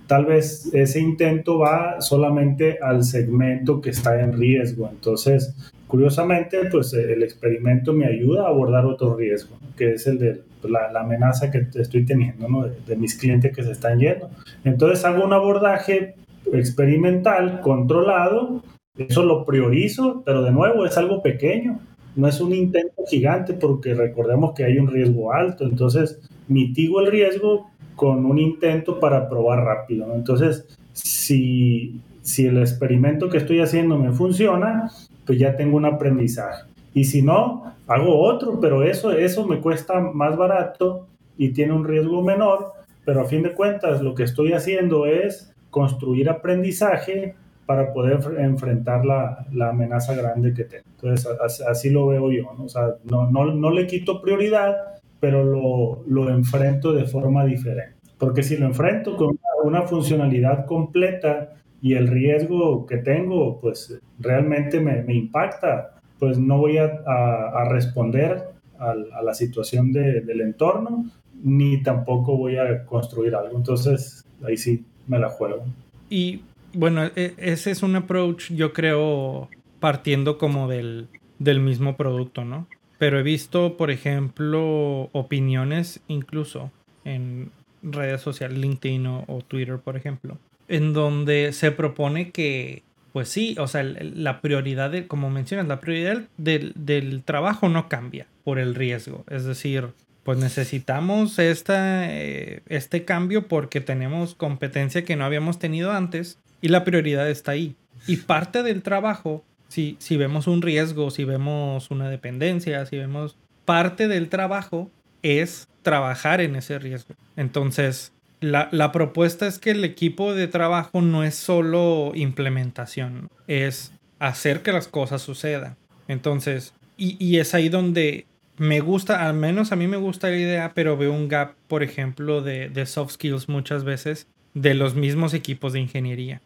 tal 0.07 0.25
vez 0.25 0.69
ese 0.73 0.99
intento 0.99 1.59
va 1.59 2.01
solamente 2.01 2.77
al 2.81 3.03
segmento 3.03 3.79
que 3.81 3.91
está 3.91 4.21
en 4.21 4.37
riesgo. 4.37 4.89
Entonces, 4.91 5.55
curiosamente, 5.87 6.65
pues 6.71 6.93
el 6.93 7.23
experimento 7.23 7.93
me 7.93 8.05
ayuda 8.05 8.43
a 8.43 8.47
abordar 8.47 8.85
otro 8.85 9.15
riesgo, 9.15 9.57
que 9.77 9.93
es 9.93 10.07
el 10.07 10.19
de 10.19 10.41
la, 10.63 10.99
amenaza 10.99 11.51
que 11.51 11.65
estoy 11.75 12.05
teniendo, 12.05 12.47
¿no? 12.47 12.63
de, 12.63 12.75
de, 12.87 12.95
mis 12.95 13.17
clientes 13.17 13.55
que 13.55 13.63
se 13.63 13.71
están 13.71 13.99
yendo. 13.99 14.29
Entonces 14.63 15.03
hago 15.05 15.23
un 15.23 15.33
abordaje 15.33 16.15
experimental, 16.53 17.61
controlado, 17.61 18.61
eso 18.97 19.23
lo 19.23 19.45
priorizo, 19.45 20.21
pero 20.25 20.43
de 20.43 20.51
nuevo 20.51 20.85
es 20.85 20.97
algo 20.97 21.21
pequeño, 21.21 21.79
no 22.15 22.27
es 22.27 22.41
un 22.41 22.53
intento 22.53 23.03
gigante 23.07 23.53
porque 23.53 23.93
recordemos 23.93 24.53
que 24.53 24.65
hay 24.65 24.77
un 24.77 24.87
riesgo 24.87 25.33
alto, 25.33 25.63
entonces 25.63 26.19
mitigo 26.47 26.99
el 26.99 27.07
riesgo 27.07 27.69
con 27.95 28.25
un 28.25 28.39
intento 28.39 28.99
para 28.99 29.29
probar 29.29 29.63
rápido. 29.63 30.13
Entonces, 30.13 30.67
si, 30.93 32.01
si 32.21 32.47
el 32.47 32.57
experimento 32.57 33.29
que 33.29 33.37
estoy 33.37 33.61
haciendo 33.61 33.97
me 33.97 34.11
funciona, 34.11 34.91
pues 35.25 35.39
ya 35.39 35.55
tengo 35.55 35.77
un 35.77 35.85
aprendizaje. 35.85 36.63
Y 36.93 37.05
si 37.05 37.21
no, 37.21 37.73
hago 37.87 38.19
otro, 38.21 38.59
pero 38.59 38.83
eso, 38.83 39.11
eso 39.11 39.45
me 39.47 39.59
cuesta 39.59 39.99
más 39.99 40.35
barato 40.35 41.07
y 41.37 41.49
tiene 41.49 41.73
un 41.73 41.85
riesgo 41.85 42.21
menor, 42.21 42.73
pero 43.05 43.21
a 43.21 43.25
fin 43.25 43.43
de 43.43 43.53
cuentas 43.53 44.01
lo 44.01 44.15
que 44.15 44.23
estoy 44.23 44.53
haciendo 44.53 45.05
es 45.05 45.53
construir 45.71 46.29
aprendizaje 46.29 47.35
para 47.65 47.93
poder 47.93 48.19
enfrentar 48.39 49.05
la, 49.05 49.45
la, 49.53 49.69
amenaza 49.69 50.13
grande 50.13 50.53
que 50.53 50.65
tengo. 50.65 50.83
Entonces, 50.95 51.61
así, 51.67 51.89
lo 51.89 52.07
veo 52.07 52.29
yo, 52.31 52.53
¿no? 52.57 52.67
Sea, 52.67 52.95
no, 53.09 53.31
no, 53.31 53.45
no 53.45 53.71
le 53.71 53.87
quito 53.87 54.21
prioridad, 54.21 54.75
pero 55.21 55.43
lo, 55.43 56.03
lo, 56.05 56.29
enfrento 56.29 56.91
de 56.91 57.05
forma 57.05 57.45
diferente. 57.45 57.95
Porque 58.17 58.43
si 58.43 58.57
lo 58.57 58.65
enfrento 58.65 59.15
con 59.15 59.39
una, 59.63 59.83
funcionalidad 59.83 60.65
completa 60.65 61.53
y 61.81 61.93
el 61.93 62.07
riesgo 62.07 62.85
que 62.85 62.97
tengo, 62.97 63.59
pues 63.61 63.99
realmente 64.19 64.81
me, 64.81 65.01
me 65.03 65.13
impacta, 65.13 66.01
pues 66.19 66.37
no 66.37 66.57
voy 66.57 66.77
a, 66.77 67.01
a, 67.05 67.69
responder 67.69 68.49
a, 68.77 68.95
la 69.23 69.33
situación 69.33 69.93
de, 69.93 70.21
del 70.21 70.41
entorno, 70.41 71.05
ni 71.43 71.81
tampoco 71.83 72.35
voy 72.35 72.57
a 72.57 72.85
construir 72.85 73.33
algo. 73.33 73.57
Entonces, 73.57 74.25
ahí 74.45 74.57
sí, 74.57 74.85
me 75.11 75.19
la 75.19 75.29
juego. 75.29 75.65
Y 76.09 76.41
bueno, 76.73 77.03
e, 77.15 77.35
ese 77.37 77.71
es 77.71 77.83
un 77.83 77.95
approach, 77.95 78.51
yo 78.51 78.73
creo, 78.73 79.49
partiendo 79.79 80.37
como 80.37 80.67
del, 80.67 81.07
del 81.37 81.59
mismo 81.59 81.97
producto, 81.97 82.45
¿no? 82.45 82.67
Pero 82.97 83.19
he 83.19 83.23
visto, 83.23 83.77
por 83.77 83.91
ejemplo, 83.91 85.09
opiniones 85.11 85.99
incluso 86.07 86.71
en 87.03 87.51
redes 87.83 88.21
sociales, 88.21 88.57
LinkedIn 88.57 89.05
o, 89.07 89.41
Twitter, 89.47 89.79
por 89.79 89.97
ejemplo, 89.97 90.37
en 90.67 90.93
donde 90.93 91.51
se 91.51 91.71
propone 91.71 92.31
que, 92.31 92.83
pues 93.11 93.27
sí, 93.27 93.55
o 93.59 93.67
sea, 93.67 93.83
la 93.83 94.39
prioridad, 94.39 94.93
como 95.07 95.29
mencionas, 95.29 95.67
la 95.67 95.79
prioridad 95.79 96.21
del, 96.37 96.73
del 96.75 97.23
trabajo 97.23 97.69
no 97.69 97.89
cambia 97.89 98.27
por 98.43 98.59
el 98.59 98.75
riesgo. 98.75 99.25
Es 99.29 99.45
decir, 99.45 99.89
pues 100.23 100.37
necesitamos 100.37 101.39
esta, 101.39 102.11
eh, 102.11 102.61
este 102.67 103.05
cambio 103.05 103.47
porque 103.47 103.81
tenemos 103.81 104.35
competencia 104.35 105.03
que 105.03 105.15
no 105.15 105.25
habíamos 105.25 105.59
tenido 105.59 105.91
antes 105.91 106.37
y 106.61 106.67
la 106.67 106.83
prioridad 106.83 107.29
está 107.29 107.53
ahí. 107.53 107.75
Y 108.07 108.17
parte 108.17 108.63
del 108.63 108.83
trabajo, 108.83 109.43
si, 109.67 109.95
si 109.99 110.17
vemos 110.17 110.47
un 110.47 110.61
riesgo, 110.61 111.09
si 111.09 111.23
vemos 111.23 111.89
una 111.91 112.09
dependencia, 112.09 112.85
si 112.85 112.97
vemos 112.97 113.37
parte 113.65 114.07
del 114.07 114.29
trabajo 114.29 114.91
es 115.23 115.67
trabajar 115.81 116.41
en 116.41 116.55
ese 116.55 116.77
riesgo. 116.77 117.15
Entonces, 117.35 118.11
la, 118.39 118.69
la 118.71 118.91
propuesta 118.91 119.47
es 119.47 119.59
que 119.59 119.71
el 119.71 119.83
equipo 119.83 120.33
de 120.33 120.47
trabajo 120.47 121.01
no 121.01 121.23
es 121.23 121.35
solo 121.35 122.11
implementación, 122.15 123.29
es 123.47 123.91
hacer 124.19 124.61
que 124.61 124.71
las 124.71 124.87
cosas 124.87 125.21
sucedan. 125.21 125.77
Entonces, 126.07 126.73
y, 126.97 127.17
y 127.23 127.39
es 127.39 127.53
ahí 127.53 127.69
donde 127.69 128.25
me 128.61 128.79
gusta, 128.79 129.27
al 129.27 129.33
menos 129.33 129.71
a 129.71 129.75
mí 129.75 129.87
me 129.87 129.97
gusta 129.97 130.29
la 130.29 130.37
idea, 130.37 130.73
pero 130.75 130.95
veo 130.95 131.11
un 131.11 131.27
gap, 131.27 131.55
por 131.67 131.81
ejemplo, 131.81 132.43
de, 132.43 132.69
de, 132.69 132.85
soft 132.85 133.13
skills 133.13 133.49
muchas 133.49 133.83
veces 133.83 134.27
de 134.53 134.75
los 134.75 134.93
mismos 134.93 135.33
equipos 135.33 135.73
de 135.73 135.79
ingeniería, 135.79 136.43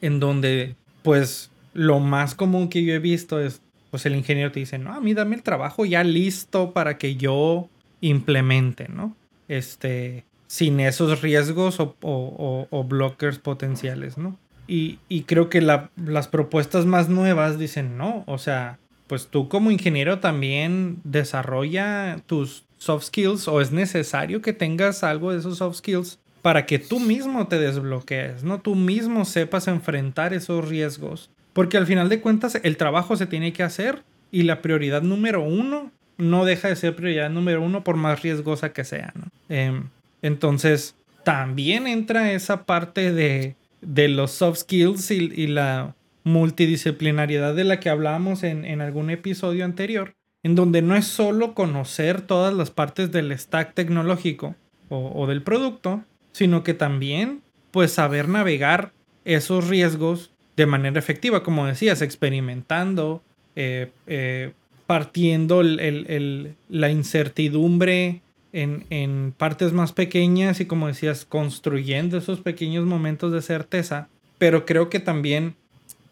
en 0.00 0.20
donde 0.20 0.74
pues 1.02 1.50
lo 1.74 2.00
más 2.00 2.34
común 2.34 2.70
que 2.70 2.82
yo 2.82 2.94
he 2.94 2.98
visto 2.98 3.38
es, 3.38 3.60
pues 3.90 4.06
el 4.06 4.16
ingeniero 4.16 4.50
te 4.50 4.60
dice, 4.60 4.78
no, 4.78 4.94
a 4.94 5.00
mí 5.00 5.12
dame 5.12 5.36
el 5.36 5.42
trabajo 5.42 5.84
ya 5.84 6.02
listo 6.02 6.72
para 6.72 6.96
que 6.96 7.16
yo 7.16 7.68
implemente, 8.00 8.88
¿no? 8.88 9.14
Este, 9.46 10.24
sin 10.46 10.80
esos 10.80 11.20
riesgos 11.20 11.78
o, 11.78 11.94
o, 12.00 12.68
o 12.70 12.84
blockers 12.84 13.38
potenciales, 13.38 14.16
¿no? 14.16 14.38
Y, 14.66 14.98
y 15.10 15.24
creo 15.24 15.50
que 15.50 15.60
la, 15.60 15.90
las 16.02 16.26
propuestas 16.26 16.86
más 16.86 17.10
nuevas 17.10 17.58
dicen, 17.58 17.98
no, 17.98 18.24
o 18.26 18.38
sea, 18.38 18.78
pues 19.10 19.26
tú 19.26 19.48
como 19.48 19.72
ingeniero 19.72 20.20
también 20.20 21.00
desarrolla 21.02 22.22
tus 22.26 22.62
soft 22.78 23.06
skills 23.06 23.48
o 23.48 23.60
es 23.60 23.72
necesario 23.72 24.40
que 24.40 24.52
tengas 24.52 25.02
algo 25.02 25.32
de 25.32 25.40
esos 25.40 25.58
soft 25.58 25.78
skills 25.78 26.20
para 26.42 26.64
que 26.64 26.78
tú 26.78 27.00
mismo 27.00 27.48
te 27.48 27.58
desbloquees, 27.58 28.44
¿no? 28.44 28.60
Tú 28.60 28.76
mismo 28.76 29.24
sepas 29.24 29.66
enfrentar 29.66 30.32
esos 30.32 30.68
riesgos. 30.68 31.28
Porque 31.52 31.76
al 31.76 31.88
final 31.88 32.08
de 32.08 32.20
cuentas 32.20 32.60
el 32.62 32.76
trabajo 32.76 33.16
se 33.16 33.26
tiene 33.26 33.52
que 33.52 33.64
hacer 33.64 34.04
y 34.30 34.44
la 34.44 34.62
prioridad 34.62 35.02
número 35.02 35.42
uno 35.42 35.90
no 36.16 36.44
deja 36.44 36.68
de 36.68 36.76
ser 36.76 36.94
prioridad 36.94 37.30
número 37.30 37.62
uno 37.62 37.82
por 37.82 37.96
más 37.96 38.22
riesgosa 38.22 38.72
que 38.72 38.84
sea, 38.84 39.12
¿no? 39.16 39.24
Em, 39.48 39.88
entonces 40.22 40.94
también 41.24 41.88
entra 41.88 42.30
esa 42.30 42.64
parte 42.64 43.12
de, 43.12 43.56
de 43.80 44.06
los 44.06 44.30
soft 44.30 44.60
skills 44.60 45.10
y, 45.10 45.32
y 45.34 45.48
la 45.48 45.96
multidisciplinariedad 46.30 47.54
de 47.54 47.64
la 47.64 47.80
que 47.80 47.90
hablábamos 47.90 48.42
en, 48.42 48.80
algún 48.80 49.10
episodio 49.10 49.64
anterior, 49.64 50.14
en 50.42 50.54
donde 50.54 50.82
no 50.82 50.96
es 50.96 51.06
solo 51.06 51.54
conocer 51.54 52.22
todas 52.22 52.54
las 52.54 52.70
partes 52.70 53.12
del 53.12 53.36
stack 53.38 53.74
tecnológico 53.74 54.54
o, 54.88 55.26
del 55.26 55.42
producto, 55.42 56.04
sino 56.32 56.62
que 56.62 56.74
también 56.74 57.42
pues 57.70 57.92
saber 57.92 58.28
navegar 58.28 58.92
esos 59.24 59.68
riesgos 59.68 60.32
de 60.56 60.66
manera 60.66 60.98
efectiva, 60.98 61.42
como 61.42 61.66
decías, 61.66 62.02
experimentando, 62.02 63.22
eh, 63.54 63.92
eh, 64.06 64.52
partiendo 64.86 65.62
la 65.62 66.90
incertidumbre 66.90 68.22
en, 68.52 68.86
en, 68.90 69.32
partes 69.36 69.72
más 69.72 69.92
pequeñas 69.92 70.60
y 70.60 70.66
como 70.66 70.88
decías, 70.88 71.24
construyendo 71.24 72.18
esos 72.18 72.40
pequeños 72.40 72.84
momentos 72.84 73.32
de 73.32 73.42
certeza, 73.42 74.08
pero 74.38 74.66
creo 74.66 74.90
que 74.90 74.98
también 74.98 75.54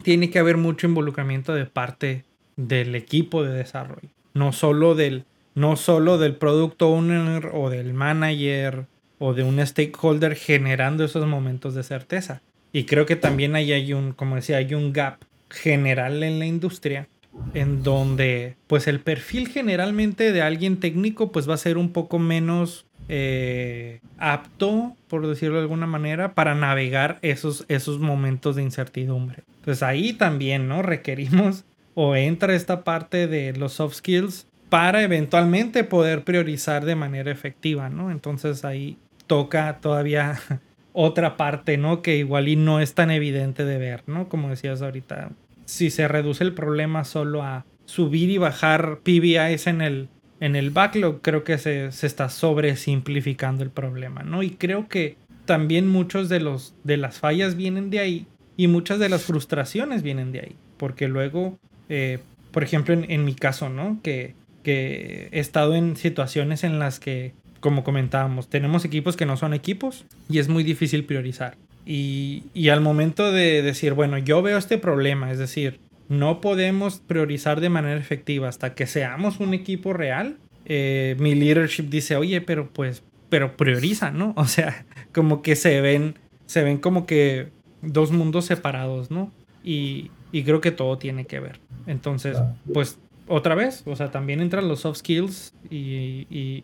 tiene 0.03 0.29
que 0.29 0.39
haber 0.39 0.57
mucho 0.57 0.87
involucramiento 0.87 1.53
de 1.53 1.65
parte 1.65 2.25
del 2.55 2.95
equipo 2.95 3.43
de 3.43 3.53
desarrollo. 3.53 4.09
No 4.33 4.51
solo 4.53 4.95
del, 4.95 5.25
no 5.55 5.75
solo 5.75 6.17
del 6.17 6.35
product 6.35 6.81
owner 6.81 7.51
o 7.53 7.69
del 7.69 7.93
manager 7.93 8.85
o 9.17 9.33
de 9.33 9.43
un 9.43 9.65
stakeholder 9.65 10.35
generando 10.35 11.03
esos 11.03 11.25
momentos 11.27 11.75
de 11.75 11.83
certeza, 11.83 12.41
Y 12.71 12.83
creo 12.83 13.07
que 13.07 13.15
también 13.15 13.55
ahí 13.55 13.71
hay 13.71 13.93
un, 13.93 14.13
como 14.13 14.35
decía, 14.35 14.57
hay 14.57 14.75
un 14.75 14.93
gap 14.93 15.23
general 15.49 16.21
en 16.21 16.37
la 16.37 16.45
industria 16.45 17.07
en 17.53 17.81
donde 17.81 18.57
pues 18.67 18.87
el 18.87 18.99
perfil 18.99 19.47
generalmente 19.47 20.31
de 20.31 20.41
alguien 20.41 20.79
técnico 20.79 21.31
pues 21.31 21.49
va 21.49 21.55
a 21.55 21.57
ser 21.57 21.77
un 21.77 21.91
poco 21.91 22.19
menos 22.19 22.85
eh, 23.07 24.01
apto, 24.17 24.95
por 25.07 25.27
decirlo 25.27 25.55
de 25.55 25.61
alguna 25.61 25.87
manera, 25.87 26.35
para 26.35 26.53
navegar 26.53 27.17
esos, 27.23 27.65
esos 27.67 27.99
momentos 27.99 28.55
de 28.55 28.63
incertidumbre. 28.63 29.43
Entonces 29.59 29.83
ahí 29.83 30.13
también, 30.13 30.67
¿no? 30.67 30.81
Requerimos 30.81 31.65
o 31.93 32.15
entra 32.15 32.55
esta 32.55 32.83
parte 32.83 33.27
de 33.27 33.53
los 33.53 33.73
soft 33.73 33.95
skills 33.95 34.47
para 34.69 35.03
eventualmente 35.03 35.83
poder 35.83 36.23
priorizar 36.23 36.85
de 36.85 36.95
manera 36.95 37.31
efectiva, 37.31 37.89
¿no? 37.89 38.11
Entonces 38.11 38.63
ahí 38.63 38.97
toca 39.27 39.79
todavía 39.81 40.39
otra 40.93 41.37
parte, 41.37 41.77
¿no? 41.77 42.01
Que 42.01 42.17
igual 42.17 42.47
y 42.47 42.55
no 42.55 42.79
es 42.79 42.93
tan 42.93 43.11
evidente 43.11 43.65
de 43.65 43.77
ver, 43.77 44.03
¿no? 44.07 44.29
Como 44.29 44.49
decías 44.49 44.81
ahorita, 44.81 45.31
si 45.65 45.89
se 45.89 46.07
reduce 46.07 46.43
el 46.43 46.53
problema 46.53 47.03
solo 47.03 47.43
a 47.43 47.65
subir 47.85 48.29
y 48.29 48.37
bajar 48.37 48.99
PBIs 49.03 49.67
en 49.67 49.81
el, 49.81 50.09
en 50.39 50.55
el 50.55 50.69
backlog, 50.69 51.21
creo 51.21 51.43
que 51.43 51.57
se, 51.57 51.91
se 51.91 52.07
está 52.07 52.29
sobresimplificando 52.29 53.63
el 53.63 53.71
problema, 53.71 54.23
¿no? 54.23 54.43
Y 54.43 54.51
creo 54.51 54.87
que 54.87 55.17
también 55.45 55.87
muchos 55.87 56.29
de, 56.29 56.39
los, 56.39 56.75
de 56.83 56.97
las 56.97 57.17
fallas 57.17 57.55
vienen 57.55 57.89
de 57.89 57.99
ahí 57.99 58.27
y 58.59 58.67
muchas 58.67 58.99
de 58.99 59.07
las 59.07 59.23
frustraciones 59.23 60.03
vienen 60.03 60.33
de 60.33 60.41
ahí, 60.41 60.55
porque 60.75 61.07
luego, 61.07 61.57
eh, 61.87 62.19
por 62.51 62.61
ejemplo, 62.61 62.93
en, 62.93 63.23
mi 63.23 63.33
caso, 63.33 63.69
¿no? 63.69 64.01
Que, 64.03 64.35
que 64.63 65.29
he 65.31 65.39
estado 65.39 65.75
en 65.75 65.95
situaciones 65.95 66.65
en 66.65 66.77
las 66.77 66.99
que, 66.99 67.31
como 67.61 67.85
comentábamos, 67.85 68.49
tenemos 68.49 68.83
equipos 68.83 69.15
que 69.15 69.25
no 69.25 69.37
son 69.37 69.53
equipos 69.53 70.03
y 70.27 70.39
es 70.39 70.49
muy 70.49 70.65
difícil 70.65 71.05
priorizar. 71.05 71.55
Y, 71.85 72.43
y, 72.53 72.67
al 72.67 72.81
momento 72.81 73.31
de 73.31 73.61
decir, 73.61 73.93
bueno, 73.93 74.17
yo 74.17 74.41
veo 74.41 74.57
este 74.57 74.77
problema, 74.77 75.31
es 75.31 75.37
decir, 75.39 75.79
no 76.09 76.41
podemos 76.41 76.99
priorizar 76.99 77.61
de 77.61 77.69
manera 77.69 77.97
efectiva 77.97 78.49
hasta 78.49 78.75
que 78.75 78.87
seamos 78.87 79.39
un 79.39 79.53
equipo 79.53 79.93
real. 79.93 80.35
Eh, 80.65 81.15
mi 81.17 81.33
leadership 81.33 81.83
dice, 81.83 82.17
oye, 82.17 82.41
pero 82.41 82.67
pues, 82.73 83.03
pero 83.29 83.55
prioriza, 83.55 84.11
¿no? 84.11 84.33
O 84.35 84.43
sea, 84.43 84.85
como 85.13 85.41
que 85.41 85.55
se 85.55 85.79
ven, 85.79 86.15
se 86.45 86.61
ven 86.61 86.77
como 86.77 87.05
que 87.05 87.57
dos 87.81 88.11
mundos 88.11 88.45
separados, 88.45 89.11
¿no? 89.11 89.31
Y, 89.63 90.11
y 90.31 90.43
creo 90.43 90.61
que 90.61 90.71
todo 90.71 90.97
tiene 90.97 91.25
que 91.25 91.39
ver. 91.39 91.59
Entonces, 91.87 92.37
pues, 92.73 92.99
otra 93.27 93.55
vez, 93.55 93.83
o 93.85 93.95
sea, 93.95 94.11
también 94.11 94.41
entran 94.41 94.67
los 94.67 94.81
soft 94.81 94.97
skills 94.97 95.53
y, 95.69 96.25
y, 96.29 96.63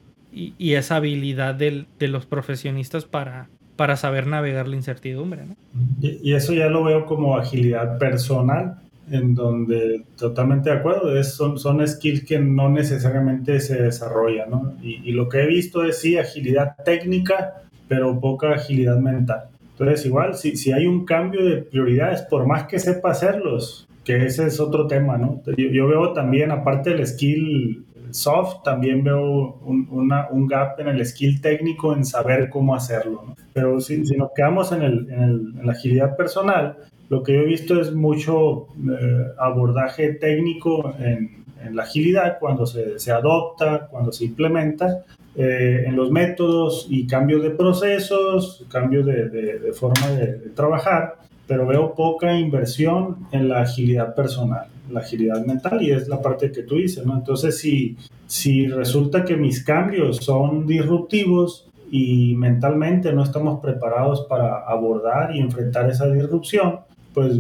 y 0.57 0.73
esa 0.73 0.97
habilidad 0.97 1.55
del, 1.55 1.87
de 1.99 2.07
los 2.07 2.25
profesionistas 2.25 3.05
para, 3.05 3.47
para 3.75 3.97
saber 3.97 4.27
navegar 4.27 4.67
la 4.67 4.75
incertidumbre. 4.75 5.45
¿no? 5.45 5.55
Y, 6.01 6.33
eso 6.33 6.53
ya 6.53 6.67
lo 6.67 6.83
veo 6.83 7.05
como 7.05 7.37
agilidad 7.37 7.97
personal, 7.97 8.79
en 9.11 9.35
donde 9.35 10.03
totalmente 10.17 10.69
de 10.69 10.77
acuerdo, 10.77 11.15
es, 11.17 11.33
son, 11.33 11.59
son 11.59 11.85
skills 11.87 12.23
que 12.23 12.39
no 12.39 12.69
necesariamente 12.69 13.59
se 13.59 13.81
desarrollan, 13.81 14.49
¿no? 14.49 14.73
Y, 14.81 15.11
lo 15.11 15.29
que 15.29 15.43
he 15.43 15.47
visto 15.47 15.83
es 15.83 15.99
sí 15.99 16.17
agilidad 16.17 16.75
técnica, 16.83 17.61
pero 17.87 18.19
poca 18.19 18.53
agilidad 18.53 18.97
mental. 18.97 19.45
Entonces, 19.77 20.05
igual, 20.05 20.35
si, 20.35 20.55
si 20.55 20.71
hay 20.71 20.87
un 20.87 21.05
cambio 21.05 21.43
de 21.43 21.57
prioridades, 21.57 22.21
por 22.23 22.47
más 22.47 22.63
que 22.63 22.79
sepa 22.79 23.11
hacerlos, 23.11 23.87
que 24.05 24.25
ese 24.25 24.47
es 24.47 24.59
otro 24.59 24.87
tema, 24.87 25.17
¿no? 25.17 25.41
Yo, 25.57 25.67
yo 25.69 25.87
veo 25.87 26.13
también, 26.13 26.51
aparte 26.51 26.91
del 26.91 27.05
skill 27.05 27.85
soft, 28.11 28.63
también 28.63 29.03
veo 29.03 29.59
un, 29.65 29.87
una, 29.91 30.29
un, 30.29 30.47
gap 30.47 30.79
en 30.79 30.87
el 30.87 31.05
skill 31.05 31.41
técnico 31.41 31.93
en 31.93 32.05
saber 32.05 32.49
cómo 32.49 32.73
hacerlo. 32.73 33.23
¿no? 33.27 33.35
Pero 33.53 33.81
si, 33.81 34.05
si, 34.05 34.15
nos 34.15 34.31
quedamos 34.33 34.71
en, 34.71 34.81
el, 34.83 35.09
en, 35.09 35.23
el, 35.23 35.53
en, 35.59 35.65
la 35.65 35.73
agilidad 35.73 36.15
personal, 36.15 36.77
lo 37.09 37.23
que 37.23 37.33
yo 37.33 37.41
he 37.41 37.45
visto 37.45 37.79
es 37.79 37.93
mucho 37.93 38.67
eh, 38.77 39.25
abordaje 39.37 40.13
técnico 40.13 40.95
en, 40.97 41.43
en, 41.63 41.75
la 41.75 41.83
agilidad 41.83 42.37
cuando 42.39 42.65
se, 42.65 42.99
se, 42.99 43.11
adopta, 43.11 43.87
cuando 43.87 44.11
se 44.11 44.25
implementa, 44.25 45.03
eh, 45.35 45.83
en 45.85 45.95
los 45.95 46.11
métodos 46.11 46.87
y 46.89 47.07
cambios 47.07 47.43
de 47.43 47.51
procesos, 47.51 48.65
cambios 48.69 49.05
de, 49.05 49.29
de, 49.29 49.59
de 49.59 49.73
forma 49.73 50.07
de, 50.09 50.37
de, 50.37 50.49
trabajar, 50.49 51.19
pero 51.47 51.67
veo 51.67 51.93
poca 51.93 52.37
inversión 52.37 53.27
en 53.31 53.49
la 53.49 53.61
agilidad 53.61 54.15
personal, 54.15 54.67
la 54.89 55.01
agilidad 55.01 55.45
mental, 55.45 55.81
y 55.81 55.91
es 55.91 56.07
la 56.07 56.21
parte 56.21 56.51
que 56.51 56.63
tú 56.63 56.75
dices, 56.75 57.05
¿no? 57.05 57.15
Entonces, 57.15 57.57
si, 57.57 57.97
si 58.27 58.67
resulta 58.67 59.25
que 59.25 59.35
mis 59.35 59.63
cambios 59.63 60.17
son 60.17 60.65
disruptivos, 60.65 61.65
y 61.91 62.35
mentalmente 62.35 63.13
no 63.13 63.23
estamos 63.23 63.59
preparados 63.59 64.25
para 64.27 64.59
abordar 64.67 65.35
y 65.35 65.39
enfrentar 65.39 65.89
esa 65.89 66.11
disrupción, 66.11 66.79
pues 67.13 67.39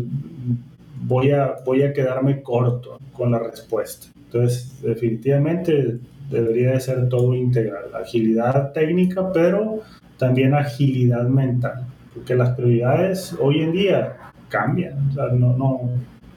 voy 1.01 1.31
a, 1.31 1.55
voy 1.65 1.83
a 1.83 1.93
quedarme 1.93 2.41
corto 2.41 2.97
con 3.13 3.31
la 3.31 3.39
respuesta. 3.39 4.07
Entonces, 4.15 4.81
definitivamente 4.81 5.99
debería 6.29 6.71
de 6.71 6.79
ser 6.79 7.09
todo 7.09 7.35
integral, 7.35 7.85
agilidad 7.93 8.71
técnica, 8.73 9.31
pero 9.31 9.81
también 10.17 10.53
agilidad 10.53 11.27
mental, 11.27 11.85
porque 12.13 12.35
las 12.35 12.55
prioridades 12.55 13.35
hoy 13.39 13.61
en 13.61 13.71
día 13.71 14.17
cambian. 14.49 15.09
O 15.09 15.13
sea, 15.13 15.27
no, 15.27 15.57
no, 15.57 15.89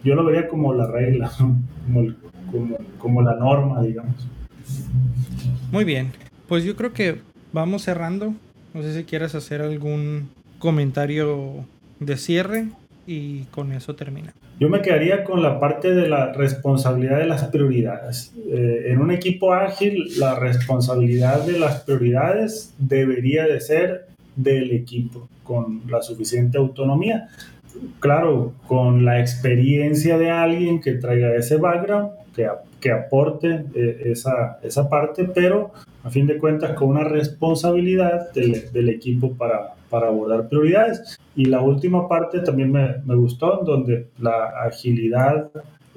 yo 0.04 0.14
lo 0.14 0.24
vería 0.24 0.48
como 0.48 0.74
la 0.74 0.86
regla, 0.86 1.30
como, 1.38 2.14
como, 2.50 2.76
como 2.98 3.22
la 3.22 3.34
norma, 3.34 3.82
digamos. 3.82 4.26
Muy 5.70 5.84
bien, 5.84 6.12
pues 6.46 6.64
yo 6.64 6.76
creo 6.76 6.92
que 6.92 7.20
vamos 7.52 7.82
cerrando. 7.82 8.34
No 8.74 8.82
sé 8.82 8.94
si 8.94 9.04
quieres 9.04 9.34
hacer 9.34 9.62
algún 9.62 10.28
comentario 10.58 11.64
de 12.00 12.16
cierre 12.16 12.68
y 13.06 13.44
con 13.44 13.72
eso 13.72 13.94
termina. 13.94 14.34
Yo 14.60 14.68
me 14.68 14.82
quedaría 14.82 15.22
con 15.22 15.40
la 15.40 15.60
parte 15.60 15.94
de 15.94 16.08
la 16.08 16.32
responsabilidad 16.32 17.18
de 17.18 17.26
las 17.26 17.44
prioridades. 17.44 18.34
Eh, 18.50 18.86
en 18.88 19.00
un 19.00 19.12
equipo 19.12 19.52
ágil, 19.52 20.08
la 20.18 20.34
responsabilidad 20.34 21.46
de 21.46 21.60
las 21.60 21.82
prioridades 21.82 22.74
debería 22.76 23.46
de 23.46 23.60
ser 23.60 24.06
del 24.34 24.72
equipo 24.72 25.28
con 25.44 25.82
la 25.88 26.02
suficiente 26.02 26.58
autonomía. 26.58 27.28
Claro, 28.00 28.54
con 28.66 29.04
la 29.04 29.20
experiencia 29.20 30.18
de 30.18 30.30
alguien 30.30 30.80
que 30.80 30.94
traiga 30.94 31.36
ese 31.36 31.56
background, 31.58 32.10
que, 32.34 32.48
que 32.80 32.90
aporte 32.90 33.64
eh, 33.76 34.02
esa, 34.06 34.58
esa 34.62 34.88
parte, 34.88 35.24
pero 35.32 35.70
a 36.02 36.10
fin 36.10 36.26
de 36.26 36.38
cuentas 36.38 36.72
con 36.72 36.88
una 36.88 37.04
responsabilidad 37.04 38.32
del, 38.32 38.72
del 38.72 38.88
equipo 38.88 39.34
para, 39.34 39.74
para, 39.90 40.08
abordar 40.08 40.48
prioridades. 40.48 41.18
Y 41.34 41.46
la 41.46 41.60
última 41.60 42.08
parte 42.08 42.40
también 42.40 42.72
me, 42.72 42.98
me 43.04 43.14
gustó, 43.14 43.62
donde 43.64 44.10
la 44.18 44.64
agilidad 44.64 45.50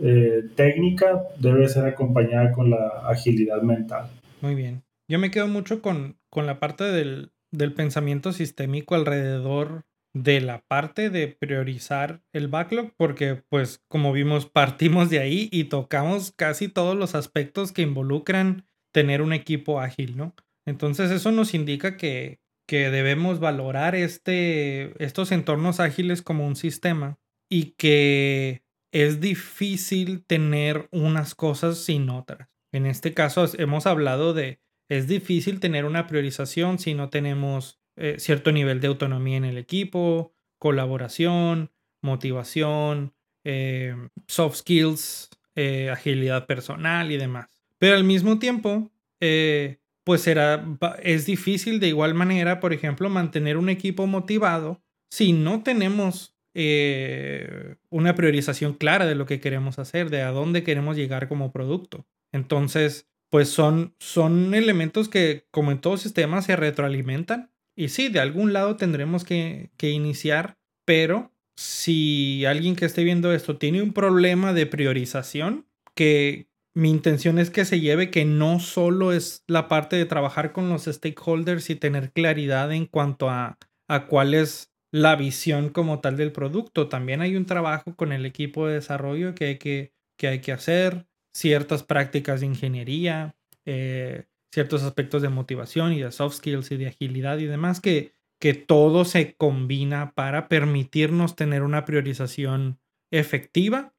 eh, 0.04 0.44
técnica 0.56 1.24
debe 1.38 1.68
ser 1.70 1.86
acompañada 1.86 2.52
con 2.52 2.70
la 2.70 3.04
agilidad 3.06 3.62
mental. 3.62 4.08
Muy 4.42 4.56
bien. 4.56 4.84
Yo 5.08 5.20
me 5.20 5.30
quedo 5.30 5.48
mucho 5.48 5.82
con, 5.82 6.18
con 6.30 6.48
la 6.48 6.60
parte 6.60 6.86
del, 6.86 7.32
del 7.52 7.74
pensamiento 7.74 8.32
sistémico 8.32 8.96
alrededor 8.96 9.84
de 10.14 10.42
la 10.42 10.64
parte 10.68 11.10
de 11.10 11.28
priorizar 11.28 12.22
el 12.34 12.48
backlog 12.48 12.92
porque 12.98 13.44
pues 13.48 13.82
como 13.88 14.12
vimos 14.12 14.46
partimos 14.50 15.10
de 15.10 15.20
ahí 15.20 15.50
y 15.52 15.66
tocamos 15.66 16.32
casi 16.32 16.68
todos 16.68 16.98
los 16.98 17.16
aspectos 17.16 17.72
que 17.72 17.84
involucran 17.84 18.66
tener 18.92 19.22
un 19.22 19.34
equipo 19.34 19.80
ágil, 19.80 20.18
¿no? 20.18 20.36
Entonces 20.66 21.12
eso 21.12 21.32
nos 21.32 21.54
indica 21.54 21.96
que, 21.96 22.40
que 22.72 22.90
debemos 22.90 23.42
valorar 23.42 23.96
este, 23.96 24.94
estos 25.04 25.34
entornos 25.34 25.82
ágiles 25.82 26.22
como 26.22 26.48
un 26.48 26.56
sistema 26.56 27.20
y 27.50 27.72
que 27.72 28.64
es 28.94 29.20
difícil 29.20 30.24
tener 30.24 30.88
unas 30.90 31.36
cosas 31.36 31.80
sin 31.80 32.10
otras. 32.10 32.48
En 32.72 32.86
este 32.86 33.14
caso 33.14 33.46
hemos 33.58 33.88
hablado 33.88 34.34
de, 34.34 34.62
es 34.88 35.10
difícil 35.10 35.60
tener 35.60 35.84
una 35.84 36.08
priorización 36.08 36.80
si 36.80 36.94
no 36.94 37.10
tenemos 37.10 37.82
eh, 37.98 38.16
cierto 38.20 38.54
nivel 38.54 38.80
de 38.80 38.88
autonomía 38.88 39.36
en 39.36 39.44
el 39.44 39.58
equipo, 39.58 40.32
colaboración, 40.58 41.72
motivación, 42.02 43.14
eh, 43.44 43.98
soft 44.30 44.60
skills, 44.60 45.30
eh, 45.56 45.90
agilidad 45.90 46.46
personal 46.46 47.12
y 47.12 47.18
demás. 47.18 47.60
Pero 47.80 47.98
al 47.98 48.06
mismo 48.06 48.40
tiempo, 48.40 48.90
eh, 49.20 49.81
pues 50.04 50.22
será, 50.22 50.66
es 51.02 51.26
difícil 51.26 51.80
de 51.80 51.88
igual 51.88 52.14
manera, 52.14 52.60
por 52.60 52.74
ejemplo, 52.74 53.10
mantener 53.10 53.58
un 53.58 53.70
equipo 53.70 54.08
motivado 54.08 54.82
si 55.12 55.34
no 55.34 55.62
tenemos 55.64 56.36
eh, 56.54 57.76
una 57.90 58.16
priorización 58.16 58.74
clara 58.74 59.06
de 59.06 59.16
lo 59.16 59.26
que 59.26 59.40
queremos 59.40 59.80
hacer, 59.80 60.10
de 60.10 60.22
a 60.22 60.32
dónde 60.32 60.64
queremos 60.64 60.96
llegar 60.96 61.28
como 61.28 61.52
producto. 61.52 62.06
Entonces, 62.34 63.10
pues 63.30 63.50
son, 63.50 63.96
son 64.00 64.54
elementos 64.54 65.10
que, 65.10 65.48
como 65.52 65.72
en 65.72 65.80
todos 65.80 66.02
sistemas, 66.02 66.46
se 66.46 66.56
retroalimentan. 66.56 67.52
Y 67.76 67.90
sí, 67.90 68.10
de 68.10 68.20
algún 68.20 68.54
lado 68.54 68.76
tendremos 68.76 69.24
que, 69.24 69.72
que 69.78 69.92
iniciar, 69.92 70.58
pero 70.86 71.32
si 71.56 72.46
alguien 72.46 72.76
que 72.76 72.86
esté 72.86 73.04
viendo 73.04 73.34
esto 73.34 73.58
tiene 73.58 73.82
un 73.82 73.94
problema 73.94 74.54
de 74.54 74.66
priorización, 74.66 75.68
que, 75.96 76.51
mi 76.74 76.90
intención 76.90 77.38
es 77.40 77.50
que 77.50 77.66
se 77.66 77.80
lleve 77.80 78.12
que 78.12 78.26
no 78.26 78.60
solo 78.60 79.12
es 79.12 79.44
la 79.48 79.68
parte 79.68 79.96
de 79.96 80.06
trabajar 80.06 80.54
con 80.54 80.70
los 80.70 80.86
stakeholders 80.86 81.70
y 81.70 81.76
tener 81.76 82.12
claridad 82.12 82.72
en 82.72 82.86
cuanto 82.86 83.30
a, 83.30 83.58
a 83.90 84.08
cuáles 84.08 84.72
la 84.92 85.16
visión 85.16 85.70
como 85.70 86.00
tal 86.00 86.18
del 86.18 86.32
producto. 86.32 86.88
También 86.90 87.22
hay 87.22 87.36
un 87.36 87.46
trabajo 87.46 87.96
con 87.96 88.12
el 88.12 88.26
equipo 88.26 88.68
de 88.68 88.76
desarrollo 88.76 89.36
que 89.36 89.46
hay 89.46 89.58
que, 89.58 89.94
que, 90.18 90.28
hay 90.28 90.40
que 90.42 90.52
hacer, 90.52 91.08
ciertas 91.34 91.84
prácticas 91.84 92.42
de 92.42 92.48
ingeniería, 92.48 93.36
eh, 93.66 94.26
ciertos 94.54 94.84
aspectos 94.84 95.22
de 95.22 95.30
motivación 95.30 95.94
y 95.94 96.02
de 96.02 96.12
soft 96.12 96.36
skills 96.36 96.72
y 96.72 96.78
de 96.78 96.88
agilidad 96.88 97.38
y 97.38 97.46
demás 97.46 97.80
que, 97.80 98.14
que 98.40 98.54
todo 98.54 99.06
se 99.06 99.36
combina 99.36 100.14
para 100.14 100.48
permitirnos 100.50 101.36
tener 101.36 101.64
una 101.64 101.86
priorización 101.86 102.80
efectiva 103.12 103.94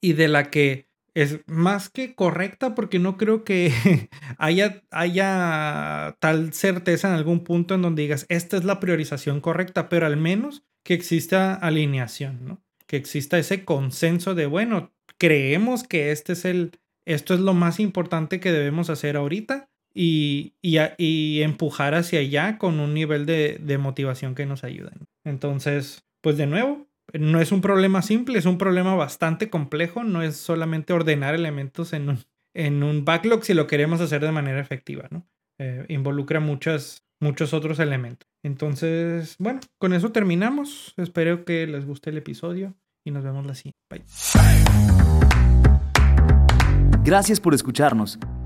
y 0.00 0.14
de 0.14 0.28
la 0.28 0.50
que 0.50 0.87
es 1.14 1.40
más 1.46 1.88
que 1.88 2.14
correcta 2.14 2.74
porque 2.74 2.98
no 2.98 3.16
creo 3.16 3.44
que 3.44 3.72
haya, 4.38 4.82
haya 4.90 6.16
tal 6.20 6.52
certeza 6.52 7.08
en 7.08 7.14
algún 7.14 7.44
punto 7.44 7.74
en 7.74 7.82
donde 7.82 8.02
digas, 8.02 8.26
esta 8.28 8.56
es 8.56 8.64
la 8.64 8.80
priorización 8.80 9.40
correcta, 9.40 9.88
pero 9.88 10.06
al 10.06 10.16
menos 10.16 10.64
que 10.84 10.94
exista 10.94 11.54
alineación, 11.54 12.46
¿no? 12.46 12.62
Que 12.86 12.96
exista 12.96 13.38
ese 13.38 13.64
consenso 13.64 14.34
de, 14.34 14.46
bueno, 14.46 14.92
creemos 15.18 15.84
que 15.84 16.12
este 16.12 16.32
es 16.32 16.44
el, 16.44 16.78
esto 17.04 17.34
es 17.34 17.40
lo 17.40 17.54
más 17.54 17.80
importante 17.80 18.40
que 18.40 18.52
debemos 18.52 18.88
hacer 18.88 19.16
ahorita 19.16 19.68
y, 19.94 20.54
y, 20.62 21.42
empujar 21.42 21.94
hacia 21.94 22.20
allá 22.20 22.56
con 22.56 22.80
un 22.80 22.94
nivel 22.94 23.26
de, 23.26 23.58
de 23.60 23.78
motivación 23.78 24.34
que 24.34 24.46
nos 24.46 24.62
ayude. 24.64 24.92
Entonces, 25.24 26.04
pues 26.20 26.36
de 26.36 26.46
nuevo, 26.46 26.87
no 27.12 27.40
es 27.40 27.52
un 27.52 27.60
problema 27.60 28.02
simple, 28.02 28.38
es 28.38 28.46
un 28.46 28.58
problema 28.58 28.94
bastante 28.94 29.50
complejo, 29.50 30.04
no 30.04 30.22
es 30.22 30.36
solamente 30.36 30.92
ordenar 30.92 31.34
elementos 31.34 31.92
en 31.92 32.10
un, 32.10 32.18
en 32.54 32.82
un 32.82 33.04
backlog 33.04 33.44
si 33.44 33.54
lo 33.54 33.66
queremos 33.66 34.00
hacer 34.00 34.22
de 34.22 34.32
manera 34.32 34.60
efectiva, 34.60 35.08
¿no? 35.10 35.26
Eh, 35.58 35.86
involucra 35.88 36.40
muchas, 36.40 37.04
muchos 37.20 37.52
otros 37.54 37.78
elementos. 37.78 38.28
Entonces, 38.44 39.36
bueno, 39.38 39.60
con 39.78 39.92
eso 39.92 40.12
terminamos. 40.12 40.94
Espero 40.96 41.44
que 41.44 41.66
les 41.66 41.84
guste 41.84 42.10
el 42.10 42.18
episodio 42.18 42.74
y 43.04 43.10
nos 43.10 43.24
vemos 43.24 43.44
la 43.46 43.54
siguiente. 43.54 43.78
Bye. 43.90 44.04
Gracias 47.02 47.40
por 47.40 47.54
escucharnos. 47.54 48.18